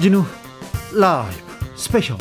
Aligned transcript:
주진우 0.00 0.24
라이브 0.94 1.36
스페셜 1.76 2.16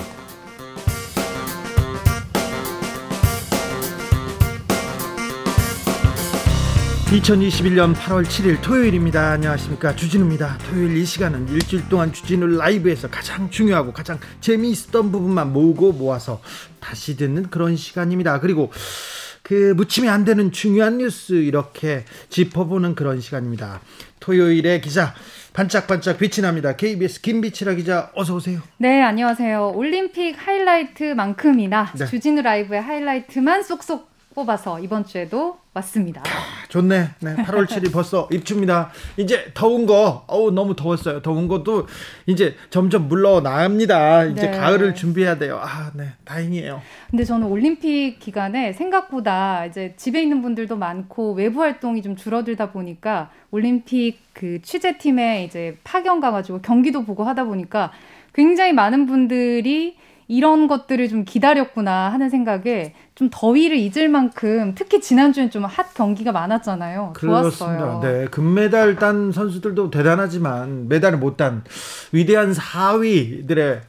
2021년 7.05 7.95
8월 7.95 8.25
7일 8.25 8.61
토요일입니다. 8.61 9.31
안녕하십니까. 9.31 9.95
주진우입니다. 9.95 10.57
토요일 10.69 10.97
이 10.97 11.05
시간은 11.05 11.47
일주일 11.47 11.87
동안 11.87 12.11
주진우 12.11 12.47
라이브에서 12.57 13.09
가장 13.09 13.49
중요하고 13.49 13.93
가장 13.93 14.19
재미있었던 14.41 15.13
부분만 15.13 15.53
모으고 15.53 15.93
모아서 15.93 16.41
다시 16.81 17.15
듣는 17.15 17.49
그런 17.49 17.77
시간입니다. 17.77 18.41
그리고 18.41 18.73
그 19.41 19.73
묻히면 19.75 20.13
안 20.13 20.25
되는 20.25 20.51
중요한 20.51 20.97
뉴스 20.97 21.31
이렇게 21.31 22.03
짚어보는 22.27 22.95
그런 22.95 23.21
시간입니다. 23.21 23.79
토요일에 24.19 24.81
기자 24.81 25.15
반짝반짝 25.59 26.17
빛이 26.17 26.41
납니다. 26.41 26.73
KBS 26.73 27.19
김비치라 27.19 27.73
기자 27.73 28.11
어서 28.15 28.33
오세요. 28.33 28.61
네, 28.77 29.01
안녕하세요. 29.01 29.73
올림픽 29.75 30.31
하이라이트만큼이나 30.31 31.91
네. 31.97 32.05
주진우 32.05 32.41
라이브의 32.41 32.81
하이라이트만 32.81 33.63
쏙쏙 33.63 34.08
뽑아서 34.39 34.79
이번 34.79 35.05
주에도 35.05 35.57
왔습니다. 35.73 36.21
아, 36.21 36.67
좋네. 36.69 37.09
네, 37.19 37.35
8월 37.35 37.65
7일 37.65 37.91
벌써 37.91 38.29
입주입니다. 38.31 38.89
이제 39.17 39.51
더운 39.53 39.85
거, 39.85 40.23
어우 40.27 40.51
너무 40.51 40.75
더웠어요. 40.77 41.21
더운 41.21 41.49
것도 41.49 41.87
이제 42.25 42.55
점점 42.69 43.09
물러납니다. 43.09 44.23
이제 44.25 44.49
네. 44.49 44.57
가을을 44.57 44.95
준비해야 44.95 45.37
돼요. 45.37 45.59
아, 45.61 45.91
네, 45.93 46.13
다행이에요. 46.23 46.81
근데 47.09 47.25
저는 47.25 47.47
올림픽 47.47 48.17
기간에 48.19 48.71
생각보다 48.71 49.65
이제 49.65 49.93
집에 49.97 50.21
있는 50.21 50.41
분들도 50.41 50.77
많고 50.77 51.33
외부 51.33 51.61
활동이 51.61 52.01
좀 52.01 52.15
줄어들다 52.15 52.71
보니까 52.71 53.31
올림픽 53.51 54.19
그 54.31 54.61
취재팀에 54.61 55.43
이제 55.43 55.77
파견 55.83 56.21
가가지고 56.21 56.61
경기도 56.61 57.03
보고 57.03 57.25
하다 57.25 57.43
보니까 57.43 57.91
굉장히 58.33 58.71
많은 58.71 59.05
분들이 59.05 59.97
이런 60.29 60.67
것들을 60.67 61.09
좀 61.09 61.25
기다렸구나 61.25 62.13
하는 62.13 62.29
생각에 62.29 62.93
좀 63.19 63.27
더위를 63.29 63.75
잊을 63.75 64.07
만큼 64.07 64.73
특히 64.75 65.01
지난주엔 65.01 65.51
좀 65.51 65.65
핫 65.65 65.93
경기가 65.93 66.31
많았잖아요. 66.31 67.11
그렇습니다. 67.15 67.77
좋았어요. 67.77 67.99
네. 68.01 68.25
금메달 68.31 68.95
딴 68.95 69.33
선수들도 69.33 69.91
대단하지만 69.91 70.87
메달을 70.87 71.17
못 71.17 71.35
딴 71.35 71.63
위대한 72.13 72.53
4위들의 72.53 73.81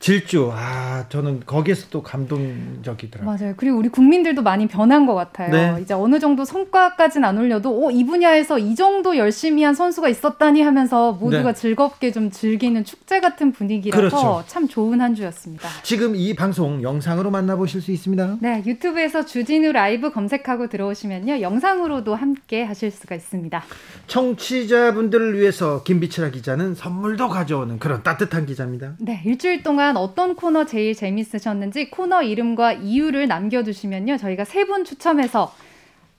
질주. 0.00 0.50
아, 0.54 1.04
저는 1.10 1.42
거기에서 1.44 1.88
또 1.90 2.02
감동적이더라고요. 2.02 3.36
맞아요. 3.36 3.54
그리고 3.58 3.76
우리 3.76 3.90
국민들도 3.90 4.42
많이 4.42 4.66
변한 4.66 5.04
것 5.04 5.14
같아요. 5.14 5.50
네. 5.52 5.82
이제 5.82 5.92
어느 5.92 6.18
정도 6.18 6.46
성과까지는 6.46 7.28
안 7.28 7.36
올려도, 7.36 7.70
오, 7.70 7.90
이 7.90 8.04
분야에서 8.04 8.58
이 8.58 8.74
정도 8.74 9.18
열심히 9.18 9.62
한 9.62 9.74
선수가 9.74 10.08
있었다니 10.08 10.62
하면서 10.62 11.12
모두가 11.12 11.52
네. 11.52 11.54
즐겁게 11.54 12.12
좀 12.12 12.30
즐기는 12.30 12.82
축제 12.82 13.20
같은 13.20 13.52
분위기라서 13.52 14.00
그렇죠. 14.00 14.44
참 14.46 14.66
좋은 14.66 15.02
한 15.02 15.14
주였습니다. 15.14 15.68
지금 15.82 16.16
이 16.16 16.34
방송 16.34 16.82
영상으로 16.82 17.30
만나보실 17.30 17.82
수 17.82 17.92
있습니다. 17.92 18.38
네, 18.40 18.62
유튜브에서 18.64 19.26
주진우 19.26 19.72
라이브 19.72 20.10
검색하고 20.10 20.68
들어오시면요. 20.68 21.42
영상으로도 21.42 22.14
함께 22.14 22.64
하실 22.64 22.90
수가 22.90 23.14
있습니다. 23.14 23.62
청취자분들을 24.06 25.38
위해서 25.38 25.82
김비치라 25.82 26.30
기자는 26.30 26.74
선물도 26.74 27.28
가져오는 27.28 27.78
그런 27.78 28.02
따뜻한 28.02 28.46
기자입니다. 28.46 28.94
네, 28.98 29.20
일주일 29.26 29.62
동안 29.62 29.89
동안 29.90 29.96
어떤 29.96 30.36
코너 30.36 30.64
제일 30.66 30.94
재밌으셨는지 30.94 31.90
코너 31.90 32.22
이름과 32.22 32.74
이유를 32.74 33.26
남겨주시면요. 33.26 34.16
저희가 34.18 34.44
세 34.44 34.64
분 34.64 34.84
추첨해서 34.84 35.52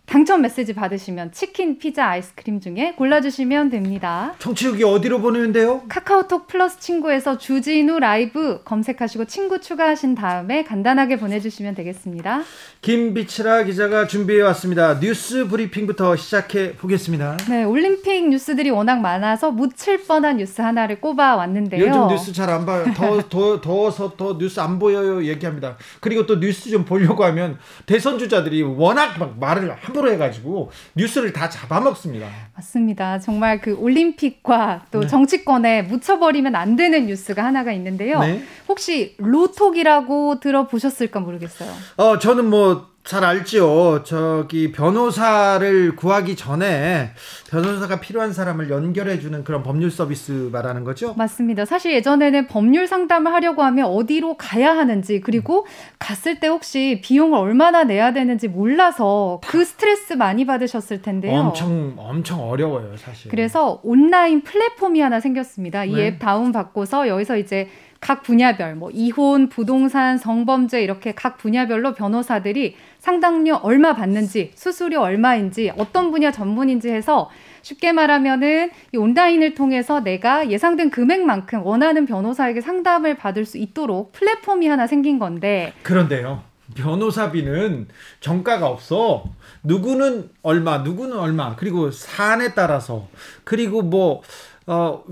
당첨 0.07 0.41
메시지 0.41 0.73
받으시면 0.73 1.31
치킨, 1.31 1.77
피자, 1.77 2.07
아이스크림 2.07 2.59
중에 2.59 2.95
골라주시면 2.97 3.69
됩니다. 3.69 4.33
청취육이 4.39 4.83
어디로 4.83 5.21
보내면 5.21 5.53
돼요? 5.53 5.83
카카오톡 5.87 6.47
플러스 6.47 6.79
친구에서 6.81 7.37
주진우 7.37 7.99
라이브 7.99 8.61
검색하시고 8.65 9.25
친구 9.25 9.61
추가하신 9.61 10.15
다음에 10.15 10.63
간단하게 10.65 11.15
보내주시면 11.17 11.75
되겠습니다. 11.75 12.41
김빛이라 12.81 13.61
기자가 13.65 14.07
준비해 14.07 14.41
왔습니다. 14.41 14.99
뉴스 14.99 15.45
브리핑부터 15.45 16.15
시작해 16.15 16.73
보겠습니다. 16.73 17.37
네, 17.47 17.63
올림픽 17.63 18.27
뉴스들이 18.29 18.71
워낙 18.71 19.01
많아서 19.01 19.51
묻힐 19.51 20.03
뻔한 20.07 20.37
뉴스 20.37 20.63
하나를 20.63 20.99
꼽아 20.99 21.35
왔는데요. 21.35 21.85
요즘 21.85 22.07
뉴스 22.07 22.33
잘 22.33 22.49
안 22.49 22.65
봐요. 22.65 22.85
더, 22.95 23.21
더, 23.29 23.61
더워서 23.61 24.15
더 24.17 24.35
뉴스 24.39 24.59
안 24.59 24.79
보여요 24.79 25.23
얘기합니다. 25.23 25.77
그리고 25.99 26.25
또 26.25 26.39
뉴스 26.39 26.71
좀 26.71 26.83
보려고 26.83 27.23
하면 27.25 27.59
대선 27.85 28.17
주자들이 28.17 28.63
워낙 28.63 29.19
막 29.19 29.37
말을 29.39 29.71
함부로 29.79 30.11
해가지고 30.11 30.71
뉴스를 30.95 31.33
다 31.33 31.49
잡아먹습니다. 31.49 32.27
맞습니다. 32.55 33.19
정말 33.19 33.61
그 33.61 33.75
올림픽과 33.75 34.85
또 34.89 35.01
네. 35.01 35.07
정치권에 35.07 35.83
묻혀버리면 35.83 36.55
안 36.55 36.75
되는 36.75 37.05
뉴스가 37.05 37.45
하나가 37.45 37.71
있는데요. 37.73 38.21
네. 38.21 38.43
혹시 38.71 39.15
로톡이라고 39.17 40.39
들어보셨을까 40.39 41.19
모르겠어요. 41.19 41.69
어, 41.97 42.17
저는 42.17 42.49
뭐 42.49 42.91
잘 43.03 43.23
알지요. 43.25 44.03
저기 44.03 44.71
변호사를 44.71 45.95
구하기 45.95 46.35
전에 46.35 47.11
변호사가 47.49 47.99
필요한 47.99 48.31
사람을 48.31 48.69
연결해 48.69 49.19
주는 49.19 49.43
그런 49.43 49.63
법률 49.63 49.89
서비스 49.89 50.49
말하는 50.51 50.83
거죠? 50.83 51.15
맞습니다. 51.17 51.65
사실 51.65 51.93
예전에는 51.93 52.47
법률 52.47 52.85
상담을 52.85 53.33
하려고 53.33 53.63
하면 53.63 53.87
어디로 53.87 54.35
가야 54.37 54.77
하는지 54.77 55.19
그리고 55.19 55.65
갔을 55.97 56.39
때 56.39 56.47
혹시 56.47 57.01
비용을 57.03 57.39
얼마나 57.39 57.83
내야 57.83 58.13
되는지 58.13 58.47
몰라서 58.47 59.41
그 59.47 59.65
스트레스 59.65 60.13
많이 60.13 60.45
받으셨을 60.45 61.01
텐데요. 61.01 61.39
엄청 61.39 61.95
엄청 61.97 62.47
어려워요, 62.47 62.95
사실. 62.97 63.31
그래서 63.31 63.79
온라인 63.83 64.43
플랫폼이 64.43 65.01
하나 65.01 65.19
생겼습니다. 65.19 65.85
이앱 65.85 65.95
네. 66.13 66.19
다운 66.19 66.51
받고서 66.51 67.07
여기서 67.07 67.37
이제 67.37 67.67
각 68.01 68.23
분야별 68.23 68.75
뭐 68.75 68.89
이혼, 68.91 69.47
부동산, 69.47 70.17
성범죄 70.17 70.81
이렇게 70.81 71.13
각 71.13 71.37
분야별로 71.37 71.93
변호사들이 71.93 72.75
상담료 72.97 73.55
얼마 73.61 73.95
받는지, 73.95 74.51
수수료 74.55 75.01
얼마인지, 75.01 75.71
어떤 75.77 76.11
분야 76.11 76.31
전문인지 76.31 76.89
해서 76.89 77.29
쉽게 77.61 77.91
말하면은 77.91 78.71
이 78.91 78.97
온라인을 78.97 79.53
통해서 79.53 80.01
내가 80.01 80.49
예상된 80.49 80.89
금액만큼 80.89 81.63
원하는 81.63 82.07
변호사에게 82.07 82.61
상담을 82.61 83.17
받을 83.17 83.45
수 83.45 83.59
있도록 83.59 84.11
플랫폼이 84.13 84.67
하나 84.67 84.87
생긴 84.87 85.19
건데 85.19 85.71
그런데요. 85.83 86.41
변호사비는 86.73 87.87
정가가 88.21 88.67
없어. 88.67 89.25
누구는 89.63 90.29
얼마, 90.41 90.79
누구는 90.79 91.17
얼마. 91.17 91.55
그리고 91.55 91.91
사안에 91.91 92.53
따라서 92.53 93.07
그리고 93.43 93.81
뭐 93.81 94.21
어, 94.67 95.03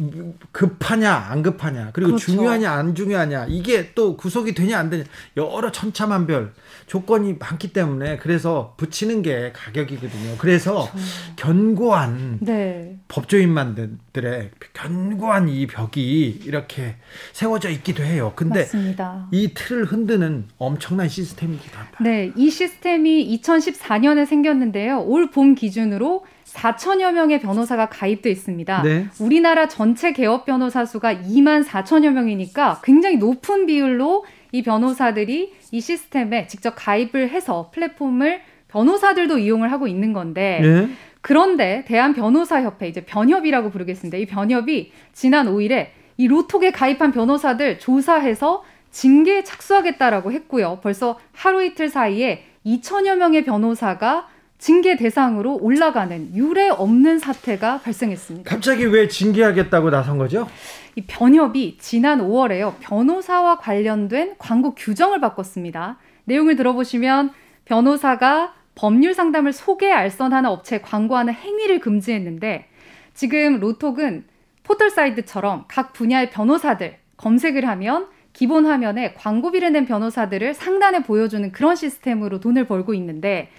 급하냐, 0.51 1.11
안 1.11 1.41
급하냐, 1.41 1.89
그리고 1.93 2.11
그렇죠. 2.11 2.31
중요하냐, 2.31 2.71
안 2.71 2.93
중요하냐, 2.93 3.47
이게 3.49 3.93
또 3.95 4.15
구속이 4.15 4.53
되냐, 4.53 4.77
안 4.77 4.89
되냐, 4.91 5.03
여러 5.37 5.71
천차만별 5.71 6.53
조건이 6.85 7.33
많기 7.33 7.73
때문에 7.73 8.17
그래서 8.17 8.75
붙이는 8.77 9.21
게 9.23 9.51
가격이거든요. 9.55 10.35
그래서 10.38 10.89
그렇죠. 10.91 10.97
견고한 11.35 12.38
네. 12.41 12.99
법조인만들의 13.07 14.51
견고한 14.73 15.49
이 15.49 15.65
벽이 15.67 16.41
이렇게 16.45 16.95
세워져 17.33 17.69
있기도 17.69 18.03
해요. 18.03 18.33
근데 18.35 18.61
맞습니다. 18.61 19.27
이 19.31 19.53
틀을 19.53 19.85
흔드는 19.85 20.45
엄청난 20.57 21.09
시스템이기도 21.09 21.77
합니다. 21.77 21.97
네, 22.03 22.31
이 22.35 22.49
시스템이 22.49 23.39
2014년에 23.41 24.25
생겼는데요. 24.25 25.01
올 25.01 25.29
봄 25.31 25.53
기준으로 25.53 26.25
4천여 26.53 27.13
명의 27.13 27.39
변호사가 27.39 27.89
가입돼 27.89 28.29
있습니다. 28.29 28.81
네. 28.83 29.07
우리나라 29.19 29.67
전체 29.67 30.11
개업 30.13 30.45
변호사 30.45 30.85
수가 30.85 31.13
2만 31.13 31.65
4천여 31.65 32.11
명이니까 32.11 32.81
굉장히 32.83 33.17
높은 33.17 33.65
비율로 33.65 34.25
이 34.51 34.63
변호사들이 34.63 35.53
이 35.71 35.81
시스템에 35.81 36.47
직접 36.47 36.73
가입을 36.75 37.29
해서 37.29 37.69
플랫폼을 37.73 38.41
변호사들도 38.68 39.38
이용을 39.38 39.71
하고 39.71 39.88
있는 39.88 40.13
건데 40.13 40.59
네. 40.62 40.89
그런데 41.21 41.83
대한 41.88 42.13
변호사 42.13 42.62
협회 42.62 42.88
이제 42.88 43.01
변협이라고 43.01 43.69
부르겠습니다. 43.69 44.18
이 44.18 44.25
변협이 44.25 44.91
지난 45.13 45.47
5일에 45.47 45.88
이 46.18 46.27
로톡에 46.27 46.71
가입한 46.71 47.12
변호사들 47.12 47.79
조사해서 47.79 48.63
징계에 48.91 49.44
착수하겠다라고 49.44 50.31
했고요. 50.31 50.79
벌써 50.81 51.19
하루 51.33 51.63
이틀 51.63 51.89
사이에 51.89 52.45
2천여 52.65 53.15
명의 53.18 53.44
변호사가 53.44 54.27
징계 54.59 54.97
대상으로 54.97 55.57
올라가는 55.61 56.35
유례 56.35 56.67
없는 56.67 57.17
사태가 57.17 57.79
발생했습니다. 57.79 58.50
갑자기 58.50 58.85
왜 58.85 59.07
징계하겠다고 59.07 59.89
나선 59.89 60.17
거죠? 60.17 60.50
이 60.95 61.01
변협이 61.01 61.77
지난 61.79 62.19
5월에요. 62.19 62.73
변호사와 62.81 63.57
관련된 63.57 64.35
광고 64.38 64.75
규정을 64.75 65.21
바꿨습니다. 65.21 65.97
내용을 66.25 66.57
들어보시면 66.57 67.31
변호사가 67.63 68.53
법률 68.75 69.13
상담을 69.13 69.53
소개 69.53 69.91
알선하는 69.91 70.50
업체에 70.50 70.81
광고하는 70.81 71.33
행위를 71.33 71.79
금지했는데 71.79 72.67
지금 73.13 73.62
로톡은 73.62 74.25
포털 74.63 74.89
사이트처럼 74.89 75.65
각 75.69 75.94
분야의 75.94 76.31
변호사들 76.31 76.97
검색을 77.15 77.65
하면 77.65 78.07
기본 78.33 78.65
화면에 78.65 79.13
광고비를 79.13 79.71
낸 79.71 79.85
변호사들을 79.85 80.53
상단에 80.53 81.03
보여주는 81.03 81.50
그런 81.53 81.77
시스템으로 81.77 82.41
돈을 82.41 82.67
벌고 82.67 82.94
있는데 82.94 83.50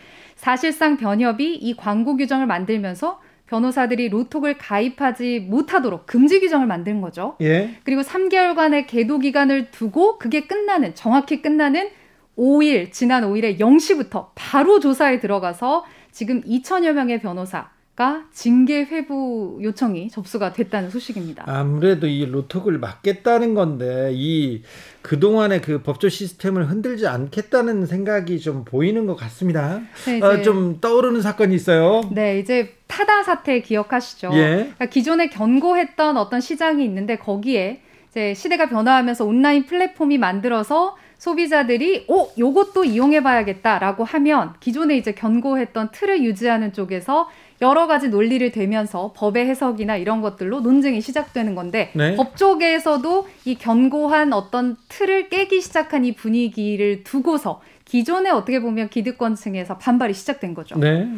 사실상 0.40 0.96
변협이 0.96 1.54
이 1.54 1.76
광고 1.76 2.16
규정을 2.16 2.46
만들면서 2.46 3.20
변호사들이 3.46 4.08
로톡을 4.08 4.56
가입하지 4.56 5.40
못하도록 5.40 6.06
금지 6.06 6.40
규정을 6.40 6.66
만든 6.66 7.02
거죠. 7.02 7.36
예. 7.42 7.74
그리고 7.84 8.00
3개월간의 8.00 8.86
계도 8.86 9.18
기간을 9.18 9.70
두고 9.70 10.16
그게 10.16 10.46
끝나는 10.46 10.94
정확히 10.94 11.42
끝나는 11.42 11.90
5일 12.38 12.90
지난 12.90 13.24
5일에 13.24 13.58
0시부터 13.58 14.28
바로 14.34 14.80
조사에 14.80 15.20
들어가서 15.20 15.84
지금 16.10 16.40
2천여 16.40 16.92
명의 16.94 17.20
변호사 17.20 17.68
가 17.96 18.24
징계 18.32 18.84
회부 18.84 19.58
요청이 19.62 20.08
접수가 20.10 20.54
됐다는 20.54 20.88
소식입니다. 20.90 21.44
아무래도 21.46 22.06
이 22.06 22.24
로톡을 22.24 22.78
막겠다는 22.78 23.54
건데 23.54 24.12
이 24.14 24.62
그동안의 25.02 25.60
그 25.60 25.82
법조 25.82 26.08
시스템을 26.08 26.70
흔들지 26.70 27.06
않겠다는 27.06 27.84
생각이 27.86 28.40
좀 28.40 28.64
보이는 28.64 29.06
것 29.06 29.16
같습니다. 29.16 29.82
네, 30.06 30.20
아, 30.22 30.40
좀 30.40 30.80
떠오르는 30.80 31.20
사건이 31.20 31.54
있어요. 31.54 32.00
네, 32.12 32.38
이제 32.38 32.74
타다 32.86 33.22
사태 33.22 33.60
기억하시죠? 33.60 34.30
예. 34.32 34.46
그러니까 34.46 34.86
기존에 34.86 35.28
견고했던 35.28 36.16
어떤 36.16 36.40
시장이 36.40 36.82
있는데 36.84 37.18
거기에 37.18 37.82
이제 38.10 38.34
시대가 38.34 38.68
변화하면서 38.68 39.24
온라인 39.26 39.66
플랫폼이 39.66 40.16
만들어서 40.16 40.96
소비자들이 41.18 42.06
오 42.08 42.30
요것도 42.38 42.84
이용해 42.84 43.22
봐야겠다라고 43.22 44.04
하면 44.04 44.54
기존에 44.58 44.96
이제 44.96 45.12
견고했던 45.12 45.90
틀을 45.92 46.24
유지하는 46.24 46.72
쪽에서 46.72 47.28
여러 47.62 47.86
가지 47.86 48.08
논리를 48.08 48.50
대면서 48.52 49.12
법의 49.14 49.46
해석이나 49.46 49.96
이런 49.96 50.22
것들로 50.22 50.60
논쟁이 50.60 51.00
시작되는 51.00 51.54
건데 51.54 51.90
네. 51.94 52.16
법 52.16 52.36
쪽에서도 52.36 53.28
이 53.44 53.54
견고한 53.56 54.32
어떤 54.32 54.76
틀을 54.88 55.28
깨기 55.28 55.60
시작한 55.60 56.04
이 56.04 56.12
분위기를 56.12 57.04
두고서 57.04 57.60
기존에 57.84 58.30
어떻게 58.30 58.60
보면 58.60 58.88
기득권층에서 58.88 59.78
반발이 59.78 60.14
시작된 60.14 60.54
거죠. 60.54 60.78
네. 60.78 61.08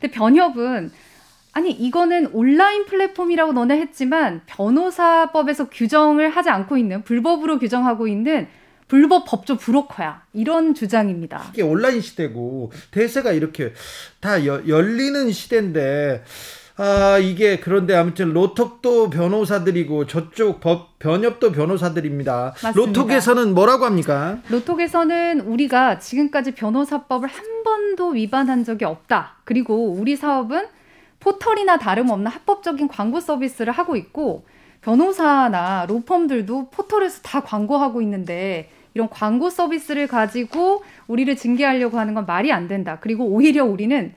근데 0.00 0.12
변협은 0.12 0.92
아니 1.52 1.72
이거는 1.72 2.28
온라인 2.32 2.84
플랫폼이라고 2.84 3.52
너네 3.52 3.80
했지만 3.80 4.42
변호사법에서 4.46 5.70
규정을 5.70 6.28
하지 6.28 6.50
않고 6.50 6.76
있는 6.76 7.02
불법으로 7.02 7.58
규정하고 7.58 8.06
있는 8.06 8.46
불법 8.88 9.24
법조 9.26 9.56
브로커야. 9.56 10.22
이런 10.32 10.74
주장입니다. 10.74 11.44
이게 11.52 11.62
온라인 11.62 12.00
시대고 12.00 12.72
대세가 12.90 13.32
이렇게 13.32 13.72
다 14.20 14.44
여, 14.46 14.66
열리는 14.66 15.30
시대인데 15.30 16.24
아, 16.80 17.18
이게 17.18 17.58
그런데 17.58 17.94
아무튼 17.94 18.32
로톡도 18.32 19.10
변호사들이고 19.10 20.06
저쪽 20.06 20.60
법 20.60 20.98
변협도 21.00 21.50
변호사들입니다. 21.52 22.54
맞습니다. 22.62 22.72
로톡에서는 22.74 23.52
뭐라고 23.52 23.84
합니까? 23.84 24.38
로톡에서는 24.48 25.40
우리가 25.40 25.98
지금까지 25.98 26.52
변호사법을 26.52 27.28
한 27.28 27.64
번도 27.64 28.10
위반한 28.10 28.64
적이 28.64 28.84
없다. 28.84 29.38
그리고 29.44 29.90
우리 29.90 30.14
사업은 30.14 30.66
포털이나 31.18 31.78
다름없는 31.78 32.30
합법적인 32.30 32.86
광고 32.86 33.18
서비스를 33.18 33.72
하고 33.72 33.96
있고 33.96 34.46
변호사나 34.80 35.86
로펌들도 35.88 36.70
포털에서 36.70 37.22
다 37.22 37.40
광고하고 37.40 38.00
있는데 38.02 38.70
이런 38.94 39.08
광고 39.08 39.50
서비스를 39.50 40.06
가지고 40.06 40.82
우리를 41.06 41.34
징계하려고 41.36 41.98
하는 41.98 42.14
건 42.14 42.26
말이 42.26 42.52
안 42.52 42.68
된다. 42.68 42.98
그리고 43.00 43.24
오히려 43.24 43.64
우리는 43.64 44.12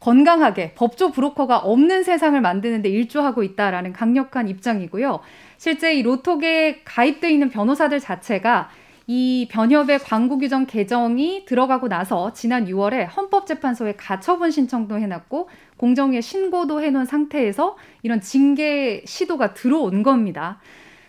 건강하게 0.00 0.72
법조 0.74 1.10
브로커가 1.10 1.58
없는 1.58 2.02
세상을 2.02 2.40
만드는데 2.40 2.88
일조하고 2.88 3.42
있다라는 3.42 3.92
강력한 3.92 4.48
입장이고요. 4.48 5.20
실제 5.56 5.94
이 5.94 6.02
로톡에 6.02 6.82
가입돼 6.84 7.30
있는 7.30 7.48
변호사들 7.48 8.00
자체가 8.00 8.68
이 9.08 9.46
변협의 9.50 10.00
광고 10.00 10.36
규정 10.38 10.66
개정이 10.66 11.44
들어가고 11.46 11.88
나서 11.88 12.32
지난 12.32 12.66
6월에 12.66 13.06
헌법재판소에 13.16 13.94
가처분 13.96 14.50
신청도 14.50 14.98
해놨고 14.98 15.48
공정위에 15.76 16.20
신고도 16.20 16.82
해놓은 16.82 17.04
상태에서 17.04 17.76
이런 18.02 18.20
징계 18.20 19.02
시도가 19.06 19.54
들어온 19.54 20.02
겁니다. 20.02 20.58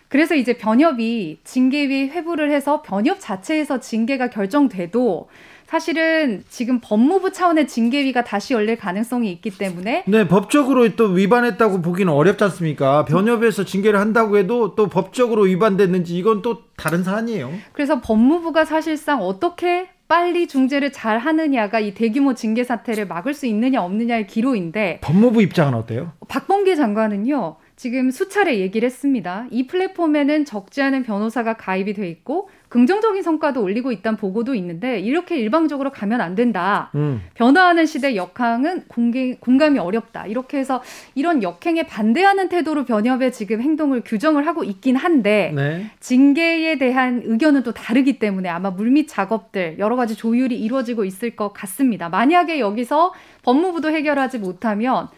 그래서 0.08 0.34
이제 0.34 0.56
변협이 0.56 1.38
징계위 1.44 2.08
회부를 2.08 2.50
해서 2.50 2.82
변협 2.82 3.18
자체에서 3.20 3.78
징계가 3.78 4.30
결정돼도 4.30 5.28
사실은 5.66 6.42
지금 6.48 6.80
법무부 6.80 7.30
차원의 7.32 7.68
징계위가 7.68 8.24
다시 8.24 8.54
열릴 8.54 8.76
가능성이 8.78 9.30
있기 9.32 9.50
때문에 9.50 10.04
네 10.06 10.26
법적으로 10.26 10.96
또 10.96 11.04
위반했다고 11.08 11.82
보기는 11.82 12.10
어렵지 12.10 12.42
않습니까? 12.44 13.04
변협에서 13.04 13.66
징계를 13.66 14.00
한다고 14.00 14.38
해도 14.38 14.74
또 14.74 14.88
법적으로 14.88 15.42
위반됐는지 15.42 16.16
이건 16.16 16.40
또 16.40 16.62
다른 16.76 17.04
사안이에요. 17.04 17.52
그래서 17.72 18.00
법무부가 18.00 18.64
사실상 18.64 19.20
어떻게 19.20 19.88
빨리 20.08 20.48
중재를 20.48 20.90
잘 20.90 21.18
하느냐가 21.18 21.80
이 21.80 21.92
대규모 21.92 22.32
징계 22.32 22.64
사태를 22.64 23.06
막을 23.06 23.34
수 23.34 23.44
있느냐 23.44 23.82
없느냐의 23.82 24.26
기로인데 24.26 25.00
법무부 25.02 25.42
입장은 25.42 25.74
어때요? 25.74 26.12
박범계 26.28 26.76
장관은요. 26.76 27.56
지금 27.78 28.10
수차례 28.10 28.58
얘기를 28.58 28.84
했습니다. 28.86 29.46
이 29.52 29.68
플랫폼에는 29.68 30.44
적지 30.44 30.82
않은 30.82 31.04
변호사가 31.04 31.54
가입이 31.54 31.94
돼 31.94 32.08
있고 32.08 32.50
긍정적인 32.70 33.22
성과도 33.22 33.62
올리고 33.62 33.92
있다는 33.92 34.16
보고도 34.16 34.56
있는데 34.56 34.98
이렇게 34.98 35.36
일방적으로 35.36 35.90
가면 35.92 36.20
안 36.20 36.34
된다. 36.34 36.90
음. 36.96 37.22
변화하는 37.34 37.86
시대 37.86 38.16
역항은 38.16 38.86
공개, 38.88 39.36
공감이 39.36 39.78
어렵다. 39.78 40.26
이렇게 40.26 40.58
해서 40.58 40.82
이런 41.14 41.44
역행에 41.44 41.84
반대하는 41.84 42.48
태도로 42.48 42.84
변협의 42.84 43.30
지금 43.32 43.62
행동을 43.62 44.02
규정을 44.04 44.44
하고 44.48 44.64
있긴 44.64 44.96
한데 44.96 45.52
네. 45.54 45.86
징계에 46.00 46.78
대한 46.78 47.22
의견은 47.24 47.62
또 47.62 47.72
다르기 47.72 48.18
때문에 48.18 48.48
아마 48.48 48.70
물밑 48.70 49.06
작업들 49.06 49.76
여러 49.78 49.94
가지 49.94 50.16
조율이 50.16 50.60
이루어지고 50.60 51.04
있을 51.04 51.36
것 51.36 51.52
같습니다. 51.52 52.08
만약에 52.08 52.58
여기서 52.58 53.14
법무부도 53.44 53.92
해결하지 53.92 54.40
못하면 54.40 55.08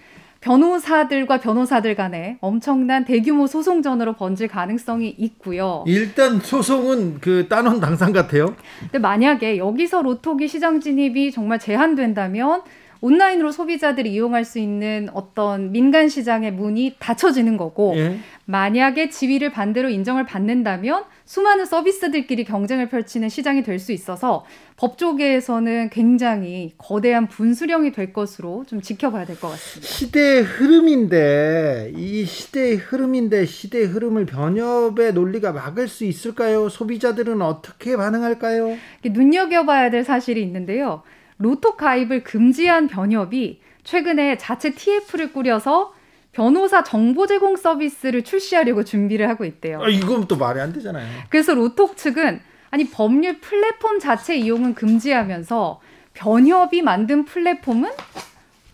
변호사들과 0.40 1.38
변호사들 1.38 1.94
간에 1.94 2.38
엄청난 2.40 3.04
대규모 3.04 3.46
소송전으로 3.46 4.14
번질 4.14 4.48
가능성이 4.48 5.14
있고요. 5.18 5.84
일단 5.86 6.40
소송은 6.40 7.18
그 7.20 7.46
따놓은 7.48 7.80
당상 7.80 8.12
같아요. 8.12 8.56
근데 8.80 8.98
만약에 8.98 9.58
여기서 9.58 10.02
로톡이 10.02 10.48
시장 10.48 10.80
진입이 10.80 11.30
정말 11.32 11.58
제한된다면 11.58 12.62
온라인으로 13.00 13.50
소비자들이 13.52 14.12
이용할 14.12 14.44
수 14.44 14.58
있는 14.58 15.08
어떤 15.14 15.72
민간 15.72 16.08
시장의 16.08 16.52
문이 16.52 16.96
닫혀지는 16.98 17.56
거고 17.56 17.94
예. 17.96 18.18
만약에 18.44 19.08
지위를 19.10 19.50
반대로 19.52 19.88
인정을 19.88 20.26
받는다면 20.26 21.04
수많은 21.24 21.64
서비스들끼리 21.64 22.44
경쟁을 22.44 22.88
펼치는 22.88 23.28
시장이 23.28 23.62
될 23.62 23.78
수 23.78 23.92
있어서 23.92 24.44
법조계에서는 24.76 25.88
굉장히 25.90 26.74
거대한 26.76 27.28
분수령이 27.28 27.92
될 27.92 28.12
것으로 28.12 28.64
좀 28.66 28.82
지켜봐야 28.82 29.24
될 29.24 29.36
것 29.38 29.48
같습니다. 29.50 29.86
시대의 29.88 30.42
흐름인데 30.42 31.92
이 31.96 32.24
시대의 32.26 32.76
흐름인데 32.76 33.46
시대의 33.46 33.86
흐름을 33.86 34.26
변협의 34.26 35.14
논리가 35.14 35.52
막을 35.52 35.88
수 35.88 36.04
있을까요? 36.04 36.68
소비자들은 36.68 37.40
어떻게 37.40 37.96
반응할까요? 37.96 38.76
눈여겨봐야 39.04 39.90
될 39.90 40.04
사실이 40.04 40.42
있는데요. 40.42 41.02
로또 41.40 41.74
가입을 41.74 42.22
금지한 42.22 42.86
변협이 42.86 43.60
최근에 43.82 44.36
자체 44.36 44.74
TF를 44.74 45.32
꾸려서 45.32 45.94
변호사 46.32 46.84
정보 46.84 47.26
제공 47.26 47.56
서비스를 47.56 48.22
출시하려고 48.22 48.84
준비를 48.84 49.28
하고 49.28 49.44
있대요. 49.44 49.82
아, 49.82 49.88
이건 49.88 50.28
또 50.28 50.36
말이 50.36 50.60
안 50.60 50.72
되잖아요. 50.72 51.08
그래서 51.30 51.54
로톡 51.54 51.96
측은 51.96 52.40
아니 52.70 52.88
법률 52.90 53.40
플랫폼 53.40 53.98
자체 53.98 54.36
이용은 54.36 54.74
금지하면서 54.74 55.80
변협이 56.14 56.82
만든 56.82 57.24
플랫폼은 57.24 57.90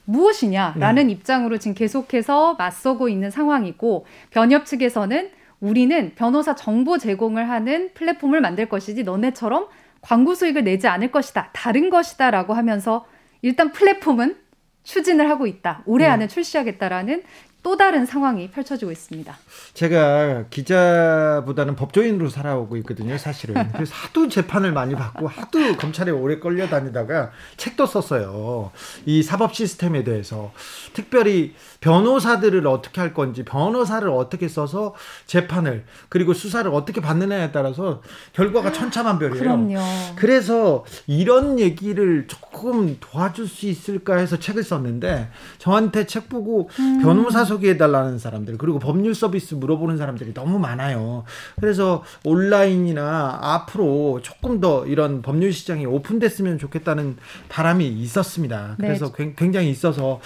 무엇이냐라는 0.05 1.07
네. 1.07 1.13
입장으로 1.13 1.59
지금 1.59 1.75
계속해서 1.75 2.55
맞서고 2.55 3.09
있는 3.09 3.31
상황이고 3.31 4.07
변협 4.31 4.67
측에서는 4.67 5.31
우리는 5.61 6.13
변호사 6.17 6.55
정보 6.55 6.99
제공을 6.99 7.49
하는 7.49 7.91
플랫폼을 7.95 8.41
만들 8.41 8.69
것이지 8.69 9.05
너네처럼 9.05 9.69
광고 10.07 10.37
수익을 10.37 10.63
내지 10.63 10.87
않을 10.87 11.11
것이다. 11.11 11.51
다른 11.53 11.91
것이다 11.91 12.31
라고 12.31 12.55
하면서 12.55 13.07
일단 13.43 13.73
플랫폼은 13.73 14.37
추진을 14.85 15.29
하고 15.29 15.49
있다. 15.49 15.83
올해 15.85 16.07
네. 16.07 16.13
안에 16.13 16.29
출시하겠다라는 16.29 17.25
또 17.65 17.77
다른 17.77 18.07
상황이 18.07 18.49
펼쳐지고 18.53 18.93
있습니다. 18.93 19.37
제가 19.77 20.45
기자보다는 20.49 21.77
법조인으로 21.77 22.31
살아오고 22.31 22.79
있거든요, 22.79 23.19
사실은. 23.19 23.55
그래서 23.77 23.95
하도 23.95 24.27
재판을 24.27 24.73
많이 24.73 24.95
받고 24.95 25.29
하도 25.29 25.77
검찰에 25.77 26.11
오래 26.11 26.39
끌려 26.39 26.67
다니다가 26.67 27.31
책도 27.59 27.85
썼어요. 27.85 28.73
이 29.05 29.23
사법 29.23 29.55
시스템에 29.55 30.03
대해서. 30.03 30.51
특별히 30.95 31.55
변호사들을 31.81 32.67
어떻게 32.67 33.03
할 33.03 33.13
건지, 33.13 33.45
변호사를 33.45 34.09
어떻게 34.09 34.49
써서 34.49 34.95
재판을 35.27 35.85
그리고 36.09 36.33
수사를 36.33 36.73
어떻게 36.73 37.03
받느냐에 37.03 37.53
따라서 37.53 38.01
결과가 38.33 38.73
천차만별이에요. 38.73 39.43
그럼요. 39.43 39.79
그래서 40.17 40.87
이런 41.07 41.61
얘기를 41.61 42.27
조금 42.29 42.97
도와줄 42.99 43.47
수 43.47 43.67
있을까 43.67 44.17
해서 44.17 44.39
책을 44.39 44.65
썼는데 44.65 45.29
저한테 45.59 46.07
책 46.07 46.31
보고 46.31 46.71
음. 46.79 47.01
변호사 47.03 47.45
소개해 47.45 47.77
달라는 47.77 48.19
사람들 48.19 48.57
그리고 48.57 48.79
법률 48.79 49.15
서비스 49.15 49.55
물어보는 49.67 49.97
사람들이 49.97 50.33
너무 50.33 50.59
많아요. 50.59 51.25
그래서 51.61 52.05
온라인이나 52.25 53.39
앞으로 53.43 54.21
조금 54.23 54.61
더 54.61 54.87
이런 54.87 55.23
법률 55.23 55.53
시장이 55.53 55.87
오픈됐으면 55.87 56.59
좋겠다는 56.59 57.17
바람이 57.49 57.87
있었습니다. 57.87 58.77
네. 58.79 58.87
그래서 58.87 59.13
네. 59.13 59.35
굉장히 59.37 59.71
있어서 59.71 60.21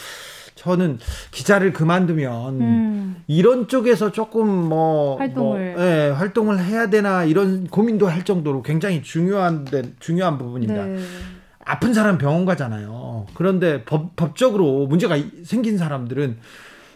저는 0.55 0.99
기자를 1.31 1.73
그만두면 1.73 2.61
음. 2.61 3.23
이런 3.27 3.67
쪽에서 3.67 4.13
조금 4.13 4.47
뭐 4.47 5.17
활동을 5.17 5.73
뭐, 5.75 5.83
예, 5.83 6.11
활동을 6.11 6.63
해야 6.63 6.91
되나 6.91 7.25
이런 7.25 7.67
고민도 7.67 8.07
할 8.07 8.27
정도로 8.27 8.63
굉장히 8.63 9.03
중요한 9.03 9.67
중요한 10.01 10.37
부분입니다. 10.37 10.85
네. 10.85 10.99
아픈 11.65 11.95
사람 11.95 12.19
병원 12.19 12.45
가잖아요. 12.45 13.27
그런데 13.35 13.85
법, 13.85 14.17
법적으로 14.17 14.87
문제가 14.87 15.17
생긴 15.45 15.79
사람들은 15.79 16.39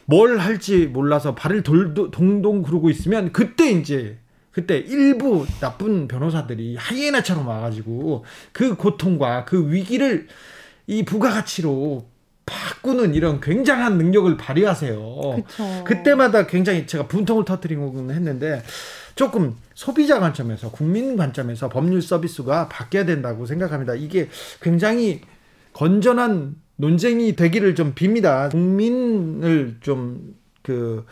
뭘 0.07 0.39
할지 0.39 0.87
몰라서 0.87 1.35
발을 1.35 1.63
돌, 1.63 1.95
동동 1.95 2.63
구르고 2.63 2.91
있으면 2.91 3.33
그때 3.33 3.71
이제 3.71 4.19
그때 4.51 4.79
일부 4.79 5.47
나쁜 5.61 6.07
변호사들이 6.07 6.77
하이에나처럼 6.77 7.47
와가지고 7.47 8.25
그 8.53 8.77
고통과 8.77 9.45
그 9.45 9.73
위기를 9.73 10.29
이 10.87 11.05
부가가치로 11.05 12.07
바꾸는 12.47 13.15
이런 13.15 13.41
굉장한 13.41 13.97
능력을 13.97 14.37
발휘하세요. 14.37 15.43
그쵸. 15.47 15.85
그때마다 15.85 16.47
굉장히 16.47 16.87
제가 16.87 17.09
분통을 17.09 17.45
터뜨리고 17.45 18.13
했는데 18.13 18.63
조금 19.17 19.57
소비자 19.75 20.21
관점에서 20.21 20.71
국민 20.71 21.17
관점에서 21.17 21.69
법률 21.69 22.03
서비스가 22.03 22.69
바뀌어야 22.69 23.07
된다고 23.07 23.47
생각합니다. 23.47 23.95
이게 23.95 24.29
굉장히 24.61 25.23
건전한 25.73 26.57
논쟁이 26.77 27.37
되기를 27.37 27.75
좀 27.75 27.95
빕니다. 27.95 28.51
국민을 28.51 29.77
좀 29.81 30.45
그 30.65 31.05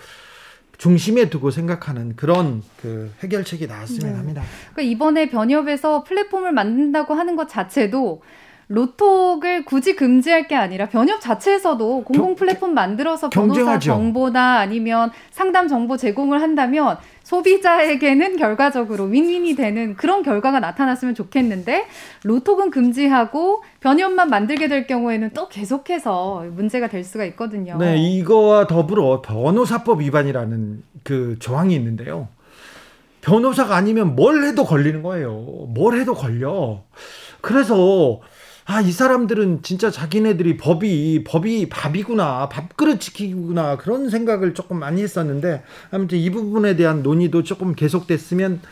중심에 0.78 1.30
두고 1.30 1.52
생각하는 1.52 2.16
그런 2.16 2.62
그 2.80 3.12
해결책이 3.20 3.68
나왔으면 3.68 4.10
네. 4.10 4.16
합니다. 4.16 4.42
그러니까 4.72 4.82
이번에 4.82 5.28
변협에서 5.28 6.02
플랫폼을 6.02 6.50
만든다고 6.52 7.14
하는 7.14 7.36
것 7.36 7.48
자체도 7.48 8.22
로톡을 8.72 9.66
굳이 9.66 9.94
금지할 9.94 10.48
게 10.48 10.54
아니라 10.54 10.88
변협 10.88 11.20
자체에서도 11.20 12.04
공공 12.04 12.34
플랫폼 12.34 12.72
만들어서 12.72 13.28
변호사 13.28 13.54
경쟁하죠. 13.54 13.92
정보나 13.92 14.58
아니면 14.60 15.10
상담 15.30 15.68
정보 15.68 15.98
제공을 15.98 16.40
한다면 16.40 16.96
소비자에게는 17.22 18.36
결과적으로 18.36 19.04
윈윈이 19.04 19.56
되는 19.56 19.94
그런 19.94 20.22
결과가 20.22 20.60
나타났으면 20.60 21.14
좋겠는데 21.14 21.86
로톡은 22.24 22.70
금지하고 22.70 23.62
변협만 23.80 24.30
만들게 24.30 24.68
될 24.68 24.86
경우에는 24.86 25.30
또 25.34 25.48
계속해서 25.48 26.46
문제가 26.50 26.88
될 26.88 27.04
수가 27.04 27.26
있거든요. 27.26 27.76
네, 27.78 27.98
이거와 27.98 28.66
더불어 28.66 29.20
변호사법 29.20 30.00
위반이라는 30.00 30.82
그 31.04 31.36
조항이 31.38 31.74
있는데요. 31.74 32.28
변호사가 33.20 33.76
아니면 33.76 34.16
뭘 34.16 34.44
해도 34.44 34.64
걸리는 34.64 35.02
거예요. 35.02 35.32
뭘 35.68 36.00
해도 36.00 36.14
걸려. 36.14 36.82
그래서 37.40 38.20
아, 38.72 38.80
이 38.80 38.90
사람들은 38.90 39.60
진짜 39.62 39.90
자기네들이 39.90 40.56
법이, 40.56 41.24
법이 41.24 41.68
밥이구나, 41.68 42.48
밥그릇 42.48 43.00
지키구나, 43.02 43.76
그런 43.76 44.08
생각을 44.08 44.54
조금 44.54 44.78
많이 44.78 45.02
했었는데, 45.02 45.62
아무튼 45.90 46.16
이 46.16 46.30
부분에 46.30 46.74
대한 46.74 47.02
논의도 47.02 47.42
조금 47.42 47.74
계속됐으면 47.74 48.62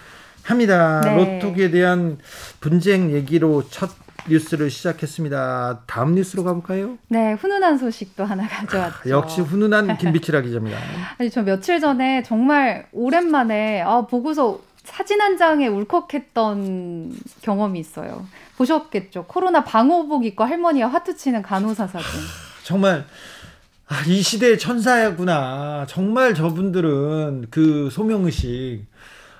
합니다. 0.42 1.02
네. 1.02 1.38
로톡에 1.38 1.70
대한 1.70 2.16
분쟁 2.60 3.12
얘기로 3.12 3.64
첫 3.68 3.90
뉴스를 4.26 4.70
시작했습니다. 4.70 5.82
다음 5.86 6.14
뉴스로 6.14 6.44
가볼까요? 6.44 6.96
네, 7.08 7.34
훈훈한 7.34 7.76
소식도 7.76 8.24
하나 8.24 8.48
가져왔죠. 8.48 9.00
아, 9.04 9.10
역시 9.10 9.42
훈훈한 9.42 9.98
김비치라 9.98 10.40
기자입니다. 10.40 10.78
아니, 11.18 11.28
저 11.30 11.42
며칠 11.42 11.78
전에 11.78 12.22
정말 12.22 12.86
오랜만에 12.92 13.82
아, 13.82 14.06
보고서 14.06 14.60
사진 14.90 15.20
한 15.20 15.38
장에 15.38 15.68
울컥했던 15.68 17.16
경험이 17.42 17.78
있어요. 17.78 18.26
보셨겠죠? 18.56 19.24
코로나 19.26 19.62
방호복 19.62 20.24
입고 20.26 20.44
할머니와 20.44 20.88
화투 20.88 21.16
치는 21.16 21.42
간호사 21.42 21.86
사진. 21.86 22.08
정말 22.64 23.06
아, 23.88 24.02
이 24.06 24.20
시대의 24.20 24.58
천사구나. 24.58 25.86
정말 25.88 26.34
저분들은 26.34 27.46
그 27.50 27.88
소명의식. 27.90 28.84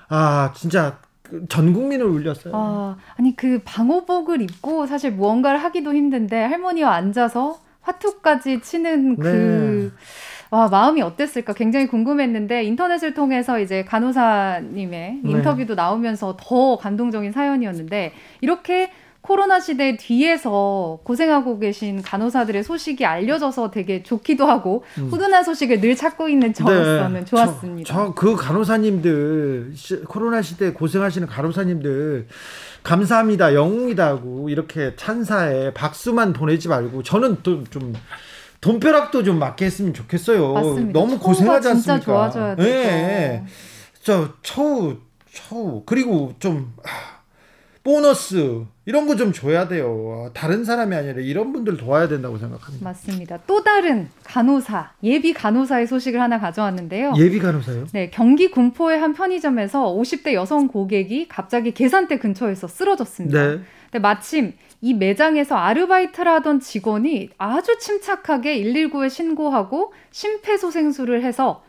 아, 0.09 0.51
진짜 0.55 0.99
그전 1.23 1.73
국민을 1.73 2.05
울렸어요. 2.05 2.53
아, 2.55 2.97
아니 3.17 3.35
그 3.35 3.61
방호복을 3.63 4.41
입고 4.41 4.87
사실 4.87 5.11
무언가를 5.11 5.61
하기도 5.63 5.93
힘든데 5.93 6.43
할머니와 6.45 6.93
앉아서 6.93 7.59
화투까지 7.81 8.61
치는 8.61 9.17
그 9.17 9.91
네. 9.97 10.05
와, 10.51 10.67
마음이 10.67 11.01
어땠을까 11.01 11.53
굉장히 11.53 11.87
궁금했는데 11.87 12.63
인터넷을 12.65 13.13
통해서 13.13 13.57
이제 13.59 13.85
간호사님의 13.85 15.19
네. 15.23 15.31
인터뷰도 15.31 15.75
나오면서 15.75 16.35
더 16.37 16.77
감동적인 16.77 17.31
사연이었는데 17.31 18.11
이렇게 18.41 18.91
코로나 19.21 19.59
시대 19.61 19.95
뒤에서 19.97 20.99
고생하고 21.03 21.59
계신 21.59 22.01
간호사들의 22.01 22.63
소식이 22.63 23.05
알려져서 23.05 23.71
되게 23.71 24.03
좋기도 24.03 24.45
하고 24.45 24.83
음. 24.97 25.07
훈훈한 25.09 25.43
소식을 25.43 25.79
늘 25.79 25.95
찾고 25.95 26.27
있는 26.27 26.53
저로서는 26.53 27.19
네. 27.19 27.25
좋았습니다. 27.25 27.93
저 27.93 28.13
그 28.13 28.35
간호사님들 28.35 29.73
코로나 30.09 30.41
시대 30.41 30.73
고생하시는 30.73 31.27
간호사님들 31.27 32.27
감사합니다 32.83 33.53
영웅이다고 33.53 34.49
이렇게 34.49 34.95
찬사에 34.97 35.71
박수만 35.73 36.33
보내지 36.33 36.67
말고 36.67 37.03
저는 37.03 37.37
또좀 37.43 37.93
돈벼락도 38.61 39.23
좀 39.23 39.39
맞게 39.39 39.65
했으면 39.65 39.93
좋겠어요. 39.93 40.53
맞습니다. 40.53 40.99
너무 40.99 41.19
고생하지 41.19 41.69
않습니까? 41.69 41.99
진짜 41.99 42.05
좋아져야 42.05 42.55
돼. 42.55 42.63
네. 42.63 43.45
저 44.03 44.29
처우 44.43 44.97
처우 45.33 45.83
그리고 45.85 46.33
좀 46.39 46.73
아, 46.83 47.20
보너스 47.83 48.63
이런 48.85 49.07
거 49.07 49.15
좀 49.15 49.31
줘야 49.33 49.67
돼요. 49.67 50.29
다른 50.33 50.63
사람이 50.63 50.95
아니라 50.95 51.19
이런 51.21 51.51
분들 51.53 51.77
도와야 51.77 52.07
된다고 52.07 52.37
생각합니다. 52.37 52.83
맞습니다. 52.83 53.39
또 53.47 53.63
다른 53.63 54.07
간호사, 54.23 54.91
예비 55.03 55.33
간호사의 55.33 55.87
소식을 55.87 56.19
하나 56.19 56.39
가져왔는데요. 56.39 57.13
예비 57.17 57.39
간호사요? 57.39 57.85
네, 57.93 58.09
경기 58.11 58.49
군포의 58.49 58.99
한 58.99 59.13
편의점에서 59.13 59.93
50대 59.95 60.33
여성 60.33 60.67
고객이 60.67 61.27
갑자기 61.27 61.71
계산대 61.71 62.17
근처에서 62.19 62.67
쓰러졌습니다. 62.67 63.39
네. 63.47 63.59
근데 63.91 63.99
마침 63.99 64.53
이 64.81 64.93
매장에서 64.93 65.55
아르바이트를 65.55 66.31
하던 66.33 66.59
직원이 66.59 67.29
아주 67.37 67.77
침착하게 67.79 68.63
119에 68.63 69.09
신고하고 69.09 69.93
심폐소생술을 70.11 71.23
해서 71.23 71.63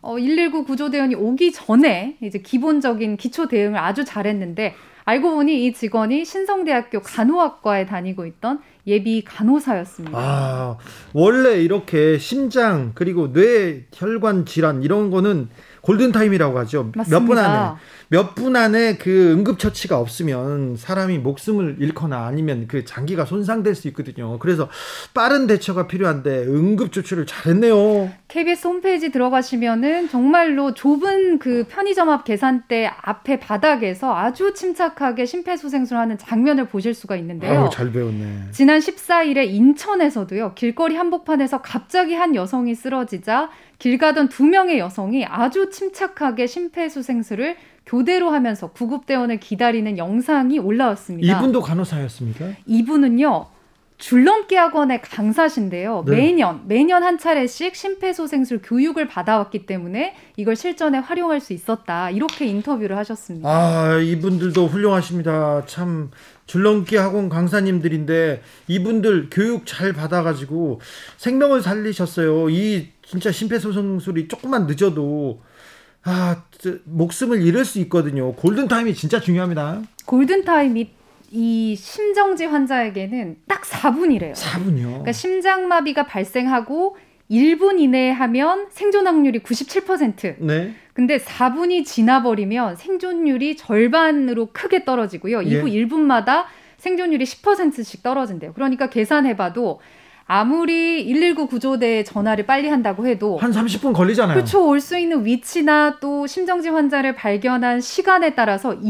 어, 0.00 0.16
119 0.16 0.64
구조대원이 0.64 1.14
오기 1.14 1.52
전에 1.52 2.16
이제 2.20 2.38
기본적인 2.38 3.16
기초 3.16 3.48
대응을 3.48 3.78
아주 3.78 4.04
잘했는데 4.04 4.74
알고 5.08 5.36
보니 5.36 5.64
이 5.64 5.72
직원이 5.72 6.22
신성대학교 6.26 7.00
간호학과에 7.00 7.86
다니고 7.86 8.26
있던 8.26 8.60
예비 8.86 9.24
간호사였습니다. 9.24 10.18
아, 10.18 10.76
원래 11.14 11.62
이렇게 11.62 12.18
심장 12.18 12.92
그리고 12.94 13.32
뇌 13.32 13.86
혈관 13.94 14.44
질환 14.44 14.82
이런 14.82 15.10
거는 15.10 15.48
골든타임이라고 15.80 16.58
하죠. 16.58 16.92
몇 17.10 17.20
분 17.24 17.38
안에. 17.38 17.78
몇 18.10 18.34
분 18.34 18.56
안에 18.56 18.96
그 18.96 19.32
응급처치가 19.32 19.98
없으면 19.98 20.76
사람이 20.76 21.18
목숨을 21.18 21.76
잃거나 21.80 22.24
아니면 22.26 22.66
그 22.66 22.84
장기가 22.84 23.24
손상될 23.26 23.74
수 23.74 23.86
있거든요. 23.88 24.38
그래서 24.38 24.68
빠른 25.12 25.46
대처가 25.46 25.86
필요한데 25.86 26.44
응급조치를 26.46 27.26
잘했네요. 27.26 28.10
KBS 28.28 28.66
홈페이지 28.66 29.10
들어가시면은 29.10 30.08
정말로 30.08 30.72
좁은 30.72 31.38
그 31.38 31.66
편의점 31.68 32.08
앞 32.08 32.24
계산대 32.24 32.90
앞에 33.02 33.40
바닥에서 33.40 34.14
아주 34.16 34.54
침착하게 34.54 35.26
심폐소생술 35.26 35.96
하는 35.98 36.16
장면을 36.16 36.66
보실 36.68 36.94
수가 36.94 37.16
있는데요. 37.16 37.60
아유, 37.64 37.68
잘 37.70 37.92
배웠네. 37.92 38.52
지난 38.52 38.78
14일에 38.78 39.48
인천에서도요. 39.48 40.54
길거리 40.54 40.96
한복판에서 40.96 41.60
갑자기 41.60 42.14
한 42.14 42.34
여성이 42.34 42.74
쓰러지자 42.74 43.50
길 43.78 43.98
가던 43.98 44.28
두 44.28 44.44
명의 44.44 44.78
여성이 44.78 45.24
아주 45.24 45.70
침착하게 45.70 46.46
심폐소생술을 46.46 47.56
교대로 47.88 48.30
하면서 48.30 48.68
구급대원을 48.68 49.40
기다리는 49.40 49.96
영상이 49.96 50.58
올라왔습니다. 50.58 51.38
이분도 51.38 51.62
간호사였습니까? 51.62 52.50
이분은요. 52.66 53.46
줄넘기 53.96 54.54
학원의 54.54 55.02
강사신데요. 55.02 56.04
네. 56.06 56.16
매년 56.16 56.62
매년 56.68 57.02
한 57.02 57.18
차례씩 57.18 57.74
심폐소생술 57.74 58.60
교육을 58.62 59.08
받아왔기 59.08 59.66
때문에 59.66 60.14
이걸 60.36 60.54
실전에 60.54 60.98
활용할 60.98 61.40
수 61.40 61.52
있었다. 61.52 62.10
이렇게 62.10 62.46
인터뷰를 62.46 62.96
하셨습니다. 62.96 63.48
아, 63.48 63.98
이분들도 63.98 64.66
훌륭하십니다. 64.66 65.64
참 65.66 66.12
줄넘기 66.46 66.94
학원 66.94 67.28
강사님들인데 67.28 68.42
이분들 68.68 69.30
교육 69.32 69.66
잘 69.66 69.92
받아 69.92 70.22
가지고 70.22 70.80
생명을 71.16 71.62
살리셨어요. 71.62 72.50
이 72.50 72.90
진짜 73.04 73.32
심폐소생술이 73.32 74.28
조금만 74.28 74.68
늦어도 74.68 75.40
아 76.04 76.42
목숨을 76.84 77.42
잃을 77.42 77.64
수 77.64 77.78
있거든요. 77.80 78.32
골든 78.34 78.68
타임이 78.68 78.94
진짜 78.94 79.20
중요합니다. 79.20 79.82
골든 80.06 80.44
타임이 80.44 80.90
이 81.30 81.76
심정지 81.76 82.46
환자에게는 82.46 83.36
딱 83.46 83.62
4분이래요. 83.62 84.32
4분이요. 84.32 84.84
그러니까 84.84 85.12
심장마비가 85.12 86.06
발생하고 86.06 86.96
1분 87.30 87.78
이내에 87.78 88.10
하면 88.10 88.68
생존 88.70 89.06
확률이 89.06 89.40
97%. 89.40 90.36
네. 90.38 90.74
근데 90.94 91.18
4분이 91.18 91.84
지나버리면 91.84 92.76
생존율이 92.76 93.56
절반으로 93.56 94.48
크게 94.52 94.84
떨어지고요. 94.84 95.42
이후 95.42 95.68
예. 95.70 95.84
1분마다 95.84 96.44
생존율이 96.78 97.24
10%씩 97.24 98.02
떨어진대요. 98.02 98.54
그러니까 98.54 98.88
계산해봐도 98.88 99.80
아무리 100.30 101.06
119 101.10 101.46
구조대에 101.46 102.04
전화를 102.04 102.44
빨리 102.46 102.68
한다고 102.68 103.06
해도 103.06 103.38
한 103.38 103.50
30분 103.50 103.94
걸리잖아요. 103.94 104.34
그렇죠. 104.34 104.66
올 104.68 104.78
수 104.80 104.96
있는 104.98 105.24
위치나 105.24 105.96
또 106.00 106.26
심정지 106.26 106.68
환자를 106.68 107.14
발견한 107.14 107.80
시간에 107.80 108.34
따라서 108.34 108.74
1, 108.74 108.82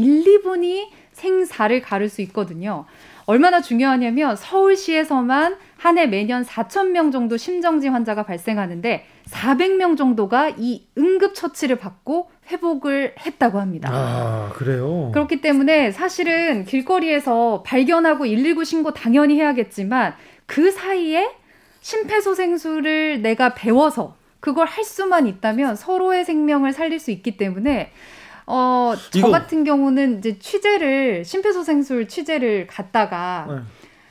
2분이 0.43 0.89
생사를 1.13 1.81
가를 1.81 2.09
수 2.09 2.21
있거든요. 2.23 2.85
얼마나 3.25 3.61
중요하냐면 3.61 4.35
서울시에서만 4.35 5.55
한 5.77 5.97
해 5.97 6.07
매년 6.07 6.43
4천 6.43 6.89
명 6.89 7.09
정도 7.11 7.37
심정지 7.37 7.87
환자가 7.87 8.23
발생하는데 8.23 9.05
400명 9.29 9.95
정도가 9.97 10.51
이 10.57 10.87
응급 10.97 11.33
처치를 11.35 11.77
받고 11.77 12.29
회복을 12.51 13.15
했다고 13.25 13.59
합니다. 13.59 13.89
아, 13.91 14.49
그래요? 14.53 15.11
그렇기 15.13 15.39
때문에 15.39 15.91
사실은 15.91 16.65
길거리에서 16.65 17.63
발견하고 17.65 18.25
119 18.25 18.65
신고 18.65 18.93
당연히 18.93 19.35
해야겠지만 19.39 20.15
그 20.49 20.71
사이에 20.71 21.29
심폐소생술을 21.81 23.21
내가 23.21 23.53
배워서 23.53 24.15
그걸 24.39 24.67
할 24.67 24.83
수만 24.83 25.27
있다면 25.27 25.75
서로의 25.75 26.25
생명을 26.25 26.73
살릴 26.73 26.99
수 26.99 27.11
있기 27.11 27.37
때문에 27.37 27.91
어, 28.47 28.93
저 29.11 29.19
이거. 29.19 29.29
같은 29.29 29.63
경우는 29.63 30.17
이제 30.17 30.39
취재를 30.39 31.23
심폐소생술 31.23 32.07
취재를 32.07 32.65
갔다가 32.65 33.45
네. 33.47 33.59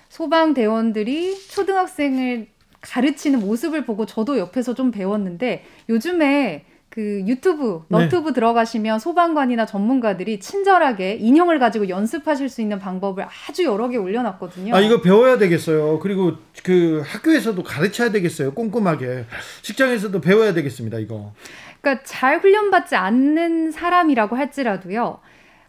소방 0.09 0.55
대원들이 0.55 1.37
초등학생을 1.49 2.47
가르치는 2.83 3.41
모습을 3.41 3.85
보고 3.85 4.07
저도 4.07 4.39
옆에서 4.39 4.75
좀 4.75 4.93
배웠는데 4.93 5.65
요즘에 5.89 6.65
그 6.99 7.23
유튜브, 7.29 7.85
네. 7.87 7.97
너튜브 7.97 8.31
네. 8.31 8.35
들어가시면 8.35 8.99
소방관이나 8.99 9.67
전문가들이 9.67 10.41
친절하게 10.41 11.13
인형을 11.15 11.61
가지고 11.61 11.89
연습하실 11.89 12.49
수 12.49 12.61
있는 12.61 12.81
방법을 12.81 13.25
아주 13.25 13.63
여러 13.63 13.89
개 13.89 13.97
올려놨거든요. 13.97 14.75
아 14.75 14.81
이거 14.81 15.01
배워야 15.01 15.39
되겠어요. 15.39 16.01
그리고 16.01 16.33
그 16.65 17.01
학교에서도 17.07 17.63
가르쳐야 17.63 18.11
되겠어요. 18.11 18.53
꼼꼼하게 18.53 19.27
직장에서도 19.63 20.21
배워야 20.21 20.53
되겠습니다. 20.55 20.99
이거. 20.99 21.35
그러니까 21.81 22.03
잘 22.05 22.41
훈련받지 22.41 22.97
않는 22.97 23.71
사람이라고 23.71 24.35
할지라도요. 24.35 25.21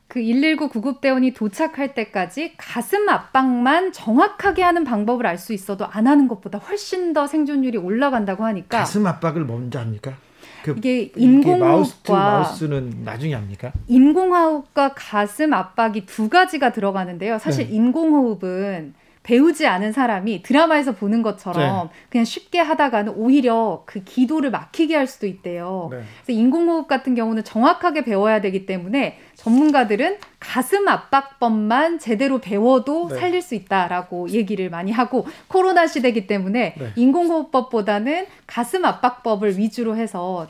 그 0.08 0.20
119 0.20 0.70
구급대원이 0.70 1.36
도착할 1.36 1.94
때까지 1.94 2.56
가슴 2.58 3.08
압박만 3.08 3.92
정확하게 3.92 4.64
하는 4.64 4.84
방법을 4.84 5.28
알 5.28 5.38
수 5.38 5.54
있어도 5.54 5.86
안 5.86 6.08
하는 6.08 6.28
것보다 6.28 6.58
훨씬 6.58 7.14
더 7.14 7.28
생존율이 7.28 7.78
올라간다고 7.78 8.46
하니까 8.46 8.80
가슴 8.80 9.06
압박을 9.06 9.46
먼저 9.46 9.78
합니까? 9.78 10.16
그 10.64 10.76
이게 10.78 11.12
인공호흡과 11.16 12.14
마우스, 12.14 12.66
는 12.66 13.04
나중에 13.04 13.34
합니까? 13.34 13.72
인공호흡과 13.88 14.94
가슴 14.96 15.54
압박이 15.54 16.06
두 16.06 16.30
가지가 16.30 16.72
들어가는데요. 16.72 17.38
사실 17.40 17.68
네. 17.68 17.76
인공호흡은 17.76 18.94
배우지 19.24 19.68
않은 19.68 19.92
사람이 19.92 20.42
드라마에서 20.44 20.94
보는 20.94 21.22
것처럼 21.22 21.88
네. 21.88 21.94
그냥 22.10 22.26
쉽게 22.26 22.60
하다가는 22.60 23.14
오히려 23.16 23.84
그 23.86 24.04
기도를 24.04 24.50
막히게 24.50 24.96
할 24.96 25.08
수도 25.08 25.28
있대요. 25.28 25.90
네. 25.92 26.02
그래서 26.24 26.40
인공호흡 26.40 26.88
같은 26.88 27.16
경우는 27.16 27.44
정확하게 27.44 28.06
배워야 28.06 28.42
되기 28.42 28.66
때문에 28.66 29.20
전문가들은 29.40 30.18
가슴 30.40 30.88
압박법만 30.88 32.00
제대로 32.00 32.40
배워도 32.40 33.10
네. 33.10 33.16
살릴 33.20 33.42
수 33.42 33.56
있다라고 33.56 34.30
얘기를 34.30 34.70
많이 34.70 34.92
하고 34.92 35.26
코로나 35.48 35.88
시대이기 35.88 36.28
때문에 36.28 36.76
네. 36.78 36.92
인공호흡법보다는 36.96 38.26
가슴 38.48 38.84
압박법을 38.86 39.58
위주로 39.58 39.96
해서 39.96 40.48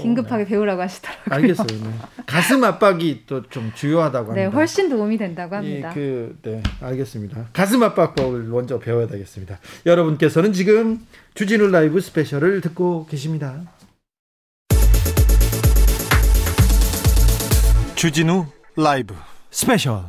긴급하게 0.00 0.44
네. 0.44 0.50
배우라고 0.50 0.82
하시더라고요. 0.82 1.34
알겠어요. 1.34 1.66
네. 1.66 1.90
가슴 2.26 2.64
압박이 2.64 3.22
또 3.26 3.44
좀 3.50 3.70
중요하다고 3.74 4.32
네, 4.32 4.40
합니다. 4.42 4.50
네, 4.50 4.56
훨씬 4.56 4.88
도움이 4.88 5.16
된다고 5.18 5.54
합니다. 5.54 5.90
이, 5.90 5.94
그, 5.94 6.36
네, 6.42 6.62
알겠습니다. 6.80 7.48
가슴 7.52 7.82
압박법을 7.82 8.44
먼저 8.44 8.78
배워야 8.78 9.06
되겠습니다. 9.06 9.58
여러분께서는 9.86 10.52
지금 10.52 11.06
주진우 11.34 11.68
라이브 11.68 12.00
스페셜을 12.00 12.60
듣고 12.62 13.06
계십니다. 13.06 13.60
주진우 17.94 18.46
라이브 18.76 19.14
스페셜 19.50 20.02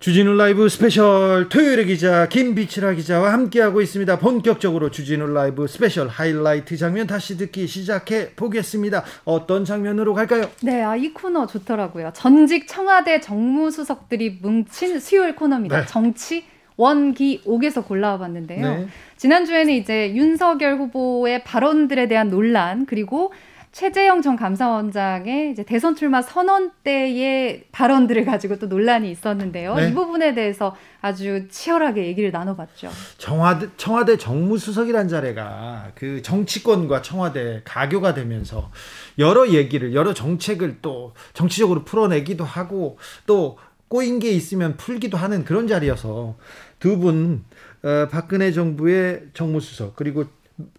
주진우 0.00 0.34
라이브 0.34 0.68
스페셜 0.68 1.48
토요일의 1.48 1.86
기자 1.86 2.28
김빛이라 2.28 2.94
기자와 2.94 3.32
함께하고 3.32 3.80
있습니다. 3.80 4.18
본격적으로 4.18 4.90
주진우 4.90 5.32
라이브 5.32 5.68
스페셜 5.68 6.08
하이라이트 6.08 6.76
장면 6.76 7.06
다시 7.06 7.36
듣기 7.36 7.68
시작해 7.68 8.30
보겠습니다. 8.34 9.04
어떤 9.24 9.64
장면으로 9.64 10.14
갈까요? 10.14 10.50
네, 10.62 10.82
아, 10.82 10.96
이 10.96 11.12
코너 11.14 11.46
좋더라고요. 11.46 12.10
전직 12.14 12.66
청와대 12.66 13.20
정무수석들이 13.20 14.38
뭉친 14.42 14.98
수요일 14.98 15.36
코너입니다. 15.36 15.80
네. 15.82 15.86
정치 15.86 16.44
원기 16.76 17.42
옥에서 17.44 17.84
골라와 17.84 18.18
봤는데요. 18.18 18.66
네. 18.66 18.88
지난주에는 19.16 19.72
이제 19.74 20.12
윤석열 20.16 20.76
후보의 20.78 21.44
발언들에 21.44 22.08
대한 22.08 22.28
논란 22.28 22.86
그리고 22.86 23.32
최재형 23.72 24.20
전 24.20 24.36
감사원장의 24.36 25.50
이제 25.50 25.64
대선 25.64 25.96
출마 25.96 26.20
선언 26.20 26.72
때의 26.84 27.64
발언들을 27.72 28.26
가지고 28.26 28.58
또 28.58 28.66
논란이 28.66 29.10
있었는데요. 29.10 29.74
네. 29.74 29.88
이 29.88 29.94
부분에 29.94 30.34
대해서 30.34 30.76
아주 31.00 31.48
치열하게 31.48 32.06
얘기를 32.06 32.30
나눠봤죠. 32.30 32.90
청와대 33.16 33.68
청와대 33.78 34.18
정무수석이란 34.18 35.08
자리가 35.08 35.92
그 35.94 36.20
정치권과 36.20 37.00
청와대 37.00 37.62
가교가 37.64 38.12
되면서 38.12 38.70
여러 39.18 39.48
얘기를 39.48 39.94
여러 39.94 40.12
정책을 40.12 40.78
또 40.82 41.14
정치적으로 41.32 41.84
풀어내기도 41.84 42.44
하고 42.44 42.98
또 43.24 43.58
꼬인 43.88 44.18
게 44.18 44.30
있으면 44.30 44.76
풀기도 44.76 45.16
하는 45.16 45.44
그런 45.44 45.66
자리여서 45.66 46.36
두분 46.78 47.44
어, 47.82 48.08
박근혜 48.10 48.52
정부의 48.52 49.28
정무수석 49.32 49.96
그리고 49.96 50.26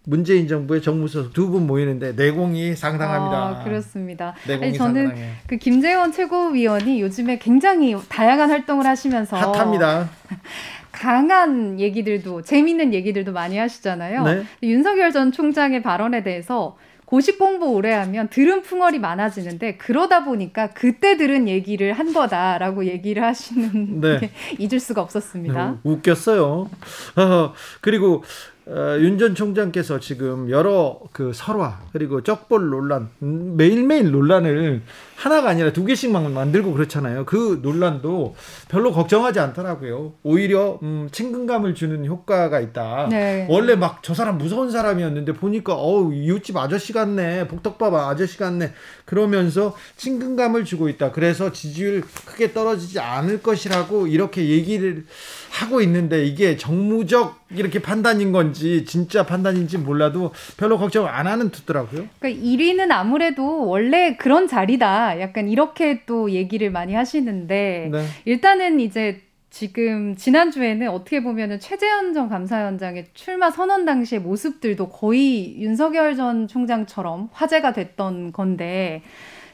문재인 0.05 0.47
정부의 0.47 0.81
정무수석 0.81 1.33
두 1.33 1.49
분 1.49 1.67
모이는데 1.67 2.13
내공이 2.13 2.75
상당합니다. 2.75 3.37
아, 3.37 3.63
그렇습니다. 3.63 4.33
내공이 4.47 4.67
아니, 4.69 4.77
저는 4.77 5.07
상당해. 5.07 5.29
그 5.47 5.57
김재원 5.57 6.11
최고위원이 6.11 7.01
요즘에 7.01 7.37
굉장히 7.39 7.95
다양한 8.09 8.49
활동을 8.49 8.85
하시면서 8.85 9.37
핫합니다. 9.37 10.09
강한 10.91 11.79
얘기들도 11.79 12.43
재미있는 12.43 12.93
얘기들도 12.93 13.31
많이 13.31 13.57
하시잖아요. 13.57 14.23
네? 14.23 14.43
윤석열 14.61 15.11
전 15.11 15.31
총장의 15.31 15.81
발언에 15.81 16.23
대해서 16.23 16.77
고식 17.05 17.37
공부 17.37 17.67
오래 17.73 17.91
하면 17.93 18.27
들은 18.29 18.61
풍월이 18.63 18.97
많아지는데 18.99 19.75
그러다 19.77 20.23
보니까 20.23 20.69
그때 20.69 21.15
들은 21.17 21.47
얘기를 21.47 21.93
한 21.93 22.11
거다라고 22.13 22.85
얘기를 22.85 23.23
하시는 23.23 24.01
네. 24.01 24.17
게 24.21 24.31
잊을 24.57 24.79
수가 24.79 25.01
없었습니다. 25.01 25.71
네, 25.71 25.77
웃겼어요. 25.83 26.69
어, 27.17 27.53
그리고 27.81 28.23
어, 28.65 28.97
윤전 28.97 29.35
총장께서 29.35 29.99
지금 29.99 30.49
여러 30.49 30.99
그 31.11 31.33
설화 31.33 31.81
그리고 31.91 32.21
쩍볼 32.21 32.69
논란 32.69 33.09
음, 33.21 33.55
매일매일 33.57 34.11
논란을 34.11 34.81
하나가 35.23 35.49
아니라 35.51 35.71
두 35.71 35.85
개씩만 35.85 36.33
만들고 36.33 36.73
그렇잖아요. 36.73 37.23
그 37.23 37.61
논란도 37.63 38.35
별로 38.67 38.91
걱정하지 38.91 39.39
않더라고요. 39.39 40.15
오히려 40.21 40.79
음, 40.83 41.07
친근감을 41.13 41.75
주는 41.75 42.05
효과가 42.05 42.59
있다. 42.59 43.07
네. 43.09 43.47
원래 43.49 43.75
막 43.75 43.93
저 44.03 44.13
사람 44.13 44.37
무서운 44.37 44.69
사람이었는데 44.69 45.31
보니까 45.33 45.75
어우 45.75 46.13
이웃집 46.13 46.57
아저씨 46.57 46.91
같네, 46.91 47.47
복덕밥 47.47 47.93
아저씨 47.93 48.37
같네. 48.37 48.73
그러면서 49.05 49.77
친근감을 49.95 50.65
주고 50.65 50.89
있다. 50.89 51.13
그래서 51.13 51.53
지지율 51.53 52.01
크게 52.25 52.51
떨어지지 52.51 52.99
않을 52.99 53.41
것이라고 53.41 54.07
이렇게 54.07 54.49
얘기를 54.49 55.05
하고 55.51 55.79
있는데 55.81 56.25
이게 56.25 56.57
정무적 56.57 57.43
이렇게 57.55 57.79
판단인 57.79 58.31
건지 58.31 58.83
진짜 58.85 59.25
판단인지 59.25 59.77
몰라도 59.77 60.33
별로 60.57 60.77
걱정 60.77 61.05
안 61.07 61.27
하는 61.27 61.49
듯더라고요. 61.51 62.07
그러니까 62.19 62.43
1위는 62.43 62.91
아무래도 62.91 63.67
원래 63.67 64.17
그런 64.17 64.47
자리다. 64.47 65.12
약간 65.19 65.49
이렇게 65.49 66.03
또 66.05 66.31
얘기를 66.31 66.71
많이 66.71 66.93
하시는데 66.93 67.89
네. 67.91 68.05
일단은 68.25 68.79
이제 68.79 69.21
지금 69.49 70.15
지난주에는 70.15 70.89
어떻게 70.89 71.21
보면은 71.21 71.59
최재현 71.59 72.13
전 72.13 72.27
감사위원장의 72.27 73.05
출마 73.13 73.51
선언 73.51 73.85
당시의 73.85 74.21
모습들도 74.21 74.89
거의 74.89 75.61
윤석열 75.61 76.15
전 76.15 76.47
총장처럼 76.47 77.29
화제가 77.31 77.71
됐던 77.73 78.31
건데 78.31 79.03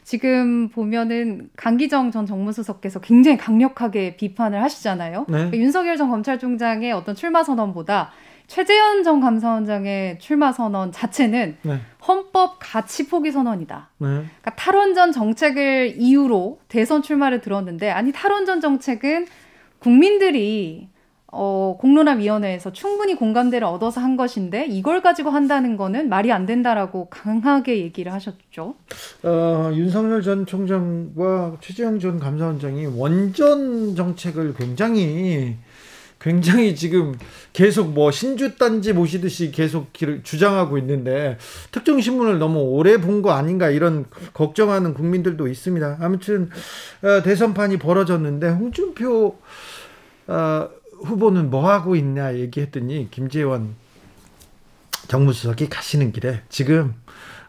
지금 0.09 0.69
보면은 0.69 1.49
강기정 1.55 2.11
전 2.11 2.25
정무수석께서 2.25 3.01
굉장히 3.01 3.37
강력하게 3.37 4.15
비판을 4.15 4.63
하시잖아요. 4.63 5.25
네. 5.27 5.33
그러니까 5.33 5.57
윤석열 5.57 5.97
전 5.97 6.09
검찰총장의 6.09 6.93
어떤 6.93 7.13
출마 7.13 7.43
선언보다 7.43 8.11
최재현 8.49 9.03
전 9.03 9.21
감사원장의 9.21 10.17
출마 10.19 10.51
선언 10.51 10.91
자체는 10.91 11.57
네. 11.61 11.79
헌법 12.05 12.57
가치 12.59 13.07
포기 13.07 13.31
선언이다. 13.31 13.89
네. 13.99 14.07
그러니까 14.07 14.55
탈원전 14.55 15.11
정책을 15.11 15.95
이유로 15.97 16.59
대선 16.67 17.03
출마를 17.03 17.41
들었는데 17.41 17.91
아니 17.91 18.11
탈원전 18.11 18.59
정책은 18.59 19.27
국민들이 19.77 20.89
어, 21.31 21.77
공론화위원회에서 21.79 22.73
충분히 22.73 23.13
공감대를 23.13 23.67
얻어서 23.67 24.01
한 24.01 24.17
것인데 24.17 24.65
이걸 24.65 25.03
가지고 25.03 25.29
한다는 25.29 25.77
거는 25.77 26.09
말이 26.09 26.31
안 26.31 26.47
된다라고 26.47 27.05
강하게 27.11 27.77
얘기를 27.77 28.11
하셨죠. 28.11 28.73
어, 29.21 29.71
윤석열 29.75 30.23
전 30.23 30.47
총장과 30.47 31.57
최재형 31.61 31.99
전 31.99 32.19
감사원장이 32.19 32.87
원전 32.87 33.95
정책을 33.95 34.55
굉장히 34.55 35.55
굉장히 36.19 36.75
지금 36.75 37.17
계속 37.53 37.93
뭐 37.93 38.11
신주단지 38.11 38.93
모시듯이 38.93 39.51
계속 39.51 39.93
주장하고 40.23 40.77
있는데 40.77 41.37
특정 41.71 42.01
신문을 42.01 42.39
너무 42.39 42.59
오래 42.59 42.97
본 42.97 43.21
거 43.21 43.31
아닌가 43.31 43.69
이런 43.69 44.05
걱정하는 44.33 44.93
국민들도 44.93 45.47
있습니다. 45.47 45.97
아무튼 45.99 46.49
어, 47.01 47.21
대선판이 47.23 47.77
벌어졌는데 47.79 48.49
홍준표 48.49 49.37
어, 50.27 50.69
후보는 51.03 51.49
뭐 51.49 51.69
하고 51.69 51.95
있냐 51.95 52.35
얘기했더니 52.35 53.07
김재원 53.11 53.75
정무수석이 55.07 55.69
가시는 55.69 56.11
길에 56.11 56.41
지금 56.49 56.93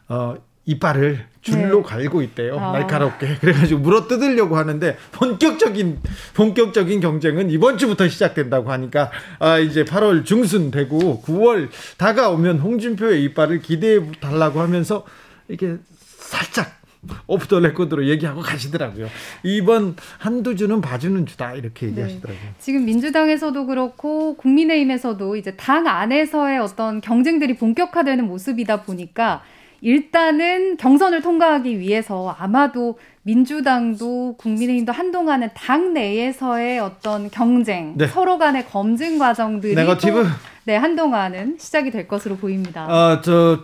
어, 0.09 0.35
이빨을 0.67 1.27
줄로 1.41 1.79
네. 1.79 1.83
갈고 1.83 2.23
있대요. 2.23 2.59
아. 2.59 2.73
날카롭게. 2.73 3.37
그래가지고 3.41 3.81
물어 3.81 4.07
뜯으려고 4.07 4.57
하는데 4.57 4.97
본격적인 5.13 6.01
본격적인 6.35 7.01
경쟁은 7.01 7.51
이번 7.51 7.79
주부터 7.79 8.09
시작된다고 8.09 8.71
하니까 8.71 9.11
아 9.39 9.59
이제 9.59 9.85
8월 9.85 10.25
중순 10.25 10.71
되고 10.71 11.23
9월 11.25 11.69
다가오면 11.97 12.59
홍준표의 12.59 13.25
이빨을 13.25 13.61
기대해 13.63 14.01
달라고 14.21 14.61
하면서 14.61 15.05
이게 15.49 15.77
살짝 16.03 16.81
오프 17.27 17.47
더 17.49 17.61
레코드로 17.61 18.07
얘기하고 18.09 18.43
가시더라고요. 18.43 19.09
이번 19.43 19.97
한두 20.19 20.55
주는 20.55 20.83
봐주는 20.83 21.25
주다 21.25 21.55
이렇게 21.55 21.87
네. 21.87 21.93
얘기하시더라고요. 21.93 22.45
네. 22.45 22.55
지금 22.59 22.85
민주당에서도 22.85 23.67
그렇고 23.67 24.37
국민의힘에서도 24.37 25.37
이제 25.37 25.57
당 25.57 25.87
안에서의 25.87 26.59
어떤 26.59 27.01
경쟁들이 27.01 27.57
본격화되는 27.57 28.27
모습이다 28.27 28.83
보니까 28.83 29.43
일단은 29.83 30.77
경선을 30.77 31.23
통과하기 31.23 31.79
위해서 31.79 32.35
아마도 32.39 32.99
민주당도 33.23 34.37
국민의힘도 34.39 34.93
한동안은 34.93 35.51
당 35.55 35.93
내에서의 35.95 36.81
어떤 36.81 37.31
경쟁, 37.31 37.95
네. 37.97 38.07
서로 38.07 38.39
간의 38.39 38.67
검증 38.67 39.19
과정들이 39.19 39.75
네거티브. 39.75 40.23
또, 40.23 40.29
네 40.65 40.77
한동안은 40.77 41.57
시작이 41.59 41.91
될 41.91 42.07
것으로 42.07 42.37
보입니다. 42.37 42.87
아저 42.89 43.61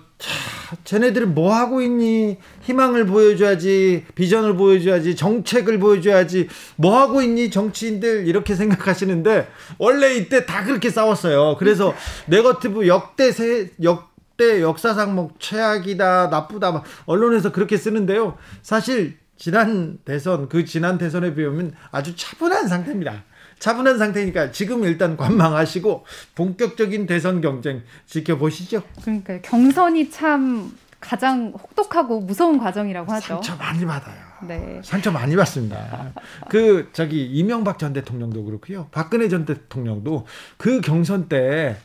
쟤네들은 0.85 1.35
뭐 1.35 1.55
하고 1.55 1.81
있니? 1.81 2.39
희망을 2.63 3.07
보여줘야지, 3.07 4.05
비전을 4.15 4.57
보여줘야지, 4.57 5.15
정책을 5.15 5.79
보여줘야지, 5.79 6.49
뭐 6.77 6.99
하고 6.99 7.23
있니? 7.23 7.51
정치인들 7.51 8.27
이렇게 8.27 8.55
생각하시는데 8.55 9.47
원래 9.79 10.15
이때 10.15 10.45
다 10.47 10.65
그렇게 10.65 10.91
싸웠어요. 10.91 11.57
그래서 11.59 11.95
네거티브 12.27 12.87
역대 12.89 13.31
세 13.31 13.71
역 13.83 14.16
역대 14.37 14.61
역사상 14.61 15.15
뭐 15.15 15.31
최악이다, 15.39 16.29
나쁘다, 16.29 16.71
막 16.71 16.85
언론에서 17.07 17.53
그렇게 17.53 17.79
쓰는데요. 17.79 18.37
사실 18.63 19.17
지난 19.37 19.99
대선, 20.05 20.49
그 20.51 20.67
지난 20.67 20.99
대선에 20.99 21.35
비하면 21.35 21.73
아주 21.91 22.15
차분한 22.15 22.69
상태입니다. 22.69 23.25
차분한 23.59 23.97
상태니까 23.97 24.51
지금 24.53 24.85
일단 24.85 25.17
관망하시고 25.17 26.05
본격적인 26.35 27.07
대선 27.07 27.41
경쟁 27.41 27.83
지켜보시죠. 28.05 28.83
그러니까 29.03 29.41
경선이 29.41 30.11
참 30.11 30.77
가장 31.01 31.55
혹독하고 31.59 32.21
무서운 32.21 32.59
과정이라고 32.59 33.11
하죠. 33.13 33.27
상처 33.27 33.57
많이 33.57 33.87
받아요. 33.87 34.17
네. 34.47 34.81
상처 34.85 35.11
많이 35.11 35.35
받습니다. 35.35 36.13
그 36.51 36.91
저기 36.93 37.25
이명박 37.25 37.79
전 37.79 37.95
대통령도 37.95 38.45
그렇고요. 38.45 38.89
박근혜 38.91 39.31
전 39.31 39.47
대통령도 39.47 40.27
그 40.59 40.83
경선 40.83 41.29
때 41.31 41.79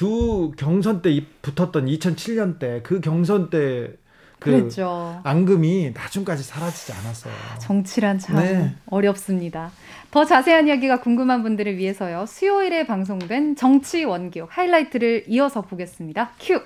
두 0.00 0.50
경선 0.56 1.02
때 1.02 1.20
붙었던 1.42 1.84
2007년 1.84 2.58
때 2.58 2.80
그 2.82 3.02
경선 3.02 3.50
때 3.50 4.00
그 4.40 4.50
그랬죠. 4.50 5.20
앙금이 5.22 5.92
나중까지 5.94 6.42
사라지지 6.42 6.92
않았어요. 6.92 7.32
정치란 7.60 8.18
참 8.18 8.36
네. 8.36 8.74
어렵습니다. 8.86 9.70
더 10.10 10.24
자세한 10.24 10.66
이야기가 10.66 11.00
궁금한 11.00 11.42
분들을 11.42 11.76
위해서요. 11.76 12.24
수요일에 12.26 12.86
방송된 12.86 13.54
정치 13.56 14.04
원기옥 14.04 14.48
하이라이트를 14.50 15.24
이어서 15.28 15.60
보겠습니다. 15.60 16.30
큐. 16.40 16.62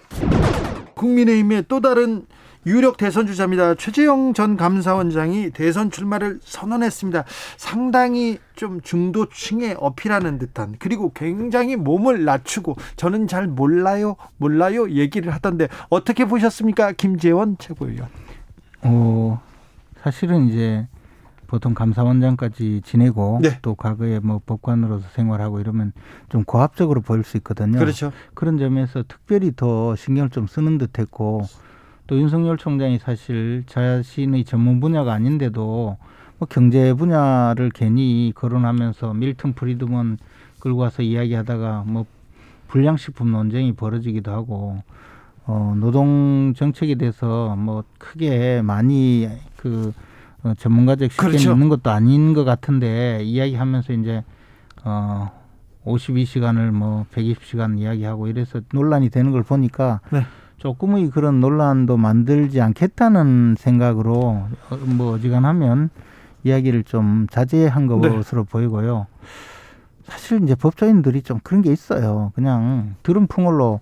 국민의힘의 0.95 1.65
또 1.67 1.81
다른 1.81 2.27
유력 2.67 2.97
대선 2.97 3.27
주자입니다. 3.27 3.75
최재형 3.75 4.35
전 4.35 4.57
감사원장이 4.57 5.51
대선 5.51 5.91
출마를 5.91 6.41
선언했습니다. 6.43 7.25
상당히 7.57 8.39
좀 8.55 8.81
중도층에 8.81 9.77
어필하는 9.79 10.39
듯한 10.39 10.77
그리고 10.79 11.13
굉장히 11.13 11.77
몸을 11.77 12.25
낮추고 12.25 12.77
저는 12.97 13.27
잘 13.27 13.47
몰라요 13.47 14.17
몰라요 14.37 14.91
얘기를 14.91 15.33
하던데 15.33 15.69
어떻게 15.91 16.25
보셨습니까 16.25 16.93
김재원 16.93 17.57
최고위원? 17.59 18.09
어 18.83 19.41
사실은 20.03 20.49
이제 20.49 20.87
보통 21.47 21.75
감사원장까지 21.75 22.83
지내고 22.85 23.41
네. 23.43 23.59
또 23.63 23.75
과거에 23.75 24.19
뭐 24.21 24.41
법관으로서 24.45 25.09
생활하고 25.13 25.61
이러면 25.61 25.93
좀 26.29 26.45
고압적으로 26.45 27.01
보일 27.01 27.23
수 27.23 27.37
있거든요. 27.37 27.79
그렇죠. 27.79 28.13
그런 28.35 28.59
점에서 28.59 29.05
특별히 29.07 29.53
더 29.55 29.95
신경을 29.95 30.31
좀 30.31 30.47
쓰는 30.47 30.79
듯했고 30.79 31.43
또 32.07 32.19
윤석열 32.19 32.59
총장이 32.59 32.99
사실 32.99 33.65
자신의 33.67 34.45
전문 34.45 34.81
분야가 34.81 35.13
아닌데도 35.13 35.97
뭐 36.39 36.49
경제 36.51 36.93
분야를 36.93 37.71
괜히 37.71 38.33
거론하면서 38.35 39.15
밀턴 39.15 39.55
프리드먼 39.55 40.19
끌고 40.61 40.81
와서 40.81 41.03
이야기하다가 41.03 41.85
뭐 41.87 42.05
불량식품 42.69 43.31
논쟁이 43.31 43.73
벌어지기도 43.73 44.33
하고 44.33 44.83
어 45.47 45.75
노동 45.79 46.55
정책에 46.57 46.95
대해서 46.95 47.55
뭐 47.57 47.85
크게 47.99 48.63
많이 48.63 49.29
그 49.57 49.93
어, 50.43 50.55
전문가적 50.59 51.13
시견이 51.13 51.33
그렇죠. 51.33 51.53
있는 51.53 51.69
것도 51.69 51.91
아닌 51.91 52.35
것 52.35 52.45
같은데 52.45 53.23
이야기하면서 53.23 53.93
이제 53.95 54.25
어 54.85 55.31
52시간을 55.87 56.71
뭐 56.71 57.07
120시간 57.15 57.79
이야기하고 57.79 58.27
이래서 58.29 58.61
논란이 58.73 59.11
되는 59.11 59.33
걸 59.33 59.43
보니까 59.43 60.01
네. 60.11 60.25
조금의 60.65 61.11
그런 61.11 61.41
논란도 61.41 61.99
만들지 61.99 62.63
않겠다는 62.63 63.57
생각으로 63.59 64.47
어, 64.71 64.77
뭐 64.87 65.13
어지간하면 65.13 65.91
이야기를 66.43 66.85
좀 66.85 67.27
자제한 67.31 67.87
네. 67.87 68.09
것으로 68.09 68.45
네. 68.45 68.51
보이고요. 68.51 69.07
사실 70.05 70.43
이제 70.43 70.55
법조인들이 70.55 71.21
좀 71.21 71.39
그런 71.43 71.61
게 71.61 71.71
있어요. 71.71 72.33
그냥 72.35 72.95
들은 73.03 73.27
풍월로 73.27 73.81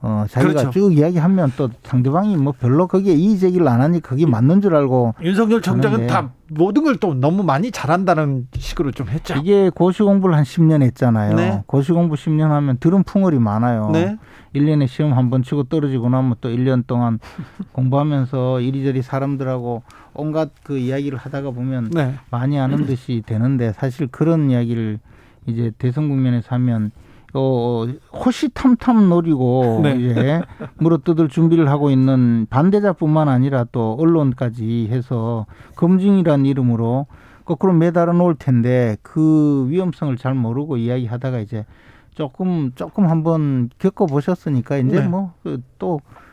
어, 0.00 0.24
자기가 0.30 0.52
그렇죠. 0.52 0.70
쭉 0.70 0.96
이야기하면 0.96 1.52
또 1.56 1.70
상대방이 1.82 2.36
뭐 2.36 2.52
별로 2.58 2.86
거기에 2.86 3.14
이의 3.14 3.36
제기를 3.38 3.66
안 3.66 3.80
하니 3.80 4.00
그게 4.00 4.26
맞는 4.26 4.60
줄 4.60 4.76
알고 4.76 5.14
윤석열 5.22 5.60
총장은 5.60 6.06
다 6.06 6.30
모든 6.50 6.84
걸 6.84 6.96
또 7.00 7.14
너무 7.14 7.42
많이 7.42 7.70
잘한다는 7.70 8.46
식으로 8.54 8.92
좀 8.92 9.08
했죠. 9.08 9.34
이게 9.34 9.70
고시 9.70 10.02
공부를 10.02 10.36
한 10.36 10.44
10년 10.44 10.82
했잖아요. 10.82 11.34
네. 11.34 11.62
고시 11.66 11.92
공부 11.92 12.14
10년 12.14 12.48
하면 12.48 12.78
들은 12.78 13.02
풍월이 13.02 13.38
많아요. 13.38 13.90
네. 13.92 14.16
1년에 14.54 14.86
시험 14.86 15.12
한 15.12 15.30
번 15.30 15.42
치고 15.42 15.64
떨어지고 15.64 16.08
나면 16.08 16.36
또 16.40 16.48
1년 16.48 16.86
동안 16.86 17.18
공부하면서 17.72 18.60
이리저리 18.60 19.02
사람들하고 19.02 19.82
온갖 20.14 20.50
그 20.62 20.78
이야기를 20.78 21.18
하다가 21.18 21.50
보면 21.50 21.90
네. 21.90 22.14
많이 22.30 22.58
아는 22.58 22.86
듯이 22.86 23.22
되는데 23.26 23.72
사실 23.72 24.06
그런 24.08 24.50
이야기를 24.50 24.98
이제 25.46 25.70
대선 25.78 26.08
국면에서 26.08 26.54
하면 26.54 26.90
어, 27.34 27.86
호시탐탐 28.12 29.08
노리고 29.08 29.80
네. 29.84 29.96
이제 29.96 30.42
물어뜯을 30.78 31.28
준비를 31.28 31.68
하고 31.68 31.90
있는 31.90 32.46
반대자뿐만 32.48 33.28
아니라 33.28 33.64
또 33.70 33.96
언론까지 33.98 34.88
해서 34.90 35.46
검증이란 35.76 36.46
이름으로 36.46 37.06
거꾸로 37.44 37.72
매달아 37.72 38.12
놓을 38.12 38.34
텐데 38.38 38.96
그 39.02 39.66
위험성을 39.68 40.16
잘 40.16 40.34
모르고 40.34 40.76
이야기하다가 40.76 41.40
이제 41.40 41.64
조금 42.14 42.72
조금 42.74 43.06
한번 43.06 43.70
겪어 43.78 44.06
보셨으니까 44.06 44.78
이제 44.78 45.00
네. 45.00 45.08
뭐또 45.08 46.00
그 46.04 46.28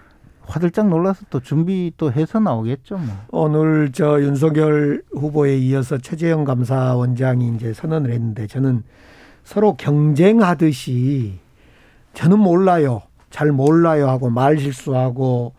화들짝 0.48 0.90
놀라서 0.90 1.26
또 1.30 1.40
준비 1.40 1.92
또 1.98 2.12
해서 2.12 2.40
나오겠죠. 2.40 2.98
뭐. 2.98 3.08
오늘 3.30 3.92
저 3.92 4.22
윤석열 4.22 5.04
후보에 5.12 5.58
이어서 5.58 5.98
최재형 5.98 6.44
감사원장이 6.44 7.54
이제 7.56 7.74
선언을 7.74 8.12
했는데 8.12 8.48
저는 8.48 8.84
서로 9.46 9.76
경쟁하듯이 9.78 11.40
저는 12.14 12.40
몰라요. 12.40 13.04
잘 13.30 13.52
몰라요 13.52 14.10
하고 14.10 14.30
말 14.30 14.58
실수하고 14.58 15.54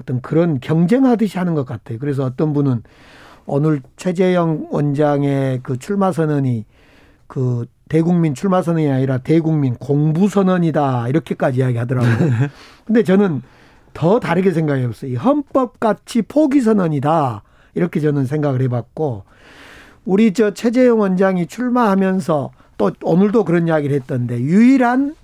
어떤 0.00 0.20
그런 0.20 0.60
경쟁하듯이 0.60 1.38
하는 1.38 1.54
것 1.54 1.64
같아요. 1.64 1.98
그래서 1.98 2.24
어떤 2.24 2.52
분은 2.52 2.82
오늘 3.46 3.80
최재형 3.96 4.68
원장의 4.70 5.60
그 5.62 5.78
출마 5.78 6.12
선언이 6.12 6.66
그 7.26 7.66
대국민 7.88 8.34
출마 8.34 8.62
선언이 8.62 8.90
아니라 8.90 9.18
대국민 9.18 9.74
공부 9.74 10.28
선언이다 10.28 11.08
이렇게까지 11.08 11.60
이야기하더라고요. 11.60 12.30
근데 12.84 13.02
저는 13.02 13.42
더 13.94 14.20
다르게 14.20 14.52
생각해 14.52 14.86
봤어요. 14.86 15.18
헌법 15.18 15.80
같이 15.80 16.22
포기 16.22 16.60
선언이다 16.60 17.42
이렇게 17.74 18.00
저는 18.00 18.26
생각을 18.26 18.60
해봤고 18.62 19.24
우리 20.04 20.32
저 20.32 20.52
최재형 20.52 21.00
원장이 21.00 21.46
출마하면서 21.46 22.50
또 22.80 22.90
오늘도 23.02 23.44
그런 23.44 23.68
이야기를 23.68 23.94
했던데 23.94 24.40
유일한 24.40 25.14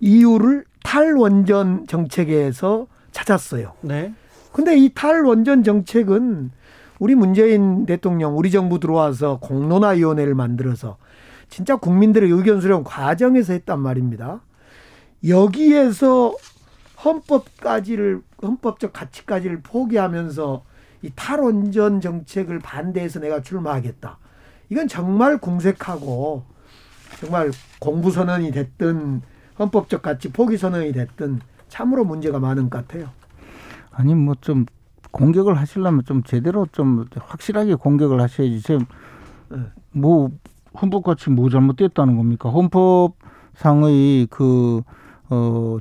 이유를 0.00 0.64
탈원전 0.82 1.86
정책에서 1.86 2.86
찾았어요. 3.12 3.74
네. 3.82 4.14
근데 4.52 4.74
이 4.78 4.90
탈원전 4.94 5.64
정책은 5.64 6.50
우리 6.98 7.14
문재인 7.14 7.84
대통령, 7.84 8.38
우리 8.38 8.50
정부 8.50 8.80
들어와서 8.80 9.38
공론화위원회를 9.40 10.34
만들어서 10.34 10.96
진짜 11.50 11.76
국민들의 11.76 12.30
의견 12.30 12.62
수렴 12.62 12.84
과정에서 12.84 13.52
했단 13.52 13.78
말입니다. 13.80 14.40
여기에서 15.28 16.34
헌법까지를 17.04 18.22
헌법적 18.42 18.94
가치까지를 18.94 19.60
포기하면서 19.62 20.64
이 21.02 21.10
탈원전 21.14 22.00
정책을 22.00 22.60
반대해서 22.60 23.20
내가 23.20 23.42
출마하겠다. 23.42 24.18
이건 24.70 24.88
정말 24.88 25.36
궁색하고 25.36 26.57
정말 27.20 27.50
공부 27.80 28.10
선언이 28.10 28.52
됐든 28.52 29.22
헌법적 29.58 30.02
가치 30.02 30.30
포기 30.32 30.56
선언이 30.56 30.92
됐든 30.92 31.40
참으로 31.68 32.04
문제가 32.04 32.38
많은 32.38 32.70
것 32.70 32.86
같아요. 32.86 33.08
아니 33.90 34.14
뭐 34.14 34.34
좀 34.40 34.66
공격을 35.10 35.58
하시려면 35.58 36.04
좀 36.04 36.22
제대로 36.22 36.66
좀 36.70 37.06
확실하게 37.18 37.74
공격을 37.74 38.20
하셔야지. 38.20 38.60
지금 38.60 38.84
네. 39.50 39.58
뭐 39.92 40.30
헌법 40.80 41.02
가치 41.02 41.30
뭐 41.30 41.48
잘못됐다는 41.48 42.16
겁니까? 42.16 42.50
헌법상의 42.50 44.26
그어 44.30 45.78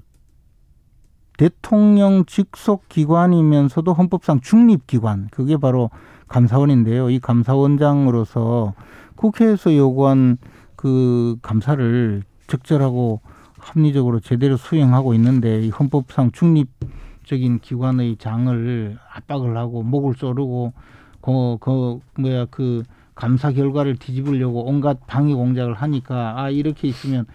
대통령 1.37 2.25
직속 2.25 2.89
기관이면서도 2.89 3.93
헌법상 3.93 4.39
중립 4.41 4.87
기관 4.87 5.27
그게 5.29 5.57
바로 5.57 5.91
감사원인데요. 6.27 7.09
이 7.09 7.19
감사원장으로서 7.19 8.73
국회에서 9.15 9.75
요구한 9.75 10.37
그 10.77 11.35
감사를 11.41 12.23
적절하고 12.47 13.19
합리적으로 13.59 14.21
제대로 14.21 14.55
수행하고 14.55 15.13
있는데 15.15 15.61
이 15.63 15.69
헌법상 15.69 16.31
중립적인 16.31 17.59
기관의 17.59 18.15
장을 18.17 18.97
압박을 19.13 19.57
하고 19.57 19.83
목을 19.83 20.15
조르고 20.15 20.71
그, 21.19 21.57
그 21.59 21.99
뭐야 22.17 22.45
그 22.49 22.83
감사 23.15 23.51
결과를 23.51 23.97
뒤집으려고 23.97 24.65
온갖 24.65 24.99
방해 25.07 25.33
공작을 25.33 25.73
하니까 25.73 26.35
아 26.39 26.49
이렇게 26.49 26.87
있으면 26.87 27.25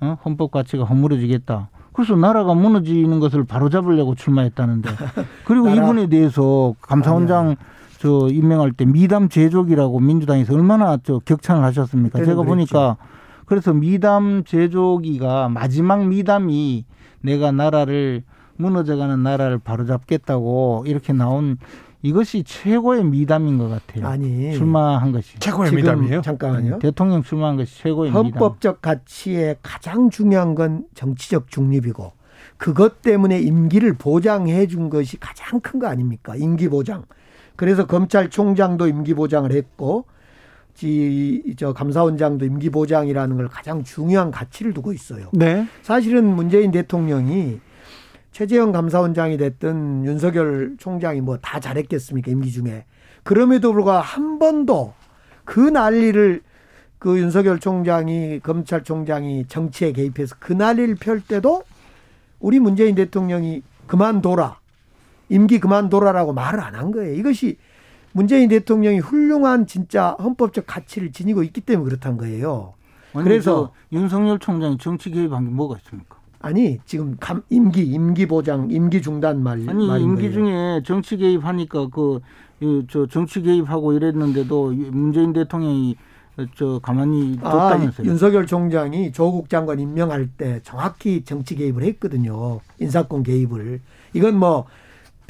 어? 0.00 0.16
헌법 0.24 0.52
가치가 0.52 0.84
허물어지겠다. 0.84 1.68
그래서 1.92 2.16
나라가 2.16 2.54
무너지는 2.54 3.20
것을 3.20 3.44
바로잡으려고 3.44 4.14
출마했다는데 4.14 4.88
그리고 5.44 5.68
나라. 5.68 5.82
이분에 5.82 6.06
대해서 6.06 6.74
감사원장 6.80 7.40
아니야. 7.40 7.56
저 8.02 8.26
임명할 8.28 8.72
때 8.72 8.84
미담 8.84 9.28
제족이라고 9.28 10.00
민주당에서 10.00 10.54
얼마나 10.54 10.98
저 11.04 11.20
격찬을 11.20 11.62
하셨습니까? 11.62 12.18
제가 12.18 12.34
그랬죠. 12.34 12.48
보니까 12.48 12.96
그래서 13.46 13.72
미담 13.72 14.42
제조기가 14.44 15.48
마지막 15.48 16.08
미담이 16.08 16.84
내가 17.20 17.52
나라를 17.52 18.24
무너져가는 18.56 19.22
나라를 19.22 19.58
바로잡겠다고 19.58 20.82
이렇게 20.88 21.12
나온 21.12 21.58
이것이 22.02 22.42
최고의 22.42 23.04
미담인 23.04 23.56
것 23.58 23.68
같아요. 23.68 24.04
아니 24.08 24.52
출마한 24.52 25.12
것이 25.12 25.38
최고의 25.38 25.70
미담이에요. 25.72 26.22
잠깐만요. 26.22 26.80
대통령 26.80 27.22
출마한 27.22 27.54
것이 27.56 27.78
최고의 27.82 28.10
헌법적 28.10 28.78
미담. 28.80 28.96
가치에 28.96 29.58
가장 29.62 30.10
중요한 30.10 30.56
건 30.56 30.86
정치적 30.96 31.46
중립이고 31.48 32.10
그것 32.56 33.00
때문에 33.02 33.40
임기를 33.40 33.94
보장해 33.94 34.66
준 34.66 34.90
것이 34.90 35.18
가장 35.20 35.60
큰 35.60 35.78
거 35.78 35.86
아닙니까? 35.86 36.34
임기 36.34 36.68
보장. 36.68 37.04
그래서 37.56 37.86
검찰총장도 37.86 38.88
임기 38.88 39.14
보장을 39.14 39.50
했고 39.50 40.04
저 41.56 41.72
감사원장도 41.72 42.44
임기 42.46 42.70
보장이라는 42.70 43.36
걸 43.36 43.48
가장 43.48 43.84
중요한 43.84 44.30
가치를 44.30 44.72
두고 44.72 44.92
있어요. 44.92 45.28
네. 45.32 45.66
사실은 45.82 46.24
문재인 46.24 46.70
대통령이 46.70 47.60
최재형 48.32 48.72
감사원장이 48.72 49.36
됐든 49.36 50.06
윤석열 50.06 50.76
총장이 50.78 51.20
뭐 51.20 51.36
다 51.42 51.60
잘했겠습니까 51.60 52.30
임기 52.30 52.50
중에 52.50 52.86
그럼에도 53.22 53.72
불구하고 53.72 54.02
한 54.02 54.38
번도 54.38 54.94
그 55.44 55.60
난리를 55.60 56.40
그 56.98 57.18
윤석열 57.18 57.58
총장이 57.58 58.40
검찰총장이 58.40 59.46
정치에 59.48 59.92
개입해서 59.92 60.36
그 60.38 60.52
난리를 60.52 60.94
펼 60.94 61.20
때도 61.20 61.62
우리 62.40 62.58
문재인 62.58 62.94
대통령이 62.94 63.62
그만둬라 63.86 64.61
임기 65.32 65.60
그만둬라라고 65.60 66.32
말을 66.32 66.60
안 66.60 66.74
한 66.74 66.90
거예요. 66.92 67.14
이것이 67.14 67.56
문재인 68.12 68.48
대통령이 68.48 68.98
훌륭한 68.98 69.66
진짜 69.66 70.10
헌법적 70.20 70.66
가치를 70.66 71.12
지니고 71.12 71.42
있기 71.42 71.62
때문에 71.62 71.88
그렇단 71.88 72.16
거예요. 72.18 72.74
그래서 73.14 73.72
윤석열 73.92 74.38
총장이 74.38 74.78
정치 74.78 75.10
개입 75.10 75.32
한 75.32 75.44
게 75.44 75.50
뭐가 75.50 75.76
있습니까? 75.78 76.16
아니 76.40 76.78
지금 76.84 77.16
감, 77.20 77.42
임기 77.50 77.82
임기 77.84 78.26
보장 78.26 78.68
임기 78.70 79.00
중단 79.00 79.42
말 79.42 79.60
아니 79.68 79.86
임기 80.02 80.22
거예요. 80.22 80.32
중에 80.32 80.82
정치 80.84 81.16
개입하니까 81.16 81.88
그저 82.58 83.06
정치 83.06 83.42
개입하고 83.42 83.92
이랬는데도 83.92 84.72
문재인 84.90 85.32
대통령이 85.32 85.96
저 86.56 86.78
가만히 86.82 87.36
뒀다면서요. 87.38 88.06
아, 88.06 88.10
윤석열 88.10 88.46
총장이 88.46 89.12
조국 89.12 89.48
장관 89.50 89.78
임명할 89.78 90.28
때 90.36 90.60
정확히 90.64 91.24
정치 91.24 91.54
개입을 91.54 91.82
했거든요. 91.84 92.60
인사권 92.78 93.22
개입을. 93.22 93.80
이건 94.14 94.38
뭐 94.38 94.64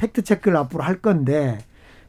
팩트 0.03 0.23
체크를 0.23 0.57
앞으로 0.57 0.83
할 0.83 0.97
건데 0.97 1.59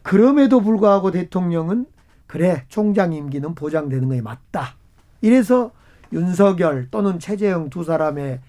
그럼에도 0.03 0.61
불구하고 0.61 1.13
대통령은 1.13 1.87
그래 2.27 2.65
총장 2.69 3.13
임기는 3.13 3.55
보장되는 3.55 4.09
것이 4.09 4.21
맞다. 4.21 4.75
이래서 5.21 5.71
윤석열 6.13 6.89
또는 6.91 7.21
최재형 7.21 7.71
두 7.71 7.85
사람의 7.85 8.41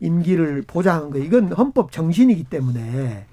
임기를 0.00 0.62
보장한 0.66 1.10
거 1.10 1.18
이건 1.18 1.52
헌법 1.52 1.90
정신이기 1.90 2.44
때문에 2.44 3.26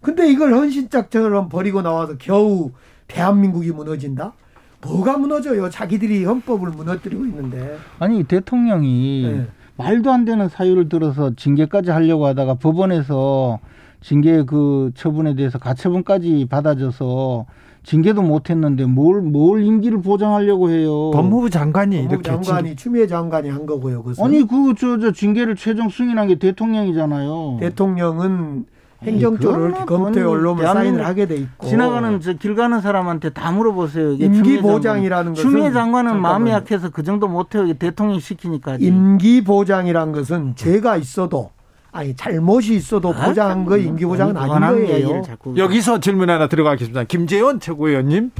근데 0.00 0.30
이걸 0.30 0.54
헌신짝처럼 0.54 1.48
버리고 1.48 1.82
나와서 1.82 2.16
겨우 2.18 2.70
대한민국이 3.06 3.70
무너진다? 3.70 4.32
뭐가 4.80 5.18
무너져요? 5.18 5.70
자기들이 5.70 6.24
헌법을 6.24 6.70
무너뜨리고 6.70 7.24
있는데. 7.26 7.78
아니 7.98 8.24
대통령이 8.24 9.32
네. 9.32 9.46
말도 9.76 10.10
안 10.10 10.24
되는 10.24 10.48
사유를 10.48 10.88
들어서 10.88 11.34
징계까지 11.36 11.90
하려고 11.90 12.26
하다가 12.26 12.54
법원에서 12.54 13.60
징계 14.02 14.44
그 14.44 14.90
처분에 14.94 15.34
대해서 15.34 15.58
가처분까지 15.58 16.46
받아줘서 16.50 17.46
징계도 17.84 18.22
못했는데 18.22 18.84
뭘, 18.84 19.22
뭘 19.22 19.64
임기를 19.64 20.02
보장하려고 20.02 20.70
해요. 20.70 21.10
법무부 21.12 21.50
장관이 21.50 21.96
법무부 21.96 22.14
이렇게 22.14 22.30
장관이 22.30 22.68
징... 22.70 22.76
추미애 22.76 23.06
장관이 23.06 23.48
한 23.48 23.66
거고요. 23.66 24.02
그것은. 24.02 24.24
아니 24.24 24.46
그저저 24.46 25.12
징계를 25.12 25.56
최종 25.56 25.88
승인한 25.88 26.28
게 26.28 26.36
대통령이잖아요. 26.36 27.56
대통령은 27.60 28.66
행정조를 29.02 29.70
이렇게 29.70 29.84
검토에 29.84 30.22
올라오면 30.22 30.64
사인을 30.64 31.04
하게 31.04 31.26
돼 31.26 31.34
있고 31.36 31.66
지나가는 31.66 32.20
저 32.20 32.34
길 32.34 32.54
가는 32.54 32.80
사람한테 32.80 33.30
다 33.30 33.50
물어보세요. 33.50 34.12
임기 34.12 34.60
보장이라는 34.60 35.34
것은 35.34 35.42
추미애 35.50 35.72
장관은 35.72 36.20
마음이 36.20 36.50
약해서 36.50 36.88
그 36.90 37.02
정도 37.02 37.26
못해요. 37.26 37.72
대통령이 37.74 38.20
시키니까. 38.20 38.76
임기 38.78 39.42
보장이라는 39.42 40.12
것은 40.12 40.54
죄가 40.54 40.98
있어도 40.98 41.50
아니 41.92 42.16
잘못이 42.16 42.74
있어도 42.74 43.14
아, 43.14 43.26
보장한 43.26 43.64
거 43.66 43.76
임기 43.76 44.06
보장은 44.06 44.36
아닌 44.36 44.60
거예요. 44.60 45.22
여기서 45.56 46.00
질문 46.00 46.30
하나 46.30 46.48
들어가겠습니다. 46.48 47.04
김재원 47.04 47.60
최고위원님. 47.60 48.30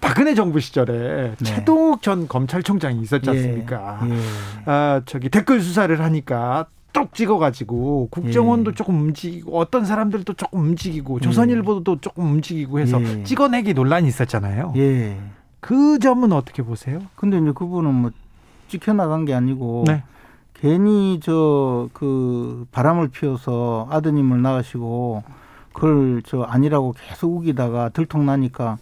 박근혜 0.00 0.34
정부 0.34 0.58
시절에 0.58 1.36
네. 1.38 1.44
최동욱 1.44 2.02
전 2.02 2.26
검찰총장이 2.26 3.00
있었지 3.02 3.30
예, 3.30 3.36
않습니까? 3.36 4.00
예, 4.04 4.12
예. 4.12 4.18
아, 4.66 5.00
저기 5.06 5.28
댓글 5.28 5.60
수사를 5.60 6.00
하니까 6.00 6.66
똑 6.92 7.14
찍어가지고 7.14 8.08
국정원도 8.10 8.72
예. 8.72 8.74
조금 8.74 9.00
움직이고 9.00 9.56
어떤 9.56 9.84
사람들도 9.84 10.32
조금 10.34 10.58
움직이고 10.58 11.18
예. 11.18 11.20
조선일보도 11.20 12.00
조금 12.00 12.24
움직이고 12.32 12.80
해서 12.80 13.00
예. 13.00 13.22
찍어내기 13.22 13.74
논란이 13.74 14.08
있었잖아요. 14.08 14.74
그 15.60 16.00
점은 16.00 16.32
어떻게 16.32 16.64
보세요? 16.64 16.98
근데 17.14 17.38
이제 17.38 17.52
그분은 17.54 17.94
뭐 17.94 18.10
찍혀 18.66 18.94
나간 18.94 19.24
게 19.24 19.34
아니고 19.34 19.84
네. 19.86 20.02
괜히 20.62 21.18
저 21.20 21.88
그 21.92 22.66
바람을 22.70 23.08
피워서 23.08 23.88
아드님을 23.90 24.40
낳으시고 24.42 25.24
그걸 25.72 26.22
저 26.24 26.42
아니라고 26.42 26.94
계속 26.96 27.34
우기다가 27.36 27.88
들통나니까 27.88 28.78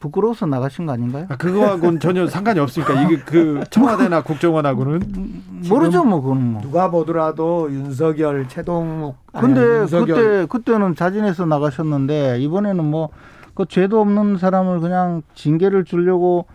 부끄러워서 0.00 0.46
나가신 0.46 0.86
거 0.86 0.92
아닌가요? 0.92 1.26
아, 1.28 1.36
그거하고는 1.36 2.00
전혀 2.00 2.26
상관이 2.26 2.58
없으니까 2.58 3.02
이게 3.02 3.18
그 3.18 3.62
청와대나 3.70 4.22
국정원하고는 4.24 5.42
모르죠 5.68 6.02
뭐 6.02 6.20
그거는 6.20 6.52
뭐 6.54 6.62
누가 6.62 6.90
보더라도 6.90 7.70
윤석열 7.70 8.48
최동욱 8.48 9.14
근데 9.32 9.60
아니, 9.60 9.70
윤석열. 9.82 10.16
그때 10.16 10.46
그때는 10.46 10.96
자진해서 10.96 11.46
나가셨는데 11.46 12.40
이번에는 12.40 12.84
뭐 12.84 13.10
그 13.54 13.66
죄도 13.66 14.00
없는 14.00 14.38
사람을 14.38 14.80
그냥 14.80 15.20
징계를 15.34 15.84
주려고 15.84 16.46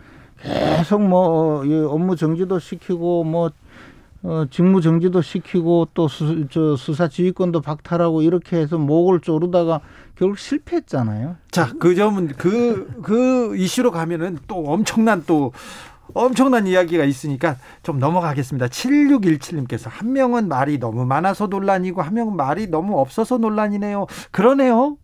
계속 0.42 1.00
뭐 1.00 1.62
업무 1.88 2.16
정지도 2.16 2.58
시키고 2.58 3.22
뭐 3.22 3.50
어, 4.22 4.44
직무 4.50 4.80
정지도 4.80 5.22
시키고 5.22 5.88
또 5.94 6.08
수, 6.08 6.48
저 6.50 6.74
수사 6.76 7.08
지휘권도 7.08 7.60
박탈하고 7.60 8.22
이렇게 8.22 8.56
해서 8.56 8.76
목을 8.76 9.20
조르다가 9.20 9.80
결국 10.16 10.38
실패했잖아요. 10.38 11.36
자, 11.50 11.72
그 11.78 11.94
점은 11.94 12.28
그, 12.28 13.00
그 13.02 13.56
이슈로 13.56 13.92
가면은 13.92 14.38
또 14.48 14.64
엄청난 14.66 15.22
또 15.26 15.52
엄청난 16.14 16.66
이야기가 16.66 17.04
있으니까 17.04 17.56
좀 17.82 17.98
넘어가겠습니다. 17.98 18.66
7617님께서 18.66 19.88
한 19.88 20.12
명은 20.12 20.48
말이 20.48 20.78
너무 20.78 21.04
많아서 21.04 21.46
논란이고 21.46 22.02
한 22.02 22.14
명은 22.14 22.34
말이 22.34 22.66
너무 22.68 22.98
없어서 22.98 23.38
논란이네요. 23.38 24.06
그러네요. 24.32 24.96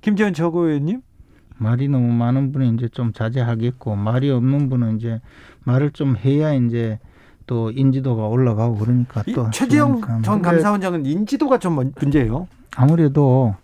김재현 0.00 0.34
최고위원님. 0.34 1.02
말이 1.56 1.88
너무 1.88 2.12
많은 2.12 2.52
분은 2.52 2.74
이제 2.74 2.88
좀 2.88 3.12
자제하겠고 3.12 3.96
말이 3.96 4.30
없는 4.30 4.68
분은 4.68 4.96
이제 4.96 5.20
말을 5.64 5.90
좀 5.90 6.16
해야 6.16 6.54
이제 6.54 6.98
또 7.48 7.72
인지도가 7.72 8.26
올라가고 8.26 8.76
그러니까 8.76 9.24
또 9.34 9.50
최재형 9.50 10.22
전 10.22 10.42
감사원장은 10.42 11.06
인지도가 11.06 11.58
좀 11.58 11.92
문제예요. 11.96 12.46
아무래도 12.76 13.56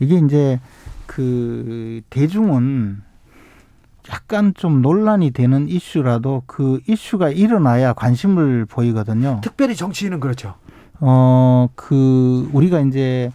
이게 0.00 0.16
이제 0.16 0.60
그 1.06 2.02
대중은 2.10 3.00
약간 4.10 4.52
좀 4.54 4.82
논란이 4.82 5.30
되는 5.30 5.68
이슈라도 5.68 6.42
그 6.46 6.80
이슈가 6.88 7.30
일어나야 7.30 7.92
관심을 7.92 8.66
보이거든요. 8.66 9.40
특별히 9.42 9.76
정치인은 9.76 10.18
그렇죠. 10.18 10.54
어, 11.00 11.68
그 11.76 12.50
우리가 12.52 12.80
이제 12.80 13.30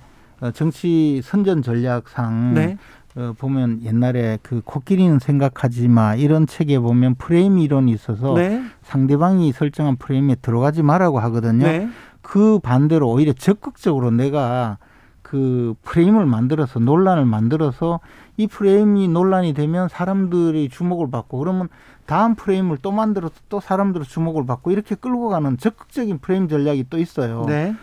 정치 0.53 1.21
선전 1.23 1.61
전략상 1.61 2.53
네. 2.55 2.77
어, 3.15 3.33
보면 3.37 3.81
옛날에 3.83 4.39
그 4.41 4.61
코끼리는 4.65 5.19
생각하지 5.19 5.87
마 5.87 6.15
이런 6.15 6.47
책에 6.47 6.79
보면 6.79 7.15
프레임 7.15 7.59
이론이 7.59 7.91
있어서 7.91 8.33
네. 8.33 8.63
상대방이 8.81 9.51
설정한 9.51 9.97
프레임에 9.97 10.35
들어가지 10.35 10.81
말라고 10.81 11.19
하거든요. 11.19 11.65
네. 11.65 11.89
그 12.21 12.59
반대로 12.59 13.09
오히려 13.09 13.33
적극적으로 13.33 14.09
내가 14.09 14.77
그 15.21 15.75
프레임을 15.83 16.25
만들어서 16.25 16.79
논란을 16.79 17.25
만들어서 17.25 17.99
이 18.37 18.47
프레임이 18.47 19.07
논란이 19.07 19.53
되면 19.53 19.89
사람들이 19.89 20.69
주목을 20.69 21.11
받고 21.11 21.37
그러면 21.37 21.69
다음 22.05 22.35
프레임을 22.35 22.77
또 22.81 22.91
만들어서 22.91 23.35
또 23.49 23.59
사람들의 23.59 24.07
주목을 24.07 24.45
받고 24.45 24.71
이렇게 24.71 24.95
끌고 24.95 25.29
가는 25.29 25.57
적극적인 25.57 26.19
프레임 26.19 26.47
전략이 26.47 26.85
또 26.89 26.97
있어요. 26.97 27.45
네. 27.47 27.75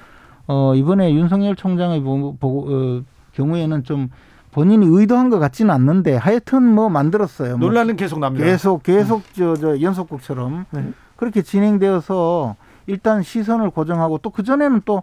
어, 0.47 0.75
이번에 0.75 1.14
윤석열 1.14 1.55
총장의 1.55 2.03
보, 2.03 2.37
보, 2.37 2.66
어, 2.69 3.03
경우에는 3.33 3.85
좀 3.85 4.11
본인이 4.53 4.87
의도한 4.87 5.31
것 5.31 5.39
같지는 5.39 5.71
않는데 5.73 6.17
하여튼 6.17 6.65
뭐 6.65 6.89
만들었어요. 6.89 7.57
뭐 7.59 7.69
논란은 7.69 7.97
계속 7.97 8.19
납니다. 8.19 8.45
계속 8.45 8.83
계속 8.83 9.23
저, 9.35 9.55
저 9.57 9.81
연속극처럼 9.81 10.67
네. 10.71 10.93
그렇게 11.17 11.43
진행되어서 11.43 12.57
일단 12.87 13.23
시선을 13.23 13.71
고정하고 13.71 14.19
또 14.19 14.31
그 14.31 14.43
전에는 14.43 14.83
또 14.85 15.03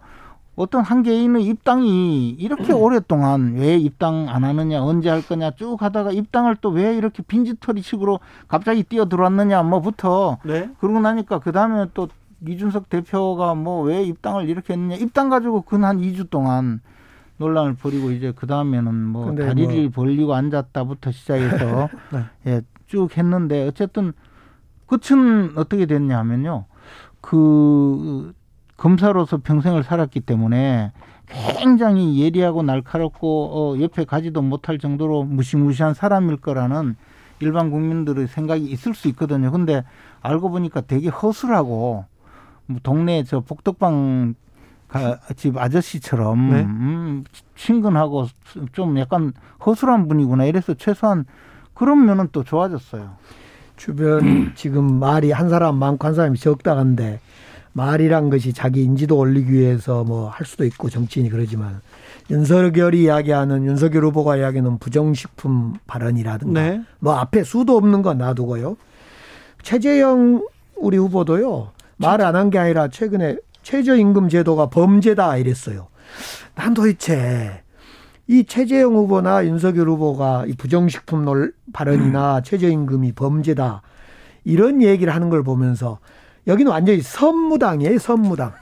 어떤 0.55 0.81
한 0.83 1.03
개인의 1.03 1.45
입당이 1.45 2.31
이렇게 2.31 2.73
음. 2.73 2.81
오랫동안 2.81 3.53
왜 3.55 3.77
입당 3.77 4.27
안 4.27 4.43
하느냐 4.43 4.81
언제 4.81 5.07
할 5.09 5.21
거냐 5.21 5.51
쭉 5.51 5.79
하다가 5.81 6.11
입당을 6.11 6.55
또 6.57 6.71
왜 6.71 6.95
이렇게 6.97 7.21
빈지털이식으로 7.21 8.19
갑자기 8.47 8.81
뛰어 8.83 9.05
들어왔느냐 9.05 9.61
뭐부터 9.63 10.39
네. 10.43 10.69
그러고 10.79 10.99
나니까 10.99 11.39
그 11.39 11.51
다음에 11.51 11.85
또 11.93 12.07
이준석 12.47 12.89
대표가 12.89 13.53
뭐 13.55 13.83
왜 13.83 14.03
입당을 14.03 14.49
이렇게 14.49 14.73
했느냐 14.73 14.95
입당 14.95 15.29
가지고 15.29 15.61
근 15.61 15.83
한 15.85 15.99
2주 15.99 16.29
동안 16.31 16.81
논란을 17.37 17.75
벌이고 17.75 18.11
이제 18.11 18.33
그 18.35 18.47
다음에는 18.47 18.93
뭐 18.93 19.35
다리를 19.35 19.83
뭐. 19.83 19.89
벌리고 19.91 20.33
앉았다부터 20.33 21.11
시작해서 21.11 21.89
네. 22.11 22.23
예, 22.47 22.61
쭉 22.87 23.15
했는데 23.15 23.67
어쨌든 23.67 24.13
끝은 24.87 25.57
어떻게 25.57 25.85
됐냐 25.85 26.17
하면요. 26.17 26.65
그 27.21 28.33
검사로서 28.77 29.37
평생을 29.37 29.83
살았기 29.83 30.21
때문에 30.21 30.91
굉장히 31.27 32.21
예리하고 32.21 32.63
날카롭고 32.63 33.75
어, 33.75 33.81
옆에 33.81 34.05
가지도 34.05 34.41
못할 34.41 34.77
정도로 34.79 35.23
무시무시한 35.23 35.93
사람일 35.93 36.37
거라는 36.37 36.95
일반 37.39 37.69
국민들의 37.69 38.27
생각이 38.27 38.65
있을 38.65 38.93
수 38.93 39.07
있거든요. 39.09 39.51
근데 39.51 39.83
알고 40.21 40.49
보니까 40.49 40.81
되게 40.81 41.09
허술하고 41.09 42.05
뭐 42.65 42.79
동네 42.81 43.23
저 43.23 43.41
복덕방 43.41 44.35
집 45.35 45.57
아저씨처럼 45.57 46.49
네? 46.51 46.61
음, 46.61 47.23
친근하고 47.55 48.27
좀 48.71 48.97
약간 48.99 49.33
허술한 49.65 50.07
분이구나 50.07 50.45
이래서 50.45 50.73
최소한 50.73 51.25
그런 51.73 52.05
면은 52.05 52.29
또 52.31 52.43
좋아졌어요. 52.43 53.11
주변 53.75 54.53
지금 54.55 54.99
말이 54.99 55.31
한 55.31 55.49
사람 55.49 55.75
많고 55.77 56.07
한 56.07 56.15
사람이 56.15 56.37
적다간데 56.39 57.19
말이란 57.73 58.29
것이 58.31 58.53
자기 58.53 58.83
인지도 58.83 59.17
올리기 59.17 59.51
위해서 59.51 60.03
뭐 60.03 60.29
할 60.29 60.47
수도 60.47 60.65
있고 60.65 60.89
정치인이 60.89 61.29
그러지만 61.29 61.81
윤석열이 62.31 63.03
이야기하는 63.03 63.65
윤석열 63.65 64.05
후보가 64.05 64.37
이야기하는 64.37 64.79
부정식품 64.79 65.75
발언이라든가 65.85 66.59
네. 66.61 66.81
뭐 66.99 67.13
앞에 67.15 67.43
수도 67.43 67.77
없는 67.77 68.01
건 68.01 68.17
놔두고요. 68.17 68.77
최재형 69.61 70.45
우리 70.77 70.97
후보도요. 70.97 71.71
말 71.97 72.21
안 72.21 72.35
한 72.35 72.49
게 72.49 72.57
아니라 72.59 72.87
최근에 72.89 73.37
최저임금 73.67 74.29
제도가 74.29 74.69
범죄다 74.69 75.35
이랬어요. 75.35 75.89
난 76.55 76.73
도대체 76.73 77.63
이 78.25 78.45
최재형 78.45 78.95
후보나 78.95 79.45
윤석열 79.45 79.89
후보가 79.89 80.45
이 80.47 80.53
부정식품 80.53 81.25
발언이나 81.73 82.39
최저임금이 82.43 83.11
범죄다 83.11 83.81
이런 84.45 84.81
얘기를 84.81 85.13
하는 85.13 85.29
걸 85.29 85.43
보면서 85.43 85.99
여기는 86.47 86.71
완전히 86.71 87.01
선무당이에요, 87.01 87.99
선무당. 87.99 88.53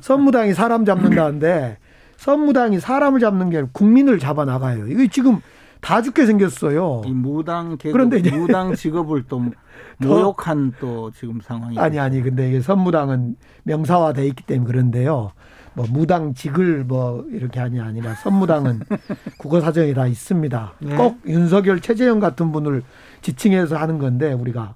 선무당이 0.00 0.54
사람 0.54 0.86
잡는다는데 0.86 1.76
선무당이 2.16 2.80
사람을 2.80 3.20
잡는 3.20 3.50
게 3.50 3.58
아니라 3.58 3.70
국민을 3.74 4.18
잡아 4.18 4.46
나가요. 4.46 4.88
이거 4.88 5.06
지금 5.12 5.42
다 5.80 6.02
죽게 6.02 6.26
생겼어요. 6.26 7.02
이 7.06 7.12
무당 7.12 7.76
계급, 7.78 7.92
그런데 7.92 8.18
이제 8.18 8.30
무당 8.30 8.74
직업을 8.74 9.24
또 9.28 9.42
모욕한 9.98 10.74
또 10.80 11.10
지금 11.10 11.40
상황이 11.40 11.78
아니 11.78 11.98
아니 11.98 12.22
근데 12.22 12.48
이게 12.48 12.60
선무당은 12.60 13.36
명사화돼 13.64 14.26
있기 14.28 14.44
때문에 14.44 14.66
그런데요. 14.66 15.32
뭐 15.74 15.86
무당 15.90 16.34
직을 16.34 16.84
뭐 16.84 17.24
이렇게 17.30 17.60
하니 17.60 17.80
아니라 17.80 18.14
선무당은 18.14 18.80
국어 19.38 19.60
사전에 19.60 19.94
다 19.94 20.06
있습니다. 20.06 20.74
네. 20.80 20.96
꼭 20.96 21.20
윤석열 21.26 21.80
최재형 21.80 22.18
같은 22.18 22.50
분을 22.50 22.82
지칭해서 23.22 23.76
하는 23.76 23.98
건데 23.98 24.32
우리가 24.32 24.74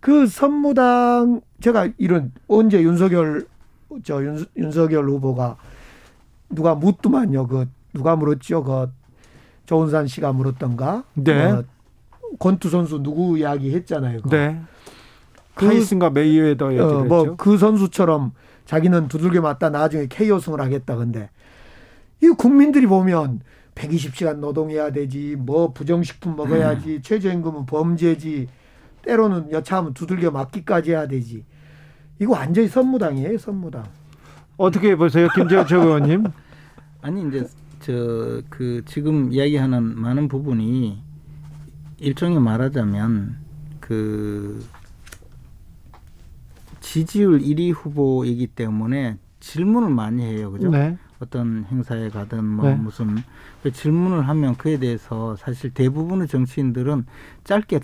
그 0.00 0.26
선무당 0.26 1.40
제가 1.60 1.88
이런 1.96 2.32
언제 2.48 2.82
윤석열 2.82 3.46
저 4.04 4.22
윤, 4.22 4.44
윤석열 4.56 5.08
후보가 5.08 5.56
누가 6.50 6.74
묻더만요. 6.74 7.46
그 7.46 7.66
누가 7.94 8.16
물었죠? 8.16 8.62
그 8.62 8.92
조은산 9.70 10.08
씨가 10.08 10.32
물었던가? 10.32 11.04
네. 11.14 11.44
어, 11.44 11.62
권투 12.40 12.68
선수 12.70 13.00
누구 13.00 13.38
이야기 13.38 13.72
했잖아요. 13.72 14.16
그거. 14.22 14.36
네. 14.36 14.60
그, 15.54 15.64
타이슨과 15.66 16.10
메이웨더 16.10 16.72
얘기를 16.72 16.84
어, 16.84 17.04
뭐 17.04 17.36
그 17.36 17.56
선수처럼 17.56 18.32
자기는 18.64 19.06
두들겨 19.06 19.40
맞다 19.40 19.70
나중에 19.70 20.06
KO승을 20.08 20.60
하겠다 20.60 20.96
근데 20.96 21.30
이 22.20 22.26
국민들이 22.30 22.86
보면 22.86 23.42
120시간 23.76 24.38
노동해야 24.38 24.90
되지 24.90 25.36
뭐 25.38 25.72
부정식품 25.72 26.34
먹어야지 26.34 26.96
음. 26.96 27.02
최저임금은 27.02 27.66
범죄지 27.66 28.48
때로는 29.02 29.52
여차하면 29.52 29.94
두들겨 29.94 30.32
맞기까지 30.32 30.90
해야 30.90 31.06
되지. 31.06 31.44
이거 32.18 32.32
완전히 32.32 32.66
선무당이에요, 32.66 33.38
선무당. 33.38 33.84
어떻게 34.56 34.96
보세요, 34.96 35.28
김재호 35.32 35.64
최고원님? 35.64 36.24
아니 37.02 37.28
이제 37.28 37.46
저 37.80 38.42
그 38.48 38.82
지금 38.84 39.32
이야기하는 39.32 39.98
많은 39.98 40.28
부분이 40.28 41.02
일종의 41.98 42.40
말하자면 42.40 43.36
그 43.80 44.64
지지율 46.80 47.40
1위 47.40 47.72
후보이기 47.74 48.48
때문에 48.48 49.18
질문을 49.40 49.90
많이 49.90 50.22
해요, 50.22 50.50
그죠? 50.52 50.70
네. 50.70 50.96
어떤 51.20 51.66
행사에 51.70 52.08
가든 52.08 52.44
뭐 52.44 52.68
네. 52.68 52.74
무슨 52.74 53.16
그 53.62 53.70
질문을 53.70 54.26
하면 54.28 54.56
그에 54.56 54.78
대해서 54.78 55.36
사실 55.36 55.70
대부분의 55.72 56.28
정치인들은 56.28 57.06
짧게 57.44 57.80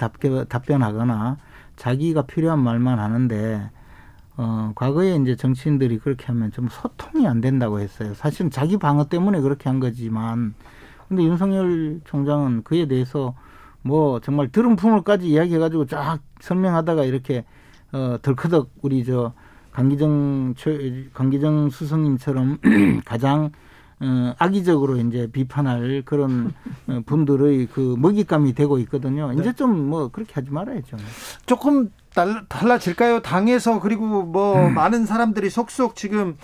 답변하거나 0.48 1.36
자기가 1.76 2.22
필요한 2.22 2.60
말만 2.60 2.98
하는데 2.98 3.70
어, 4.36 4.72
과거에 4.74 5.16
이제 5.16 5.34
정치인들이 5.34 5.98
그렇게 5.98 6.26
하면 6.26 6.52
좀 6.52 6.68
소통이 6.70 7.26
안 7.26 7.40
된다고 7.40 7.80
했어요. 7.80 8.14
사실은 8.14 8.50
자기 8.50 8.76
방어 8.76 9.08
때문에 9.08 9.40
그렇게 9.40 9.68
한 9.68 9.80
거지만 9.80 10.54
근데 11.08 11.22
윤석열 11.22 12.00
총장은 12.04 12.62
그에 12.64 12.86
대해서 12.86 13.34
뭐 13.82 14.20
정말 14.20 14.50
들은 14.50 14.76
풍물까지 14.76 15.28
이야기해가지고 15.28 15.86
쫙 15.86 16.18
설명하다가 16.40 17.04
이렇게 17.04 17.44
어, 17.92 18.18
덜커덕 18.20 18.70
우리 18.82 19.04
저 19.04 19.32
강기정 19.72 20.54
강기정 21.12 21.70
수석님처럼 21.70 22.58
가장 23.04 23.52
어, 24.00 24.34
악의적으로 24.38 24.96
이제 24.96 25.28
비판할 25.30 26.02
그런 26.04 26.52
어, 26.86 27.00
분들의 27.06 27.68
그 27.72 27.94
먹잇감이 27.98 28.54
되고 28.54 28.78
있거든요. 28.80 29.32
이제 29.32 29.42
네. 29.42 29.52
좀뭐 29.52 30.08
그렇게 30.08 30.34
하지 30.34 30.50
말아야죠. 30.50 30.96
조금 31.46 31.90
달, 32.16 32.46
달라질까요? 32.48 33.20
당에서 33.20 33.78
그리고 33.78 34.06
뭐 34.24 34.56
음. 34.66 34.74
많은 34.74 35.04
사람들이 35.06 35.50
속속 35.50 35.94
지금 35.94 36.36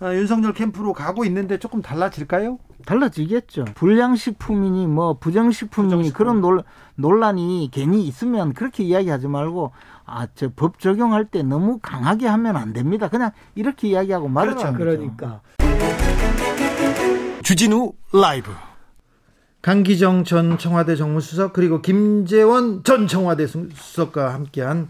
어, 0.00 0.06
윤석열 0.14 0.52
캠프로 0.54 0.92
가고 0.92 1.24
있는데 1.26 1.58
조금 1.58 1.82
달라질까요? 1.82 2.58
달라지겠죠. 2.86 3.66
불량식품이니 3.74 4.86
뭐 4.86 5.18
부정식품이니 5.18 5.90
부정식품. 5.90 6.16
그런 6.16 6.40
논, 6.40 6.62
논란이 6.94 7.68
괜히 7.72 8.06
있으면 8.06 8.54
그렇게 8.54 8.84
이야기하지 8.84 9.28
말고 9.28 9.72
아, 10.06 10.26
저 10.34 10.48
법 10.56 10.78
적용할 10.78 11.26
때 11.26 11.42
너무 11.42 11.78
강하게 11.82 12.26
하면 12.28 12.56
안 12.56 12.72
됩니다. 12.72 13.08
그냥 13.08 13.32
이렇게 13.54 13.88
이야기하고 13.88 14.28
말을 14.28 14.54
그렇죠. 14.54 14.72
그러니까. 14.78 15.40
주진우 17.42 17.92
라이브. 18.12 18.50
강기정 19.68 20.24
전 20.24 20.56
청와대 20.56 20.96
정무수석 20.96 21.52
그리고 21.52 21.82
김재원 21.82 22.82
전 22.84 23.06
청와대 23.06 23.46
수석과 23.46 24.32
함께한 24.32 24.88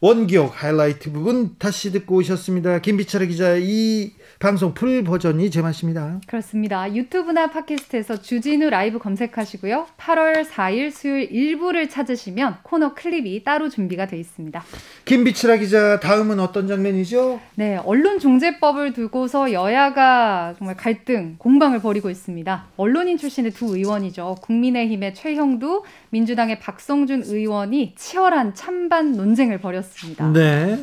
원기옥 0.00 0.50
하이라이트 0.54 1.12
부분 1.12 1.56
다시 1.58 1.92
듣고 1.92 2.16
오셨습니다. 2.16 2.78
김빛이라 2.78 3.28
기자 3.28 3.54
이 3.58 4.12
방송 4.44 4.74
full 4.74 5.02
버전이 5.02 5.50
제맛입니다. 5.50 6.20
그렇습니다. 6.26 6.94
유튜브나 6.94 7.46
팟캐스트에서 7.46 8.20
주진우 8.20 8.68
라이브 8.68 8.98
검색하시고요. 8.98 9.86
8월 9.96 10.44
4일 10.44 10.90
수요일 10.90 11.32
일부를 11.32 11.88
찾으시면 11.88 12.58
코너 12.62 12.92
클립이 12.92 13.42
따로 13.42 13.70
준비가 13.70 14.06
되어 14.06 14.18
있습니다. 14.18 14.62
김빛이라 15.06 15.60
기자 15.60 15.98
다음은 15.98 16.40
어떤 16.40 16.68
장면이죠? 16.68 17.40
네, 17.54 17.80
언론 17.86 18.18
중재법을 18.18 18.92
두고서 18.92 19.50
여야가 19.50 20.56
정말 20.58 20.76
갈등, 20.76 21.36
공방을 21.38 21.78
벌이고 21.80 22.10
있습니다. 22.10 22.66
언론인 22.76 23.16
출신의 23.16 23.52
두 23.52 23.74
의원이죠. 23.74 24.34
국민의힘의 24.42 25.14
최형두, 25.14 25.84
민주당의 26.10 26.58
박성준 26.60 27.22
의원이 27.24 27.94
치열한 27.96 28.54
찬반 28.54 29.12
논쟁을 29.12 29.56
벌였습니다. 29.56 30.30
네. 30.32 30.76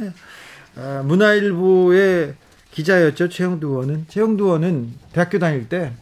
아, 0.78 1.03
문화일보의 1.05 2.34
기자였죠. 2.72 3.30
최영두 3.30 3.67
의원은. 3.67 4.05
최영두 4.07 4.45
의원은 4.45 4.93
대학교 5.13 5.39
다닐 5.39 5.69
때 5.69 5.93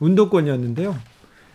운동권이었는데요. 0.00 0.96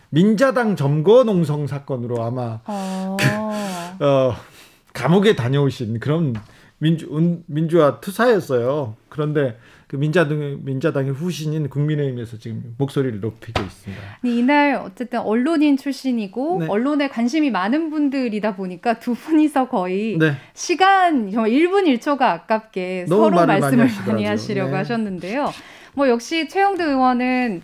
민자당 0.09 0.75
점거 0.75 1.23
농성 1.23 1.67
사건으로 1.67 2.23
아마 2.23 2.59
어... 2.65 3.17
그, 3.19 4.05
어, 4.05 4.35
감옥에 4.93 5.35
다녀오신 5.35 5.99
그런 5.99 6.35
민주 6.79 7.07
민주화 7.45 7.99
투사였어요. 7.99 8.95
그런데 9.09 9.57
그 9.89 9.95
민자당 9.95 10.59
민자당의 10.63 11.13
후신인 11.13 11.67
국민의힘에서 11.67 12.37
지금 12.37 12.75
목소리를 12.77 13.21
높이고 13.21 13.59
있습니다. 13.59 14.19
이날 14.23 14.75
어쨌든 14.75 15.19
언론인 15.19 15.77
출신이고 15.77 16.59
네. 16.59 16.67
언론에 16.69 17.07
관심이 17.09 17.49
많은 17.49 17.89
분들이다 17.89 18.55
보니까 18.55 18.99
두 18.99 19.15
분이서 19.15 19.67
거의 19.67 20.19
네. 20.19 20.33
시간 20.53 21.31
정말 21.31 21.49
1분 21.49 21.85
1초가 21.97 22.21
아깝게 22.21 23.07
서로 23.07 23.31
말씀을 23.47 23.85
많이, 23.87 24.07
많이 24.07 24.25
하시려고 24.25 24.69
네. 24.69 24.77
하셨는데요. 24.77 25.51
뭐 25.95 26.07
역시 26.07 26.47
최영두 26.47 26.83
의원은 26.83 27.63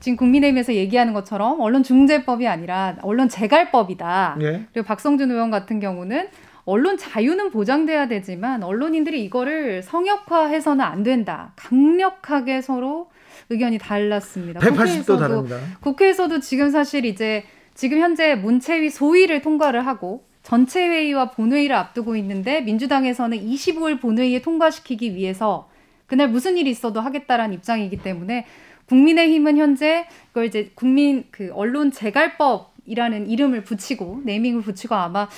지금 0.00 0.16
국민의힘에서 0.16 0.74
얘기하는 0.74 1.12
것처럼 1.12 1.60
언론 1.60 1.84
중재법이 1.84 2.48
아니라 2.48 2.96
언론 3.02 3.28
재갈법이다. 3.28 4.38
네. 4.40 4.66
그리고 4.72 4.88
박성준 4.88 5.30
의원 5.30 5.52
같은 5.52 5.78
경우는 5.78 6.30
언론 6.64 6.96
자유는 6.96 7.50
보장돼야 7.50 8.08
되지만 8.08 8.62
언론인들이 8.62 9.24
이거를 9.24 9.82
성역화해서는 9.82 10.84
안 10.84 11.02
된다. 11.02 11.52
강력하게 11.56 12.60
서로 12.60 13.10
의견이 13.48 13.78
달랐습니다. 13.78 14.60
180도 14.60 15.18
다릅니다. 15.18 15.58
국회에서도 15.80 16.40
지금 16.40 16.70
사실 16.70 17.04
이제 17.04 17.44
지금 17.74 17.98
현재 18.00 18.34
문체위 18.34 18.90
소위를 18.90 19.42
통과를 19.42 19.86
하고 19.86 20.24
전체 20.42 20.86
회의와 20.86 21.30
본회의를 21.30 21.74
앞두고 21.76 22.16
있는데 22.16 22.60
민주당에서는 22.60 23.38
25일 23.38 24.00
본회의에 24.00 24.42
통과시키기 24.42 25.14
위해서 25.14 25.68
그날 26.06 26.28
무슨 26.28 26.56
일이 26.56 26.70
있어도 26.70 27.00
하겠다라는 27.00 27.54
입장이기 27.54 27.98
때문에 27.98 28.46
국민의힘은 28.86 29.56
현재 29.56 30.06
그걸 30.28 30.46
이제 30.46 30.72
국민 30.74 31.24
그 31.30 31.50
언론 31.54 31.92
재갈법 31.92 32.74
이라는 32.86 33.30
이름을 33.30 33.62
붙이고 33.62 34.22
네이밍을 34.24 34.62
붙이고 34.62 34.94
아마 34.94 35.28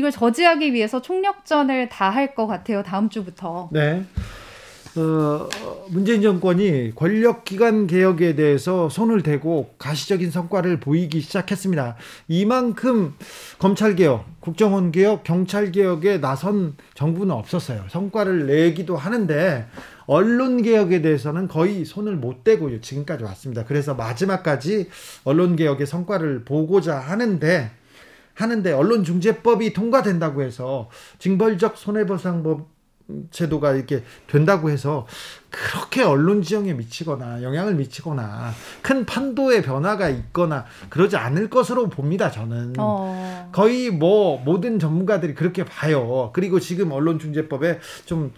이걸 0.00 0.10
저지하기 0.10 0.72
위해서 0.72 1.02
총력전을 1.02 1.88
다 1.90 2.10
할 2.10 2.34
것 2.34 2.46
같아요. 2.46 2.82
다음 2.82 3.08
주부터. 3.08 3.68
네. 3.72 4.04
어, 4.96 5.48
문재인 5.90 6.20
정권이 6.20 6.92
권력기관 6.96 7.86
개혁에 7.86 8.34
대해서 8.34 8.88
손을 8.88 9.22
대고 9.22 9.74
가시적인 9.78 10.32
성과를 10.32 10.80
보이기 10.80 11.20
시작했습니다. 11.20 11.96
이만큼 12.26 13.14
검찰개혁, 13.60 14.40
국정원개혁, 14.40 15.22
경찰개혁에 15.22 16.18
나선 16.20 16.74
정부는 16.94 17.32
없었어요. 17.34 17.84
성과를 17.88 18.46
내기도 18.48 18.96
하는데 18.96 19.66
언론개혁에 20.06 21.02
대해서는 21.02 21.46
거의 21.46 21.84
손을 21.84 22.16
못 22.16 22.42
대고 22.42 22.80
지금까지 22.80 23.22
왔습니다. 23.22 23.64
그래서 23.64 23.94
마지막까지 23.94 24.88
언론개혁의 25.22 25.86
성과를 25.86 26.44
보고자 26.44 26.98
하는데 26.98 27.70
하는데 28.40 28.72
언론중재법이 28.72 29.72
통과된다고 29.72 30.42
해서 30.42 30.88
징벌적 31.18 31.76
손해보상법 31.76 32.80
제도가 33.30 33.72
이렇게 33.72 34.02
된다고 34.26 34.70
해서 34.70 35.06
그렇게 35.50 36.02
언론 36.02 36.42
지형에 36.42 36.74
미치거나 36.74 37.42
영향을 37.42 37.74
미치거나 37.74 38.52
큰 38.82 39.04
판도의 39.04 39.62
변화가 39.62 40.08
있거나 40.08 40.64
그러지 40.88 41.16
않을 41.16 41.50
것으로 41.50 41.88
봅니다. 41.88 42.30
저는 42.30 42.74
어. 42.78 43.48
거의 43.52 43.90
뭐 43.90 44.40
모든 44.44 44.78
전문가들이 44.78 45.34
그렇게 45.34 45.64
봐요. 45.64 46.30
그리고 46.32 46.60
지금 46.60 46.92
언론중재법에 46.92 47.80
좀 48.06 48.32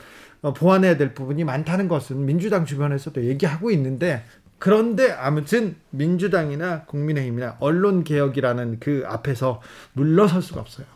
보완해야 0.54 0.96
될 0.96 1.14
부분이 1.14 1.44
많다는 1.44 1.86
것은 1.86 2.24
민주당 2.26 2.64
주변에서도 2.64 3.24
얘기하고 3.26 3.70
있는데 3.70 4.24
그런데 4.62 5.10
아무튼 5.10 5.74
민주당이나 5.90 6.84
국민의힘이나 6.84 7.56
언론 7.58 8.04
개혁이라는 8.04 8.78
그 8.78 9.02
앞에서 9.08 9.60
물러설 9.92 10.40
수가 10.40 10.60
없어요. 10.60 10.86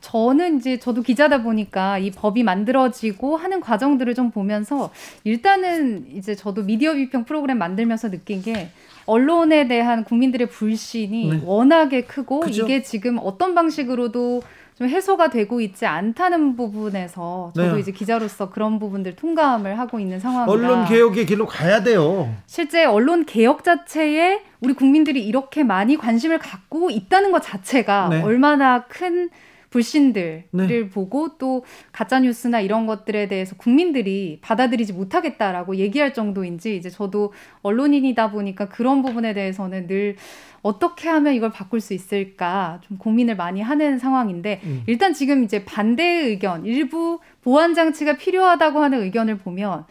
저는 0.00 0.56
이제 0.56 0.78
저도 0.78 1.02
기자다 1.02 1.42
보니까 1.42 1.98
이 1.98 2.10
법이 2.10 2.44
만들어지고 2.44 3.36
하는 3.36 3.60
과정들을 3.60 4.14
좀 4.14 4.30
보면서 4.30 4.90
일단은 5.24 6.06
이제 6.14 6.34
저도 6.34 6.62
미디어 6.62 6.94
비평 6.94 7.24
프로그램 7.24 7.58
만들면서 7.58 8.08
느낀 8.08 8.40
게 8.40 8.70
언론에 9.04 9.68
대한 9.68 10.04
국민들의 10.04 10.48
불신이 10.48 11.28
네. 11.28 11.42
워낙에 11.44 12.04
크고 12.04 12.40
그죠? 12.40 12.64
이게 12.64 12.80
지금 12.80 13.18
어떤 13.20 13.54
방식으로도 13.54 14.40
좀 14.78 14.88
해소가 14.88 15.28
되고 15.28 15.60
있지 15.60 15.86
않다는 15.86 16.54
부분에서 16.54 17.50
저도 17.52 17.74
네. 17.74 17.80
이제 17.80 17.90
기자로서 17.90 18.48
그런 18.48 18.78
부분들 18.78 19.16
통감을 19.16 19.76
하고 19.76 19.98
있는 19.98 20.20
상황이라 20.20 20.52
언론 20.52 20.84
개혁의 20.86 21.26
길로 21.26 21.46
가야 21.46 21.82
돼요. 21.82 22.32
실제 22.46 22.84
언론 22.84 23.26
개혁 23.26 23.64
자체에 23.64 24.40
우리 24.60 24.74
국민들이 24.74 25.26
이렇게 25.26 25.64
많이 25.64 25.96
관심을 25.96 26.38
갖고 26.38 26.90
있다는 26.90 27.32
것 27.32 27.42
자체가 27.42 28.08
네. 28.08 28.22
얼마나 28.22 28.84
큰 28.84 29.30
불신들을 29.70 30.44
네. 30.52 30.88
보고 30.88 31.36
또 31.38 31.64
가짜 31.92 32.20
뉴스나 32.20 32.60
이런 32.60 32.86
것들에 32.86 33.28
대해서 33.28 33.54
국민들이 33.56 34.38
받아들이지 34.40 34.92
못하겠다라고 34.92 35.76
얘기할 35.76 36.14
정도인지 36.14 36.76
이제 36.76 36.88
저도 36.88 37.32
언론인이다 37.62 38.30
보니까 38.30 38.68
그런 38.68 39.02
부분에 39.02 39.34
대해서는 39.34 39.86
늘 39.86 40.16
어떻게 40.62 41.08
하면 41.08 41.34
이걸 41.34 41.50
바꿀 41.50 41.80
수 41.80 41.94
있을까 41.94 42.80
좀 42.82 42.98
고민을 42.98 43.36
많이 43.36 43.60
하는 43.60 43.98
상황인데 43.98 44.60
음. 44.64 44.82
일단 44.86 45.12
지금 45.12 45.44
이제 45.44 45.64
반대 45.64 46.04
의견 46.04 46.64
일부 46.64 47.20
보완 47.42 47.74
장치가 47.74 48.16
필요하다고 48.16 48.80
하는 48.80 49.02
의견을 49.02 49.38
보면 49.38 49.84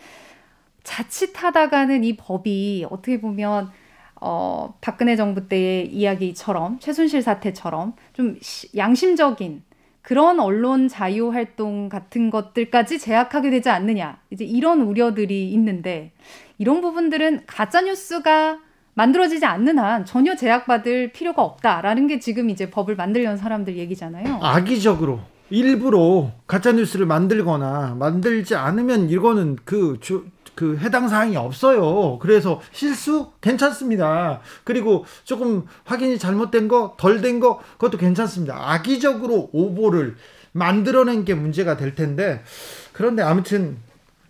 자칫하다가는 0.84 2.03
이 2.03 2.15
법이 2.15 2.86
어떻게 2.89 3.19
보면 3.19 3.71
어, 4.19 4.73
박근혜 4.82 5.15
정부 5.15 5.47
때의 5.47 5.88
이야기처럼 5.88 6.80
최순실 6.80 7.21
사태처럼 7.21 7.93
좀 8.13 8.39
양심적인 8.75 9.63
그런 10.08 10.39
언론 10.39 10.88
자유 10.88 11.34
활동 11.34 11.89
같은 11.89 12.30
것들까지 12.30 12.97
제약하게 12.97 13.49
되지 13.49 13.70
않느냐. 13.70 14.20
이제 14.30 14.45
이런 14.45 14.80
우려들이 14.80 15.51
있는데 15.51 16.14
이런 16.58 16.80
부분들은 16.80 17.41
가짜 17.45 17.82
뉴스가 17.82 18.58
만들어지지 18.93 19.45
않는 19.45 19.78
한 19.78 20.05
전혀 20.05 20.38
제약받을 20.38 21.12
필요가 21.12 21.43
없다라는 21.43 22.08
게 22.08 22.20
지금 22.20 22.49
이제 22.49 22.70
법을 22.70 22.95
만들려는 22.95 23.36
사람들 23.36 23.76
얘기잖아요. 23.76 24.39
악의적으로 24.41 25.20
일부러 25.49 26.32
가짜 26.47 26.72
뉴스를 26.72 27.05
만들거나 27.05 27.97
만들지 27.99 28.55
않으면 28.55 29.10
이거는 29.10 29.58
그, 29.66 29.97
주, 29.99 30.24
그 30.58 30.76
해당 30.80 31.08
사항이 31.08 31.38
없어요. 31.38 32.18
그래서 32.18 32.60
실수 32.72 33.32
괜찮습니다. 33.41 34.41
그리고 34.64 35.05
조금 35.24 35.68
확인이 35.86 36.18
잘못된 36.18 36.68
거, 36.68 36.95
덜 36.97 37.22
된 37.22 37.39
거, 37.39 37.62
그것도 37.74 37.99
괜찮습니다. 37.99 38.55
악의적으로 38.74 39.51
오보를 39.53 40.16
만들어낸 40.53 41.26
게 41.26 41.36
문제가 41.36 41.78
될 41.78 41.93
텐데, 41.93 42.43
그런데 42.91 43.22
아무튼, 43.22 43.78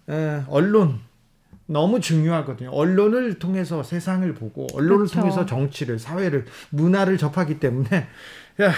에, 0.10 0.42
언론, 0.50 1.00
너무 1.66 2.02
중요하거든요. 2.02 2.72
언론을 2.72 3.40
통해서 3.40 3.82
세상을 3.82 4.32
보고, 4.34 4.68
언론을 4.74 5.06
그렇죠. 5.06 5.22
통해서 5.22 5.46
정치를, 5.46 5.98
사회를, 5.98 6.46
문화를 6.72 7.18
접하기 7.18 7.62
때문에, 7.62 8.08
야, 8.62 8.74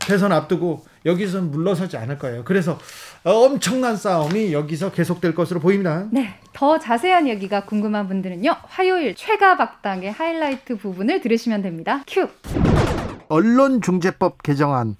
대선 0.00 0.32
앞두고 0.32 0.84
여기서 1.06 1.40
물러서지 1.40 1.96
않을 1.96 2.18
거예요. 2.18 2.44
그래서 2.44 2.78
엄청난 3.22 3.96
싸움이 3.96 4.52
여기서 4.52 4.92
계속될 4.92 5.34
것으로 5.34 5.60
보입니다. 5.60 6.06
네. 6.10 6.34
더 6.54 6.78
자세한 6.78 7.28
얘기가 7.28 7.64
궁금한 7.64 8.08
분들은요. 8.08 8.50
화요일 8.64 9.14
최가 9.14 9.56
박당의 9.58 10.10
하이라이트 10.12 10.76
부분을 10.78 11.20
들으시면 11.20 11.60
됩니다. 11.62 12.02
큐. 12.06 12.28
언론중재법 13.28 14.42
개정안 14.42 14.96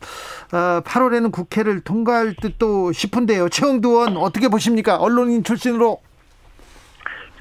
어, 0.53 0.81
8월에는 0.83 1.33
국회를 1.33 1.81
통과할 1.81 2.35
듯도 2.41 2.93
싶은데요. 2.93 3.49
최영두 3.49 3.89
의원 3.89 4.17
어떻게 4.19 4.49
보십니까? 4.49 4.99
언론인 4.99 5.43
출신으로 5.43 5.99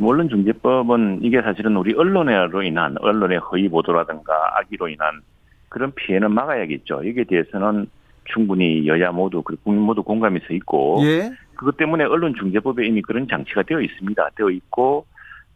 언론중재법은 0.01 1.19
이게 1.23 1.41
사실은 1.41 1.75
우리 1.75 1.93
언론으로 1.93 2.63
인한 2.63 2.95
언론의 3.01 3.39
허위 3.39 3.67
보도라든가 3.67 4.33
악의로 4.59 4.87
인한 4.87 5.21
그런 5.67 5.91
피해는 5.93 6.33
막아야겠죠. 6.33 7.05
여기에 7.07 7.25
대해서는 7.25 7.87
충분히 8.33 8.87
여야 8.87 9.11
모두 9.11 9.41
그리고 9.41 9.61
국민 9.63 9.83
모두 9.83 10.03
공감이 10.03 10.39
서 10.47 10.53
있고 10.53 10.99
예. 11.03 11.31
그것 11.55 11.77
때문에 11.77 12.05
언론중재법에 12.05 12.85
이미 12.85 13.01
그런 13.01 13.27
장치가 13.27 13.63
되어 13.63 13.81
있습니다. 13.81 14.29
되어 14.35 14.49
있고 14.49 15.05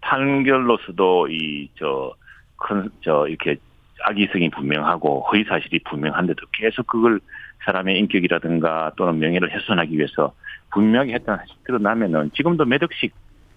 판결로서도 0.01 1.29
이 1.29 1.69
저큰저 1.75 3.27
이렇게 3.27 3.55
악의성이 4.03 4.49
분명하고 4.49 5.25
허위 5.31 5.43
사실이 5.45 5.79
분명한데도 5.85 6.45
계속 6.51 6.87
그걸 6.87 7.19
사람의 7.65 7.97
인격이라든가 7.99 8.91
또는 8.97 9.19
명예를 9.19 9.51
훼손하기 9.51 9.97
위해서 9.97 10.33
분명히 10.71 11.13
했던 11.13 11.37
사실 11.37 11.55
드러나면은 11.63 12.31
지금도 12.35 12.65
몇 12.65 12.83
억씩 12.83 13.13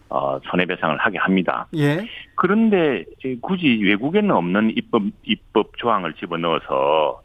어, 0.08 0.38
손해배상을 0.44 0.96
하게 0.98 1.18
합니다. 1.18 1.66
예. 1.76 2.06
그런데 2.36 3.04
굳이 3.40 3.80
외국에는 3.82 4.30
없는 4.30 4.74
입법 4.76 5.02
입법 5.24 5.76
조항을 5.78 6.14
집어넣어서 6.14 7.22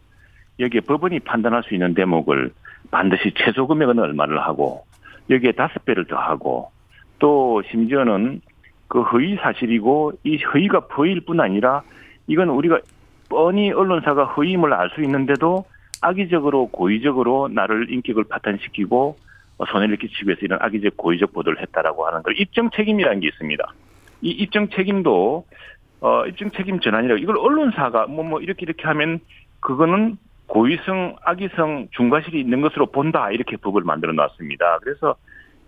여기에 0.61 0.81
법원이 0.81 1.19
판단할 1.21 1.63
수 1.63 1.73
있는 1.73 1.93
대목을 1.93 2.51
반드시 2.91 3.33
최소 3.35 3.67
금액은 3.67 3.99
얼마를 3.99 4.39
하고 4.41 4.85
여기에 5.29 5.53
다섯 5.53 5.83
배를 5.85 6.05
더하고 6.05 6.71
또 7.19 7.61
심지어는 7.69 8.41
그 8.87 9.01
허위 9.01 9.35
사실이고 9.35 10.13
이 10.23 10.37
허위가 10.43 10.79
허위일 10.97 11.21
뿐 11.21 11.39
아니라 11.39 11.83
이건 12.27 12.49
우리가 12.49 12.79
뻔히 13.29 13.71
언론사가 13.71 14.25
허위임을 14.25 14.73
알 14.73 14.89
수 14.89 15.01
있는데도 15.01 15.65
악의적으로 16.01 16.67
고의적으로 16.67 17.47
나를 17.47 17.91
인격을 17.91 18.25
파탄시키고 18.25 19.17
손해를 19.71 19.97
끼치기 19.97 20.27
위해서 20.27 20.41
이런 20.41 20.59
악의적 20.61 20.97
고의적 20.97 21.33
보도를 21.33 21.61
했다라고 21.61 22.07
하는 22.07 22.23
걸 22.23 22.37
입증 22.39 22.69
책임이라는 22.71 23.19
게 23.19 23.27
있습니다. 23.27 23.73
이 24.21 24.29
입증 24.31 24.67
책임도 24.69 25.45
어 26.01 26.25
입증 26.25 26.49
책임 26.51 26.79
전환이라고 26.79 27.19
이걸 27.19 27.37
언론사가 27.37 28.07
뭐뭐 28.07 28.23
뭐 28.23 28.41
이렇게 28.41 28.63
이렇게 28.63 28.83
하면 28.87 29.19
그거는 29.59 30.17
고의성, 30.51 31.15
악의성, 31.23 31.87
중과실이 31.91 32.37
있는 32.37 32.59
것으로 32.59 32.87
본다 32.87 33.31
이렇게 33.31 33.55
법을 33.55 33.83
만들어 33.83 34.11
놨습니다. 34.11 34.79
그래서 34.83 35.15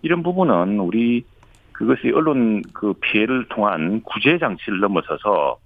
이런 0.02 0.22
부분은 0.22 0.78
우리 0.78 1.24
그것이 1.72 2.12
언론 2.14 2.60
그 2.74 2.92
피해를 3.00 3.46
통한 3.48 4.02
구제 4.02 4.36
장치를 4.36 4.80
넘어서서 4.80 5.56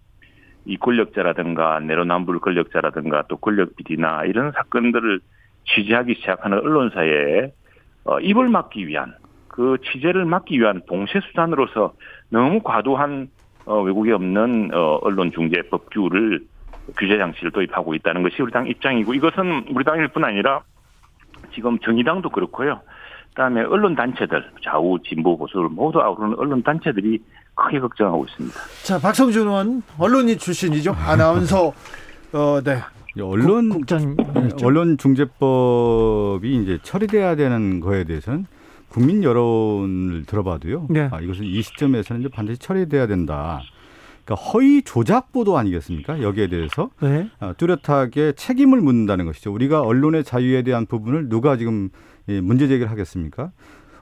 이 0.67 0.77
권력자라든가 0.77 1.81
내로남불 1.81 2.39
권력자라든가 2.39 3.25
또 3.29 3.37
권력 3.39 3.75
비리나 3.75 4.25
이런 4.25 4.53
사건들을 4.53 5.19
취재하기 5.65 6.15
시작하는 6.15 6.59
언론사에 6.61 7.53
어, 8.05 8.21
입을 8.21 8.49
막기 8.49 8.87
위한 8.87 9.17
그 9.49 9.79
취재를 9.83 10.27
막기 10.27 10.61
위한 10.61 10.81
동세 10.87 11.19
수단으로서 11.27 11.93
너무 12.29 12.61
과도한 12.63 13.31
어, 13.65 13.83
외국에 13.83 14.13
없는 14.13 14.71
어, 14.73 15.01
언론 15.03 15.33
중재 15.33 15.61
법 15.71 15.91
규를 15.91 16.47
규제 16.97 17.19
장치를 17.19 17.51
도입하고 17.51 17.95
있다는 17.95 18.23
것이 18.23 18.41
우리 18.41 18.53
당 18.53 18.67
입장이고 18.67 19.15
이것은 19.15 19.67
우리 19.71 19.85
당일 19.85 20.09
뿐 20.09 20.25
아니라 20.25 20.63
지금 21.55 21.79
정의당도 21.81 22.31
그렇고요. 22.31 22.81
그다음에 23.31 23.63
언론 23.63 23.95
단체들 23.95 24.51
좌우 24.65 24.99
진보 25.03 25.37
보수를 25.37 25.69
모두 25.69 26.01
아우르는 26.01 26.37
언론 26.39 26.63
단체들이 26.63 27.23
크게 27.55 27.81
걱정하고 27.81 28.25
있습니다. 28.25 28.57
자, 28.85 28.99
박성준 28.99 29.47
의원 29.47 29.83
언론인 29.99 30.39
출신이죠. 30.39 30.93
아나운서 30.93 31.73
어, 32.33 32.61
네. 32.63 32.81
언론 33.21 33.69
국장 33.69 34.17
네, 34.17 34.49
언론 34.63 34.97
중재법이 34.97 36.57
이제 36.63 36.79
처리돼야 36.83 37.35
되는 37.35 37.81
거에 37.81 38.05
대해서는 38.05 38.47
국민 38.89 39.23
여론을 39.23 40.25
들어봐도요. 40.25 40.87
네. 40.91 41.09
아, 41.11 41.21
이것은 41.21 41.45
이 41.45 41.61
시점에서는 41.63 42.23
이제 42.23 42.29
반드시 42.29 42.59
처리돼야 42.59 43.07
된다. 43.07 43.61
그러니까 44.29 44.35
허위 44.35 44.83
조작 44.83 45.33
보도 45.33 45.57
아니겠습니까? 45.57 46.21
여기에 46.21 46.49
대해서 46.49 46.91
네. 47.01 47.31
아, 47.41 47.55
뚜렷하게 47.55 48.33
책임을 48.37 48.81
묻는다는 48.83 49.25
것이죠. 49.25 49.53
우리가 49.53 49.81
언론의 49.81 50.25
자유에 50.25 50.63
대한 50.63 50.85
부분을 50.85 51.31
누가 51.31 51.57
지금 51.57 51.89
문제 52.27 52.69
제기를 52.69 52.91
하겠습니까? 52.91 53.53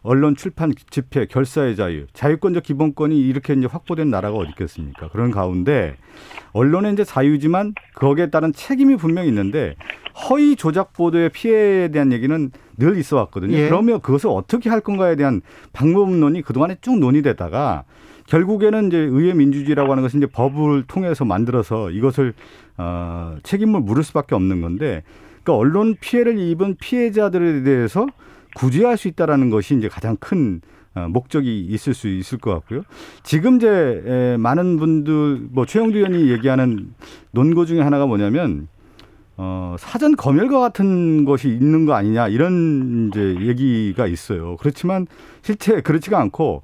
언론 0.02 0.36
출판 0.36 0.72
집회 0.90 1.26
결사의 1.26 1.74
자유 1.74 2.06
자유권적 2.12 2.62
기본권이 2.62 3.20
이렇게 3.20 3.54
이제 3.54 3.66
확보된 3.66 4.10
나라가 4.10 4.36
어디 4.36 4.50
있겠습니까? 4.50 5.08
그런 5.08 5.30
가운데 5.30 5.96
언론의 6.52 6.92
이제 6.92 7.04
자유지만 7.04 7.74
거기에 7.94 8.30
따른 8.30 8.52
책임이 8.52 8.96
분명히 8.96 9.28
있는데 9.28 9.74
허위 10.28 10.56
조작 10.56 10.92
보도의 10.92 11.30
피해에 11.30 11.88
대한 11.88 12.12
얘기는 12.12 12.50
늘 12.78 12.98
있어 12.98 13.16
왔거든요. 13.16 13.56
예. 13.56 13.68
그러면 13.68 14.00
그것을 14.00 14.30
어떻게 14.30 14.70
할 14.70 14.80
건가에 14.80 15.16
대한 15.16 15.40
방법론이 15.72 16.42
그동안에 16.42 16.76
쭉 16.80 16.98
논의되다가 16.98 17.84
결국에는 18.26 18.88
이제 18.88 18.98
의회 18.98 19.34
민주주의라고 19.34 19.90
하는 19.90 20.02
것은 20.02 20.20
이제 20.20 20.26
법을 20.26 20.84
통해서 20.86 21.24
만들어서 21.24 21.90
이것을 21.90 22.34
어 22.76 23.36
책임을 23.42 23.80
물을 23.80 24.02
수밖에 24.02 24.34
없는 24.34 24.60
건데 24.60 25.02
그러니까 25.42 25.54
언론 25.56 25.96
피해를 26.00 26.38
입은 26.38 26.76
피해자들에 26.80 27.62
대해서 27.62 28.06
구제할 28.56 28.96
수 28.96 29.08
있다라는 29.08 29.50
것이 29.50 29.76
이제 29.76 29.88
가장 29.88 30.16
큰 30.18 30.60
어, 30.94 31.08
목적이 31.08 31.60
있을 31.60 31.92
수 31.94 32.08
있을 32.08 32.38
것 32.38 32.52
같고요. 32.54 32.82
지금 33.22 33.56
이제 33.56 34.36
많은 34.38 34.78
분들 34.78 35.48
뭐 35.50 35.66
최영두 35.66 35.98
의원이 35.98 36.30
얘기하는 36.30 36.94
논거 37.32 37.66
중에 37.66 37.80
하나가 37.80 38.06
뭐냐면 38.06 38.68
어, 39.36 39.76
사전 39.78 40.16
검열과 40.16 40.58
같은 40.58 41.26
것이 41.26 41.48
있는 41.48 41.84
거 41.84 41.92
아니냐 41.92 42.28
이런 42.28 43.08
이제 43.08 43.36
얘기가 43.40 44.06
있어요. 44.06 44.56
그렇지만 44.58 45.06
실제 45.42 45.82
그렇지가 45.82 46.18
않고 46.18 46.62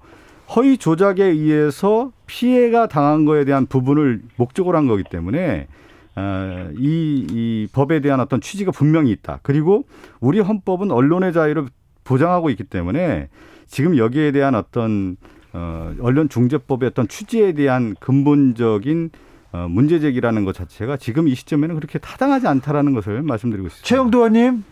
허위 0.54 0.76
조작에 0.76 1.22
의해서 1.24 2.12
피해가 2.26 2.88
당한 2.88 3.24
거에 3.24 3.44
대한 3.44 3.66
부분을 3.66 4.20
목적으로 4.36 4.76
한 4.76 4.86
거기 4.86 5.02
때문에 5.02 5.66
어, 6.14 6.70
이, 6.76 7.26
이 7.30 7.68
법에 7.72 8.00
대한 8.00 8.20
어떤 8.20 8.40
취지가 8.40 8.70
분명히 8.70 9.10
있다. 9.12 9.40
그리고 9.42 9.86
우리 10.20 10.40
헌법은 10.40 10.90
언론의 10.90 11.32
자유를 11.32 11.66
보장하고 12.04 12.50
있기 12.50 12.64
때문에 12.64 13.28
지금 13.66 13.96
여기에 13.96 14.32
대한 14.32 14.54
어떤 14.54 15.16
어, 15.54 15.94
언론 16.00 16.28
중재법의 16.28 16.88
어떤 16.88 17.08
취지에 17.08 17.52
대한 17.52 17.94
근본적인 18.00 19.10
어, 19.52 19.66
문제 19.68 20.00
제기라는 20.00 20.44
것 20.44 20.54
자체가 20.54 20.96
지금 20.96 21.28
이 21.28 21.34
시점에는 21.34 21.74
그렇게 21.76 21.98
타당하지 21.98 22.46
않다라는 22.46 22.94
것을 22.94 23.22
말씀드리고 23.22 23.68
있습니다. 23.68 23.86
최영도 23.86 24.18
의원님, 24.18 24.64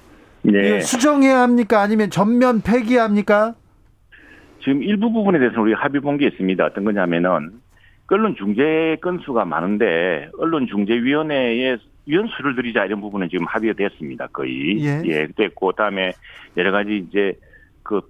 네. 0.42 0.80
수정해야 0.80 1.40
합니까? 1.40 1.80
아니면 1.80 2.10
전면 2.10 2.62
폐기합니까? 2.62 3.54
지금 4.60 4.82
일부 4.82 5.12
부분에 5.12 5.38
대해서 5.38 5.60
우리 5.60 5.72
합의 5.72 6.00
본 6.00 6.16
게 6.18 6.26
있습니다. 6.26 6.64
어떤 6.64 6.84
거냐면은 6.84 7.60
언론 8.08 8.34
중재 8.36 8.96
건수가 9.00 9.44
많은데 9.44 10.30
언론 10.38 10.66
중재위원회에 10.66 11.78
위원 12.06 12.26
수를 12.28 12.56
들이자 12.56 12.84
이런 12.84 13.00
부분은 13.00 13.28
지금 13.28 13.46
합의가 13.46 13.74
됐습니다. 13.76 14.26
거의 14.28 14.84
예, 14.84 15.02
예 15.04 15.28
됐고 15.36 15.68
그다음에 15.68 16.12
여러 16.56 16.72
가지 16.72 17.04
이제 17.08 17.34
그 17.84 18.00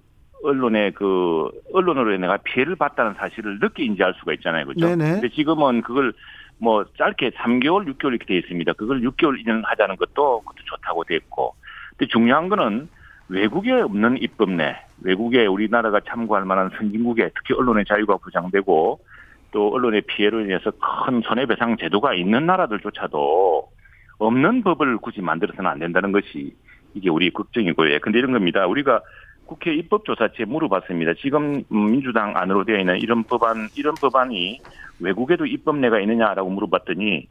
언론의 0.43 0.93
그 0.93 1.51
언론으로 1.71 2.17
내가 2.17 2.37
피해를 2.37 2.75
봤다는 2.75 3.13
사실을 3.13 3.59
늦게 3.61 3.83
인지할 3.83 4.15
수가 4.19 4.33
있잖아요, 4.33 4.65
그렇죠? 4.65 4.87
네네. 4.87 5.11
근데 5.13 5.29
지금은 5.29 5.81
그걸 5.83 6.13
뭐 6.57 6.83
짧게 6.97 7.31
3개월, 7.31 7.85
6개월 7.93 8.09
이렇게 8.09 8.25
돼 8.25 8.37
있습니다. 8.37 8.73
그걸 8.73 9.01
6개월 9.01 9.39
인용하자는 9.39 9.97
것도 9.97 10.39
그것도 10.39 10.63
좋다고 10.65 11.03
됐고, 11.03 11.53
근데 11.95 12.09
중요한 12.11 12.49
거는 12.49 12.89
외국에 13.31 13.71
없는 13.71 14.21
입법 14.21 14.51
내, 14.51 14.75
외국에 15.03 15.45
우리나라가 15.45 16.01
참고할 16.01 16.43
만한 16.43 16.69
선진국에 16.77 17.29
특히 17.33 17.53
언론의 17.53 17.85
자유가 17.87 18.17
보장되고 18.17 18.99
또 19.51 19.73
언론의 19.73 20.01
피해로 20.01 20.41
인해서 20.41 20.71
큰 20.71 21.21
손해배상 21.21 21.77
제도가 21.77 22.13
있는 22.13 22.45
나라들조차도 22.45 23.69
없는 24.19 24.63
법을 24.63 24.97
굳이 24.97 25.21
만들어서는 25.21 25.69
안 25.69 25.79
된다는 25.79 26.11
것이 26.11 26.53
이게 26.93 27.09
우리 27.09 27.31
걱정이고요. 27.31 27.99
근데 28.01 28.19
이런 28.19 28.33
겁니다. 28.33 28.67
우리가 28.67 29.01
국회 29.45 29.73
입법조사처에 29.75 30.45
물어봤습니다. 30.45 31.13
지금 31.21 31.63
민주당 31.69 32.35
안으로 32.35 32.65
되어 32.65 32.79
있는 32.79 32.99
이런 32.99 33.23
법안, 33.23 33.69
이런 33.77 33.95
법안이 33.95 34.61
외국에도 34.99 35.45
입법내가 35.45 36.01
있느냐라고 36.01 36.49
물어봤더니 36.49 37.27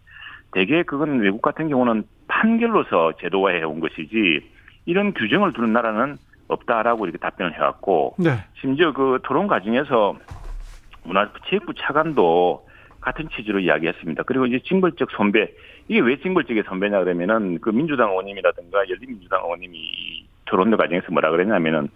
대개 0.52 0.82
그건 0.82 1.20
외국 1.20 1.42
같은 1.42 1.68
경우는 1.68 2.04
판결로서 2.26 3.12
제도화해 3.20 3.62
온 3.64 3.80
것이지 3.80 4.59
이런 4.90 5.14
규정을 5.14 5.52
두는 5.52 5.72
나라는 5.72 6.16
없다라고 6.48 7.06
이렇게 7.06 7.18
답변을 7.18 7.54
해왔고 7.54 8.16
네. 8.18 8.44
심지어 8.60 8.92
그 8.92 9.20
토론 9.22 9.46
과정에서 9.46 10.18
문화체육부 11.04 11.74
차관도 11.78 12.66
같은 13.00 13.28
취지로 13.34 13.60
이야기했습니다. 13.60 14.24
그리고 14.24 14.46
이제 14.46 14.58
징벌적 14.64 15.10
선배 15.16 15.48
이게 15.88 16.00
왜 16.00 16.16
징벌적인 16.20 16.64
선배냐 16.66 16.98
그러면은 17.04 17.60
그 17.60 17.70
민주당 17.70 18.10
의원님이라든가 18.10 18.88
열린민주당 18.88 19.44
의원님이 19.44 20.26
토론도 20.46 20.76
과정에서 20.76 21.06
뭐라 21.12 21.30
그랬냐면은 21.30 21.88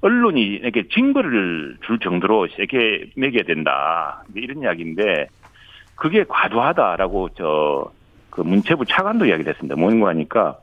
언론이 0.00 0.42
이렇게 0.42 0.88
징벌을 0.88 1.76
줄 1.86 1.98
정도로 1.98 2.48
세게 2.56 3.12
매겨야 3.14 3.42
된다 3.44 4.24
이런 4.34 4.62
이야기인데 4.62 5.28
그게 5.96 6.24
과도하다라고 6.26 7.28
저 7.34 7.92
그 8.32 8.40
문체부 8.40 8.86
차관도 8.86 9.26
이야기를 9.26 9.52
했습니다. 9.52 9.76
뭔가 9.76 10.08
하니까 10.08 10.56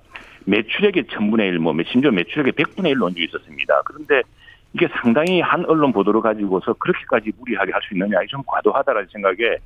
매출액의 0.50 1.06
천분의 1.12 1.48
일, 1.50 1.60
뭐 1.60 1.74
심지어 1.92 2.12
매출액의 2.12 2.54
백분의 2.54 2.92
일 2.92 2.98
논주 2.98 3.22
있었습니다. 3.24 3.82
그런데 3.86 4.22
이게 4.74 4.88
상당히 5.02 5.42
한 5.42 5.66
언론 5.66 5.92
보도를 5.92 6.22
가지고서 6.22 6.74
그렇게까지 6.74 7.32
무리하게 7.40 7.72
할 7.72 7.82
수 7.82 7.94
있느냐, 7.94 8.18
좀 8.28 8.42
과도하다라는 8.46 9.08
생각에 9.12 9.58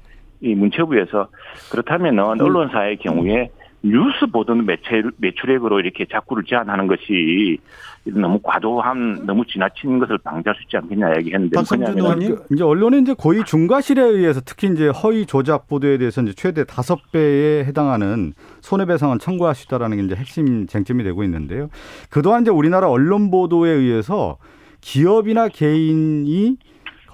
이 0.41 0.55
문체부에서 0.55 1.27
그렇다면은 1.71 2.23
음. 2.23 2.41
언론사의 2.41 2.97
경우에 2.97 3.49
뉴스 3.83 4.25
보던 4.31 4.65
매출, 4.65 5.11
매출액으로 5.17 5.81
이렇게 5.81 6.05
자꾸를 6.09 6.43
제한하는 6.45 6.87
것이 6.87 7.57
너무 8.05 8.39
과도한 8.41 9.25
너무 9.25 9.45
지나친 9.45 9.99
것을 9.99 10.17
방지할 10.19 10.55
수 10.55 10.63
있지 10.63 10.77
않겠냐 10.77 11.17
얘기했는데 11.17 11.55
박성준 11.55 11.99
의원님 11.99 12.37
이제 12.51 12.63
언론의 12.63 13.01
이제 13.01 13.13
고의 13.13 13.43
중과실에 13.45 14.01
의해서 14.01 14.41
특히 14.43 14.67
이제 14.67 14.87
허위 14.87 15.25
조작 15.25 15.67
보도에 15.67 15.97
대해서 15.97 16.21
이제 16.21 16.33
최대 16.33 16.63
다섯 16.63 16.99
배에 17.11 17.65
해당하는 17.65 18.33
손해배상을 18.61 19.19
청구할 19.19 19.55
수 19.55 19.65
있다라는 19.65 19.97
게 19.97 20.03
이제 20.03 20.15
핵심 20.15 20.65
쟁점이 20.67 21.03
되고 21.03 21.23
있는데요. 21.23 21.69
그동안 22.09 22.43
이제 22.43 22.51
우리나라 22.51 22.89
언론 22.89 23.31
보도에 23.31 23.69
의해서 23.69 24.37
기업이나 24.81 25.49
개인이 25.49 26.57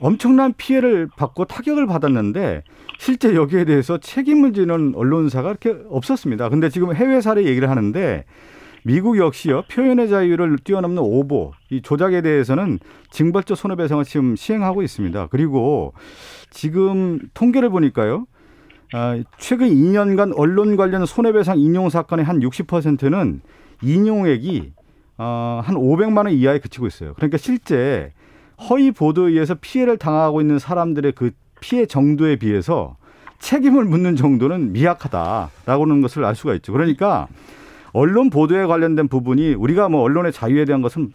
엄청난 0.02 0.54
피해를 0.54 1.08
받고 1.18 1.46
타격을 1.46 1.86
받았는데 1.88 2.64
실제 3.00 3.34
여기에 3.34 3.64
대해서 3.64 3.98
책임을 3.98 4.52
지는 4.52 4.94
언론사가 4.94 5.50
이렇게 5.50 5.74
없었습니다. 5.90 6.50
근데 6.50 6.68
지금 6.68 6.94
해외 6.94 7.22
사례 7.22 7.46
얘기를 7.46 7.70
하는데 7.70 8.26
미국 8.84 9.18
역시요 9.18 9.64
표현의 9.72 10.10
자유를 10.10 10.58
뛰어넘는 10.66 11.02
오보 11.02 11.54
이 11.70 11.82
조작에 11.82 12.22
대해서는 12.22 12.80
징벌적 13.10 13.58
손해배상을 13.58 14.04
지금 14.04 14.36
시행하고 14.36 14.84
있습니다. 14.84 15.28
그리고 15.28 15.94
지금 16.50 17.20
통계를 17.34 17.70
보니까요. 17.70 18.26
아, 18.92 19.18
최근 19.38 19.70
2년간 19.70 20.34
언론 20.36 20.76
관련 20.76 21.06
손해배상 21.06 21.58
인용 21.58 21.90
사건의 21.90 22.26
한 22.26 22.42
60%는 22.42 23.42
인용액이 23.82 24.74
어, 25.20 25.62
한 25.64 25.76
500만 25.76 26.26
원 26.26 26.32
이하에 26.32 26.60
그치고 26.60 26.86
있어요. 26.88 27.14
그러니까 27.14 27.38
실제 27.38 28.12
허위 28.70 28.92
보도에 28.92 29.32
의해서 29.32 29.56
피해를 29.56 29.98
당하고 29.98 30.42
있는 30.42 30.60
사람들의 30.60 31.14
그 31.14 31.32
피해 31.60 31.86
정도에 31.86 32.38
비해서 32.38 32.96
책임을 33.40 33.86
묻는 33.86 34.16
정도는 34.16 34.74
미약하다라고 34.74 35.84
하는 35.84 36.02
것을 36.02 36.26
알 36.26 36.36
수가 36.36 36.54
있죠. 36.56 36.74
그러니까 36.74 37.28
언론 37.92 38.30
보도에 38.30 38.66
관련된 38.66 39.08
부분이 39.08 39.56
우리가 39.56 39.90
뭐 39.90 40.02
언론의 40.02 40.32
자유에 40.32 40.66
대한 40.66 40.82
것은 40.82 41.12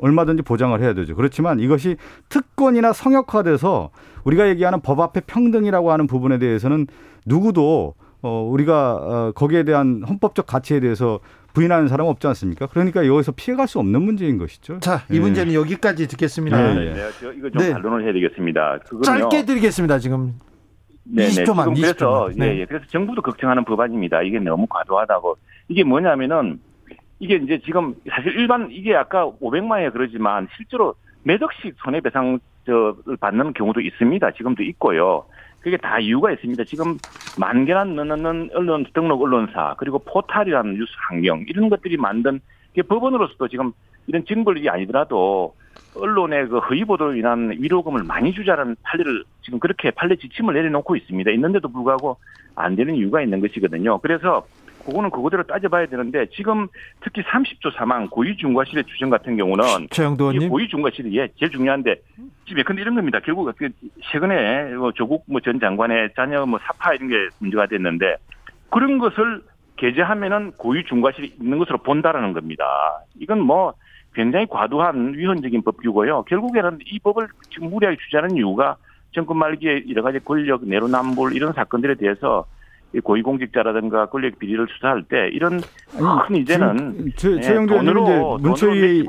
얼마든지 0.00 0.42
보장을 0.42 0.80
해야 0.80 0.94
되죠. 0.94 1.14
그렇지만 1.14 1.60
이것이 1.60 1.96
특권이나 2.28 2.92
성역화돼서 2.92 3.90
우리가 4.24 4.48
얘기하는 4.48 4.80
법 4.80 5.00
앞에 5.00 5.20
평등이라고 5.20 5.92
하는 5.92 6.06
부분에 6.06 6.38
대해서는 6.38 6.86
누구도 7.26 7.94
어 8.22 8.48
우리가 8.50 8.92
어 8.92 9.32
거기에 9.34 9.62
대한 9.64 10.02
헌법적 10.06 10.46
가치에 10.46 10.80
대해서 10.80 11.20
부인하는 11.52 11.88
사람 11.88 12.06
없지 12.06 12.26
않습니까? 12.28 12.66
그러니까 12.66 13.06
여기서 13.06 13.32
피해갈 13.32 13.68
수 13.68 13.78
없는 13.78 14.02
문제인 14.02 14.38
것이죠. 14.38 14.80
자, 14.80 15.02
이 15.10 15.14
네. 15.14 15.20
문제는 15.20 15.54
여기까지 15.54 16.06
듣겠습니다. 16.08 16.74
네, 16.74 16.74
네. 16.74 16.94
네. 16.94 17.00
이거 17.36 17.50
좀 17.50 17.62
네. 17.62 17.72
반론을 17.72 18.04
해야 18.04 18.12
되겠습니다. 18.12 18.78
짧게 19.04 19.44
드리겠습니다. 19.44 19.98
지금 19.98 20.34
네, 21.04 21.28
20초만. 21.28 21.74
네. 21.74 21.80
그래서 21.80 22.30
네. 22.36 22.46
예, 22.46 22.60
예. 22.60 22.64
그래서 22.66 22.84
정부도 22.88 23.22
걱정하는 23.22 23.64
법안입니다. 23.64 24.22
이게 24.22 24.38
너무 24.38 24.66
과도하다고. 24.68 25.36
이게 25.68 25.84
뭐냐면은 25.84 26.60
이게 27.18 27.36
이제 27.36 27.60
지금 27.64 27.94
사실 28.08 28.32
일반 28.32 28.68
이게 28.70 28.94
아까 28.94 29.30
500만에 29.40 29.92
그러지만 29.92 30.48
실제로 30.56 30.94
몇 31.22 31.42
억씩 31.42 31.74
손해배상 31.84 32.38
저를 32.66 33.16
받는 33.18 33.52
경우도 33.54 33.80
있습니다. 33.80 34.30
지금도 34.32 34.62
있고요. 34.64 35.24
그게 35.60 35.76
다 35.76 35.98
이유가 35.98 36.32
있습니다. 36.32 36.64
지금 36.64 36.98
만 37.38 37.64
개나 37.64 37.84
넘는 37.84 38.50
언론 38.54 38.86
등록 38.92 39.22
언론사 39.22 39.74
그리고 39.78 39.98
포탈이라는 39.98 40.74
뉴스 40.74 40.92
환경 41.08 41.44
이런 41.48 41.68
것들이 41.68 41.96
만든 41.96 42.40
법원으로서도 42.88 43.48
지금 43.48 43.72
이런 44.06 44.24
징벌이 44.24 44.68
아니더라도 44.68 45.54
언론의 45.94 46.48
그 46.48 46.58
허위 46.58 46.84
보도로 46.84 47.16
인한 47.16 47.50
위로금을 47.58 48.04
많이 48.04 48.32
주자는 48.32 48.76
판례를 48.82 49.24
지금 49.42 49.58
그렇게 49.58 49.90
판례 49.90 50.16
지침을 50.16 50.54
내려놓고 50.54 50.96
있습니다. 50.96 51.30
있는데도 51.32 51.68
불구하고 51.68 52.16
안 52.54 52.76
되는 52.76 52.94
이유가 52.94 53.22
있는 53.22 53.40
것이거든요. 53.40 53.98
그래서 53.98 54.46
그거는 54.90 55.10
그거대로 55.10 55.42
따져봐야 55.44 55.86
되는데 55.86 56.26
지금 56.34 56.66
특히 57.02 57.22
30조 57.22 57.72
사망 57.76 58.08
고위 58.08 58.36
중과실의 58.36 58.84
추정 58.84 59.08
같은 59.08 59.36
경우는 59.36 59.64
최영도 59.90 60.24
의원님 60.24 60.48
고위 60.48 60.68
중과실이 60.68 61.16
예 61.16 61.28
제일 61.38 61.50
중요한데 61.52 61.94
집에 62.48 62.62
근데 62.64 62.82
이런 62.82 62.96
겁니다. 62.96 63.20
결국 63.24 63.50
그 63.56 63.68
최근에 64.10 64.74
뭐 64.74 64.92
조국 64.92 65.24
뭐 65.26 65.40
전 65.40 65.60
장관의 65.60 66.10
자녀 66.16 66.44
뭐 66.44 66.58
사파 66.62 66.94
이런 66.94 67.08
게 67.08 67.14
문제가 67.38 67.66
됐는데 67.66 68.16
그런 68.70 68.98
것을 68.98 69.42
게재하면은 69.76 70.52
고위 70.58 70.84
중과실이 70.84 71.36
있는 71.40 71.58
것으로 71.58 71.78
본다라는 71.78 72.32
겁니다. 72.32 72.64
이건 73.18 73.40
뭐 73.40 73.72
굉장히 74.14 74.46
과도한 74.46 75.14
위헌적인 75.14 75.62
법규고요. 75.62 76.24
결국에는 76.24 76.80
이 76.84 76.98
법을 76.98 77.28
지금 77.50 77.70
무리하게 77.70 77.96
주자는 78.04 78.36
이유가 78.36 78.76
정권 79.12 79.38
말기에 79.38 79.84
여러 79.88 80.02
가지 80.02 80.18
권력 80.18 80.66
내로남불 80.66 81.34
이런 81.34 81.52
사건들에 81.52 81.94
대해서 81.94 82.44
고위공직자라든가 82.98 84.06
권력 84.06 84.38
비리를 84.38 84.66
수사할 84.74 85.04
때 85.04 85.28
이런 85.32 85.60
큰 86.26 86.36
이제는 86.36 87.12
최, 87.16 87.40
최영도 87.40 87.80
의원님 87.80 88.42
문체위 88.42 89.04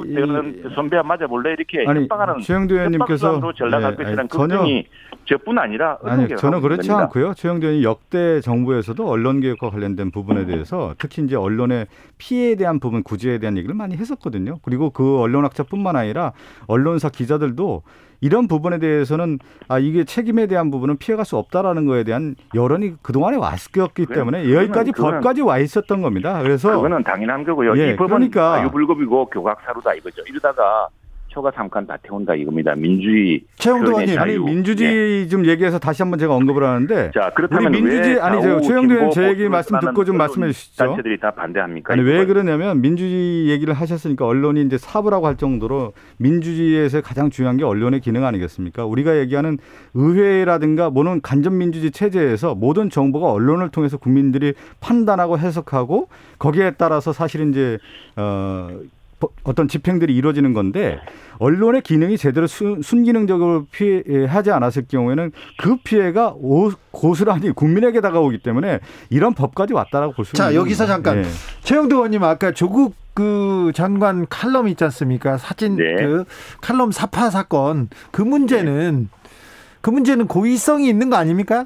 선배와 0.76 1.04
맞아볼래 1.04 1.54
이렇게 1.54 1.86
아니, 1.88 2.02
협박하는 2.02 2.36
의원님께서 2.48 3.54
전락할 3.54 3.96
네, 3.98 4.04
것이라는 4.04 4.28
걱정이 4.28 4.88
저뿐 5.26 5.60
아니라 5.60 5.98
아니 6.04 6.28
저는 6.36 6.62
그렇지 6.62 6.88
겁니다. 6.88 7.04
않고요. 7.06 7.34
최영도 7.36 7.68
의원이 7.68 7.84
역대 7.84 8.42
정부에서도 8.42 9.08
언론 9.08 9.40
개혁과 9.40 9.70
관련된 9.70 10.12
부분에 10.12 10.46
대해서 10.46 10.94
특히 10.98 11.24
이제 11.24 11.36
언론의 11.36 11.88
피해에 12.18 12.56
대한 12.56 12.80
부분 12.80 13.04
구제에 13.04 13.38
대한 13.38 13.58
얘기를 13.58 13.76
많이 13.76 13.96
했었거든요. 13.96 14.60
그리고 14.64 14.90
그 14.90 15.20
언론학자뿐만 15.20 15.96
아니라 15.96 16.34
언론사 16.68 17.10
기자들도 17.10 17.84
이런 18.24 18.48
부분에 18.48 18.78
대해서는 18.78 19.40
아 19.68 19.80
이게 19.80 20.04
책임에 20.04 20.46
대한 20.46 20.70
부분은 20.70 20.98
피해갈 20.98 21.26
수 21.26 21.38
없다라는 21.38 21.86
거에 21.86 22.04
대한 22.04 22.36
여론이 22.54 22.96
그동안에 23.02 23.38
왔었기 23.38 24.06
때문에 24.06 24.52
여기까지 24.54 24.92
법까지 24.92 25.42
와 25.42 25.58
있었던 25.58 26.02
겁니다. 26.04 26.42
그래서 26.44 26.72
그거는 26.76 27.04
당연한 27.04 27.44
거고요. 27.44 27.76
예, 27.78 27.94
이 27.94 27.96
법은 27.96 28.10
그러니까 28.30 28.64
유불급이고 28.66 29.26
교각사루다 29.28 29.96
이거죠. 29.96 30.22
이러다가 30.28 30.88
초가 31.32 31.52
삼칸 31.52 31.88
다 31.88 31.98
태운다 32.04 32.36
이겁니다. 32.36 32.76
민주주의 32.76 33.42
최영도 33.56 33.92
의원님 33.92 34.20
아니 34.20 34.38
민주주의 34.38 35.24
네. 35.24 35.28
좀 35.30 35.46
얘기해서 35.46 35.80
다시 35.80 36.02
한번 36.02 36.20
제가 36.20 36.36
언급을 36.36 36.64
하는데 36.64 37.12
자 37.14 37.32
그렇다면 37.34 37.74
우리 37.74 37.82
민주주의 37.82 38.20
아니 38.20 38.42
저 38.42 38.60
최영도 38.60 38.94
의원 38.94 39.12
제 39.12 39.30
얘기 39.30 39.48
말씀 39.48 39.80
듣고 39.80 40.04
좀 40.04 40.18
말씀해 40.18 40.52
주시죠. 40.52 40.86
단체들이 40.86 41.20
다 41.22 41.32
반대합니까? 41.32 41.94
아니 41.94 42.02
왜 42.04 42.26
그러냐면 42.26 42.82
민주주의 42.82 43.48
얘기를 43.48 43.74
하셨으니까 43.74 44.28
언론이 44.28 44.62
이제 44.64 44.78
사부라고 44.78 45.26
할 45.26 45.38
정도로 45.38 45.94
민주주의에서 46.18 47.00
가장 47.00 47.30
중요한 47.30 47.56
게 47.56 47.64
언론의 47.64 48.02
기능 48.02 48.26
아니겠습니까? 48.26 48.86
우리가 48.86 49.18
얘기하는 49.20 49.58
의회라든가 49.94 50.90
뭐는 50.90 51.22
간접 51.22 51.54
민주주의 51.54 51.92
체제에서 51.92 52.56
모든 52.56 52.90
정보가 52.90 53.32
언론을 53.32 53.70
통해서 53.70 53.96
국민들이 53.98 54.54
판단하고 54.82 55.40
해석하고 55.40 56.10
거기에 56.40 56.72
따라서 56.72 57.14
사실 57.14 57.48
이제 57.50 57.78
어 58.18 58.70
어떤 59.44 59.68
집행들이 59.68 60.16
이루어지는 60.16 60.54
건데 60.54 61.00
언론의 61.40 61.82
기능이 61.82 62.18
제대로 62.18 62.48
순, 62.48 62.82
순기능적으로 62.82 63.66
피하지 63.72 64.52
않았을 64.52 64.86
경우에는 64.88 65.32
그 65.58 65.78
피해가 65.84 66.34
오, 66.38 66.72
고스란히 66.92 67.52
국민에게 67.52 68.02
다가오기 68.02 68.40
때문에 68.40 68.80
이런 69.10 69.34
법까지 69.34 69.74
왔다라고 69.74 70.14
볼 70.14 70.26
수 70.26 70.36
있는 70.36 70.50
자 70.52 70.56
여기서 70.56 70.86
잠깐 70.86 71.22
네. 71.24 71.28
최영도 71.62 71.96
의원님 71.98 72.24
아까 72.24 72.52
조국 72.52 72.96
그 73.14 73.72
장관 73.76 74.26
칼럼 74.30 74.68
있지 74.70 74.84
않습니까 74.86 75.38
사진 75.38 75.76
네. 75.76 75.96
그 75.96 76.24
칼럼 76.62 76.92
사파 76.92 77.30
사건 77.30 77.90
그 78.12 78.22
문제는 78.22 79.10
네. 79.12 79.18
그 79.82 79.90
문제는 79.90 80.28
고의성이 80.28 80.88
있는 80.88 81.10
거 81.10 81.16
아닙니까? 81.18 81.66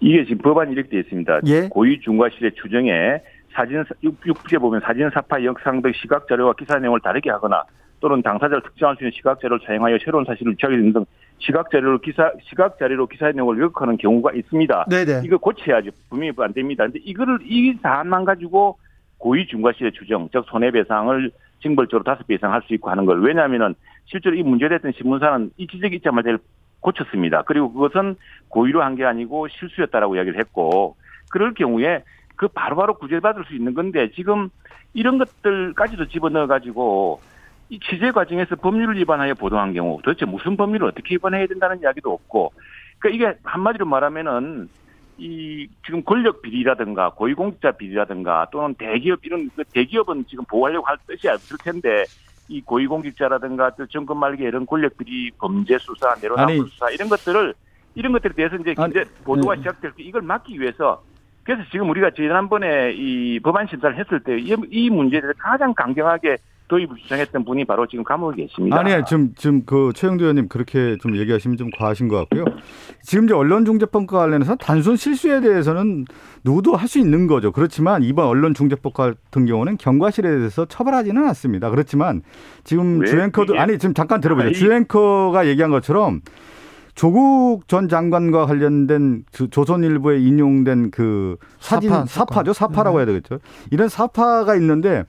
이게 0.00 0.24
지금 0.24 0.38
법안이 0.38 0.72
이렇게 0.72 0.88
되어 0.88 1.00
있습니다. 1.00 1.40
예? 1.46 1.68
고의 1.68 2.00
중과실의 2.00 2.52
추정에 2.60 2.90
사진 3.52 3.84
육부에 4.02 4.58
보면 4.58 4.80
사진 4.80 5.08
사파 5.10 5.42
영상 5.44 5.82
등 5.82 5.92
시각 5.94 6.26
자료와 6.28 6.54
기사 6.54 6.78
내용을 6.78 7.00
다르게 7.00 7.30
하거나 7.30 7.62
또는 8.00 8.20
당사자를 8.22 8.62
특정할 8.62 8.96
수 8.96 9.04
있는 9.04 9.12
시각 9.14 9.40
자료를 9.40 9.64
사용하여 9.66 9.98
새로운 10.04 10.24
사실을 10.24 10.52
유착하게 10.52 10.76
되는 10.76 10.92
등 10.92 11.04
시각 11.38 11.70
자료로 11.70 11.98
기사 11.98 12.32
시각 12.42 12.78
자료로 12.78 13.06
기사의 13.06 13.34
내용을 13.34 13.56
왜곡하는 13.58 13.96
경우가 13.96 14.32
있습니다. 14.32 14.86
네네. 14.90 15.22
이거 15.24 15.38
고쳐야죠. 15.38 15.90
분명히 16.08 16.32
안 16.38 16.52
됩니다. 16.52 16.84
근데 16.84 16.98
이거를 17.04 17.38
이 17.44 17.74
사안만 17.82 18.24
가지고 18.24 18.78
고의 19.18 19.46
중과실의 19.46 19.92
추정, 19.92 20.28
즉 20.32 20.44
손해배상을 20.48 21.30
징벌적으로 21.62 22.02
다섯 22.02 22.26
배 22.26 22.34
이상 22.34 22.52
할 22.52 22.62
수 22.62 22.74
있고 22.74 22.90
하는 22.90 23.04
걸 23.06 23.22
왜냐하면은 23.22 23.74
실제로 24.06 24.34
이 24.34 24.42
문제됐던 24.42 24.92
신문사는 24.96 25.50
이 25.58 25.66
지적이 25.68 25.96
있자마자 25.96 26.36
고쳤습니다. 26.80 27.42
그리고 27.42 27.72
그것은 27.72 28.16
고의로 28.48 28.82
한 28.82 28.96
게 28.96 29.04
아니고 29.04 29.46
실수였다라고 29.48 30.16
이야기를 30.16 30.40
했고 30.40 30.96
그럴 31.30 31.54
경우에 31.54 32.02
그 32.42 32.48
바로바로 32.48 32.94
구제받을 32.94 33.44
수 33.44 33.54
있는 33.54 33.72
건데 33.72 34.10
지금 34.16 34.48
이런 34.94 35.16
것들까지도 35.18 36.08
집어넣어 36.08 36.48
가지고 36.48 37.20
이 37.68 37.78
취재 37.78 38.10
과정에서 38.10 38.56
법률을 38.56 38.96
위반하여 38.96 39.34
보도한 39.34 39.72
경우 39.74 40.00
도대체 40.02 40.26
무슨 40.26 40.56
법률을 40.56 40.88
어떻게 40.88 41.14
위반해야 41.14 41.46
된다는 41.46 41.80
이야기도 41.80 42.12
없고 42.12 42.52
그러니까 42.98 43.30
이게 43.30 43.38
한마디로 43.44 43.86
말하면은 43.86 44.68
이 45.18 45.68
지금 45.86 46.02
권력 46.02 46.42
비리라든가 46.42 47.10
고위공직자 47.10 47.72
비리라든가 47.72 48.48
또는 48.50 48.74
대기업 48.74 49.24
이런 49.24 49.48
그 49.54 49.62
대기업은 49.62 50.24
지금 50.26 50.44
보호하려고 50.46 50.84
할 50.84 50.96
뜻이 51.06 51.28
없을 51.28 51.56
텐데 51.58 52.06
이 52.48 52.60
고위공직자라든가 52.60 53.76
또 53.76 53.86
정권 53.86 54.18
말기 54.18 54.42
이런 54.42 54.66
권력들이 54.66 55.30
범죄 55.38 55.78
수사, 55.78 56.12
내로남불 56.20 56.68
수사 56.70 56.90
이런 56.90 57.08
것들을 57.08 57.54
이런 57.94 58.10
것들에 58.10 58.32
대해서 58.34 58.56
이제 58.56 58.72
이제 58.72 59.04
보도가 59.22 59.54
네. 59.54 59.60
시작될 59.60 59.92
때 59.92 60.02
이걸 60.02 60.22
막기 60.22 60.58
위해서 60.60 61.00
그래서 61.44 61.62
지금 61.70 61.90
우리가 61.90 62.10
지난번에 62.10 62.92
이 62.94 63.40
법안 63.40 63.66
심사를 63.68 63.98
했을 63.98 64.20
때 64.20 64.38
이 64.38 64.90
문제에 64.90 65.20
대해서 65.20 65.34
가장 65.38 65.74
강경하게 65.74 66.36
도입을 66.68 66.96
주장했던 67.02 67.44
분이 67.44 67.66
바로 67.66 67.86
지금 67.86 68.02
감옥에 68.02 68.36
계십니다. 68.46 68.78
아니요, 68.78 69.02
지금 69.06 69.32
지금 69.36 69.62
그 69.66 69.92
최영도 69.94 70.24
의원님 70.24 70.48
그렇게 70.48 70.96
좀 71.02 71.16
얘기하시면 71.16 71.58
좀 71.58 71.68
과하신 71.76 72.08
것 72.08 72.16
같고요. 72.20 72.44
지금 73.02 73.24
이제 73.24 73.34
언론중재법과 73.34 74.18
관련해서 74.20 74.54
단순 74.56 74.96
실수에 74.96 75.40
대해서는 75.42 76.06
누구도 76.44 76.74
할 76.76 76.88
수 76.88 76.98
있는 76.98 77.26
거죠. 77.26 77.52
그렇지만 77.52 78.02
이번 78.02 78.26
언론중재법 78.26 78.94
같은 78.94 79.44
경우는 79.44 79.76
경과실에 79.76 80.30
대해서 80.30 80.64
처벌하지는 80.64 81.26
않습니다. 81.28 81.68
그렇지만 81.68 82.22
지금 82.64 83.04
주앵커도 83.04 83.58
아니 83.58 83.78
지금 83.78 83.92
잠깐 83.92 84.20
들어보죠. 84.20 84.46
아니, 84.46 84.54
주앵커가 84.54 85.46
얘기한 85.48 85.70
것처럼 85.70 86.20
조국 86.94 87.66
전 87.68 87.88
장관과 87.88 88.46
관련된 88.46 89.24
조선일보에 89.50 90.20
인용된 90.20 90.90
그 90.90 91.36
사진 91.58 91.90
사파, 91.90 92.06
사파죠? 92.06 92.52
사파라고 92.52 92.98
해야 92.98 93.06
되겠죠. 93.06 93.38
이런 93.70 93.88
사파가 93.88 94.54
있는데 94.56 95.04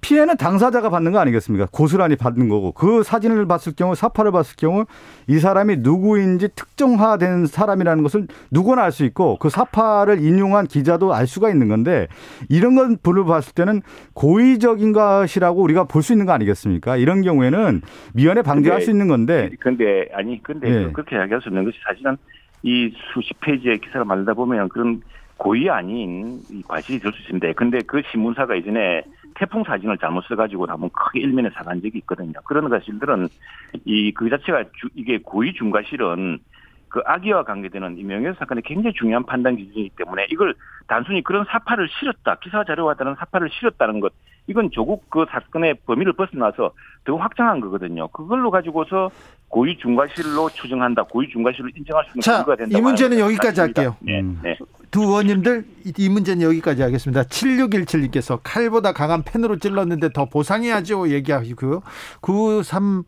피해는 0.00 0.36
당사자가 0.36 0.90
받는 0.90 1.12
거 1.12 1.18
아니겠습니까? 1.18 1.66
고스란히 1.72 2.16
받는 2.16 2.48
거고 2.48 2.72
그 2.72 3.02
사진을 3.02 3.46
봤을 3.46 3.74
경우 3.74 3.94
사파를 3.94 4.32
봤을 4.32 4.56
경우 4.56 4.84
이 5.26 5.38
사람이 5.38 5.78
누구인지 5.78 6.48
특정화된 6.54 7.46
사람이라는 7.46 8.02
것을 8.02 8.26
누구나 8.50 8.84
알 8.84 8.92
수 8.92 9.04
있고 9.04 9.36
그 9.38 9.50
사파를 9.50 10.22
인용한 10.22 10.66
기자도 10.66 11.12
알 11.12 11.26
수가 11.26 11.50
있는 11.50 11.68
건데 11.68 12.08
이런 12.48 12.74
건 12.74 12.96
불을 13.02 13.24
봤을 13.24 13.52
때는 13.54 13.82
고의적인 14.14 14.92
것이라고 14.92 15.60
우리가 15.62 15.84
볼 15.84 16.02
수 16.02 16.12
있는 16.12 16.24
거 16.26 16.32
아니겠습니까? 16.32 16.96
이런 16.96 17.22
경우에는 17.22 17.82
미연에 18.14 18.42
방지할 18.42 18.78
근데, 18.78 18.84
수 18.84 18.90
있는 18.92 19.08
건데. 19.08 19.50
근데 19.58 20.06
아니 20.14 20.40
근데 20.42 20.70
네. 20.70 20.92
그렇게 20.92 21.16
이야기할 21.16 21.42
수 21.42 21.48
있는 21.48 21.64
것이 21.64 21.76
사실은 21.86 22.16
이 22.62 22.92
수십 23.12 23.38
페이지의 23.40 23.78
기사를 23.80 24.04
만들다 24.04 24.34
보면 24.34 24.68
그런 24.68 25.02
고의 25.38 25.68
아닌 25.70 26.40
과실이 26.66 26.98
될 26.98 27.12
수 27.12 27.20
있습니다. 27.22 27.52
근데 27.52 27.78
그 27.86 28.02
신문사가 28.10 28.56
예전에 28.56 29.02
태풍 29.34 29.62
사진을 29.64 29.98
잘못 29.98 30.24
써가지고 30.28 30.66
한번 30.66 30.88
크게 30.90 31.20
일면에 31.20 31.50
사간 31.54 31.80
적이 31.82 31.98
있거든요. 31.98 32.32
그런 32.44 32.68
것들은 32.68 33.28
이 33.84 34.12
그 34.14 34.30
자체가 34.30 34.64
주, 34.80 34.88
이게 34.94 35.18
고의 35.22 35.52
중과실은 35.52 36.38
그 36.88 37.02
악의와 37.04 37.42
관계되는 37.44 37.98
이 37.98 38.04
명예훼손 38.04 38.36
사건의 38.38 38.62
굉장히 38.64 38.94
중요한 38.94 39.24
판단 39.26 39.56
기준이기 39.56 39.90
때문에 39.96 40.26
이걸 40.30 40.54
단순히 40.86 41.22
그런 41.22 41.44
사파를 41.44 41.88
실었다 41.98 42.36
기사 42.36 42.64
자료와 42.64 42.94
다른 42.94 43.14
사파를 43.16 43.50
실었다는 43.50 44.00
것 44.00 44.12
이건 44.46 44.70
조국 44.70 45.10
그 45.10 45.26
사건의 45.28 45.74
범위를 45.84 46.12
벗어나서 46.14 46.70
더 47.04 47.16
확장한 47.16 47.60
거거든요. 47.60 48.08
그걸로 48.08 48.50
가지고서 48.50 49.10
고의 49.48 49.76
중과실로 49.76 50.48
추정한다. 50.50 51.02
고의 51.02 51.28
중과실로 51.28 51.68
인정할 51.76 52.04
수 52.04 52.10
있는 52.12 52.20
자, 52.22 52.38
근거가 52.38 52.56
된다. 52.56 52.78
이 52.78 52.80
문제는 52.80 53.18
여기까지 53.18 53.60
할게요. 53.60 53.96
네, 54.00 54.20
음. 54.20 54.40
네. 54.42 54.56
두 54.90 55.02
의원님들 55.02 55.64
이 55.98 56.08
문제는 56.08 56.42
여기까지 56.42 56.82
하겠습니다. 56.82 57.22
7617님께서 57.24 58.40
칼보다 58.42 58.92
강한 58.92 59.22
펜으로 59.22 59.58
찔렀는데 59.58 60.12
더 60.12 60.26
보상해야죠 60.26 61.10
얘기하시고요. 61.10 61.82
93 62.20 63.04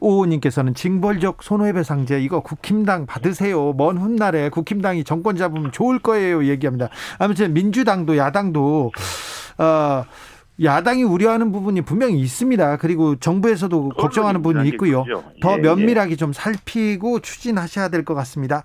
오호님께서는 0.00 0.74
징벌적 0.74 1.42
손해배상제 1.42 2.20
이거 2.22 2.40
국힘당 2.40 3.06
받으세요. 3.06 3.74
먼 3.74 3.98
훗날에 3.98 4.48
국힘당이 4.48 5.04
정권 5.04 5.36
잡으면 5.36 5.72
좋을 5.72 5.98
거예요. 5.98 6.44
얘기합니다. 6.46 6.88
아무튼 7.18 7.52
민주당도 7.52 8.16
야당도 8.16 8.92
어, 9.58 10.04
야당이 10.62 11.04
우려하는 11.04 11.52
부분이 11.52 11.82
분명히 11.82 12.18
있습니다. 12.20 12.76
그리고 12.78 13.16
정부에서도 13.16 13.90
걱정하는 13.90 14.42
부분이 14.42 14.68
있고요. 14.70 15.04
더 15.40 15.52
예, 15.52 15.56
예. 15.56 15.58
면밀하게 15.58 16.16
좀 16.16 16.32
살피고 16.32 17.20
추진하셔야 17.20 17.88
될 17.88 18.04
것 18.04 18.14
같습니다. 18.14 18.64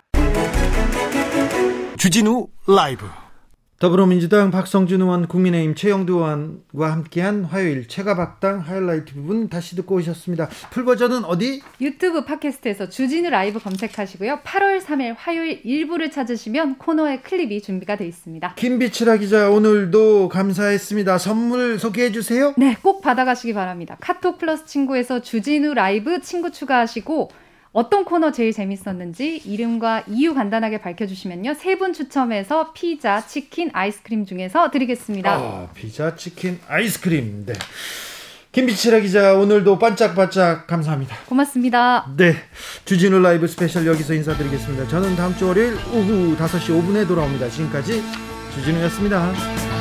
주진우 1.98 2.48
라이브 2.68 3.06
더불어민주당 3.80 4.52
박성준 4.52 5.02
의원, 5.02 5.28
국민의힘 5.28 5.76
최영두 5.76 6.14
의원과 6.14 6.92
함께한 6.92 7.44
화요일 7.44 7.88
최가박당 7.88 8.60
하이라이트 8.60 9.14
부분 9.14 9.50
다시 9.50 9.76
듣고 9.76 9.96
오셨습니다. 9.96 10.48
full 10.72 10.87
버전은 10.87 11.26
어디? 11.26 11.62
유튜브 11.82 12.24
팟캐스트에서 12.24 12.90
주진우 12.90 13.30
라이브 13.30 13.60
검색하시고요. 13.60 14.40
8월 14.44 14.82
3일 14.82 15.16
화요일 15.18 15.62
일부를 15.64 16.10
찾으시면 16.10 16.78
코너의 16.78 17.22
클립이 17.22 17.62
준비가 17.62 17.98
되어 17.98 18.08
있습니다. 18.08 18.56
김빛이라 18.56 19.18
기자 19.18 19.50
오늘도 19.50 20.30
감사했습니다. 20.30 21.18
선물 21.18 21.78
소개해 21.78 22.12
주세요. 22.12 22.54
네, 22.58 22.78
꼭 22.82 23.02
받아가시기 23.02 23.54
바랍니다. 23.54 23.98
카톡 24.00 24.38
플러스 24.38 24.66
친구에서 24.66 25.22
주진우 25.22 25.74
라이브 25.74 26.22
친구 26.22 26.52
추가하시고 26.52 27.30
어떤 27.76 28.06
코너 28.06 28.32
제일 28.32 28.54
재밌었는지 28.54 29.42
이름과 29.44 30.06
이유 30.08 30.34
간단하게 30.34 30.80
밝혀주시면요. 30.80 31.54
세 31.56 31.76
분 31.76 31.92
추첨해서 31.92 32.72
피자, 32.72 33.28
치킨, 33.28 33.70
아이스크림 33.74 34.26
중에서 34.26 34.72
드리겠습니다. 34.72 35.34
아, 35.34 35.68
피자, 35.74 36.16
치킨, 36.16 36.58
아이스크림. 36.70 37.46
네. 37.46 37.54
김빛이라 38.54 39.00
기자 39.02 39.34
오늘도 39.34 39.78
반짝반짝 39.78 40.68
감사합니다. 40.68 41.18
고맙습니다. 41.26 42.06
네. 42.16 42.38
주진우 42.86 43.20
라이브 43.20 43.46
스페셜 43.46 43.86
여기서 43.86 44.14
인사드리겠습니다. 44.14 44.88
저는 44.88 45.18
다음 45.18 45.36
주 45.36 45.48
월요일 45.48 45.74
오후 45.94 46.34
5시 46.38 46.70
5분에 46.82 47.06
돌아옵니다. 47.06 47.50
지금까지 47.50 48.02
주진우였습니다. 48.54 49.75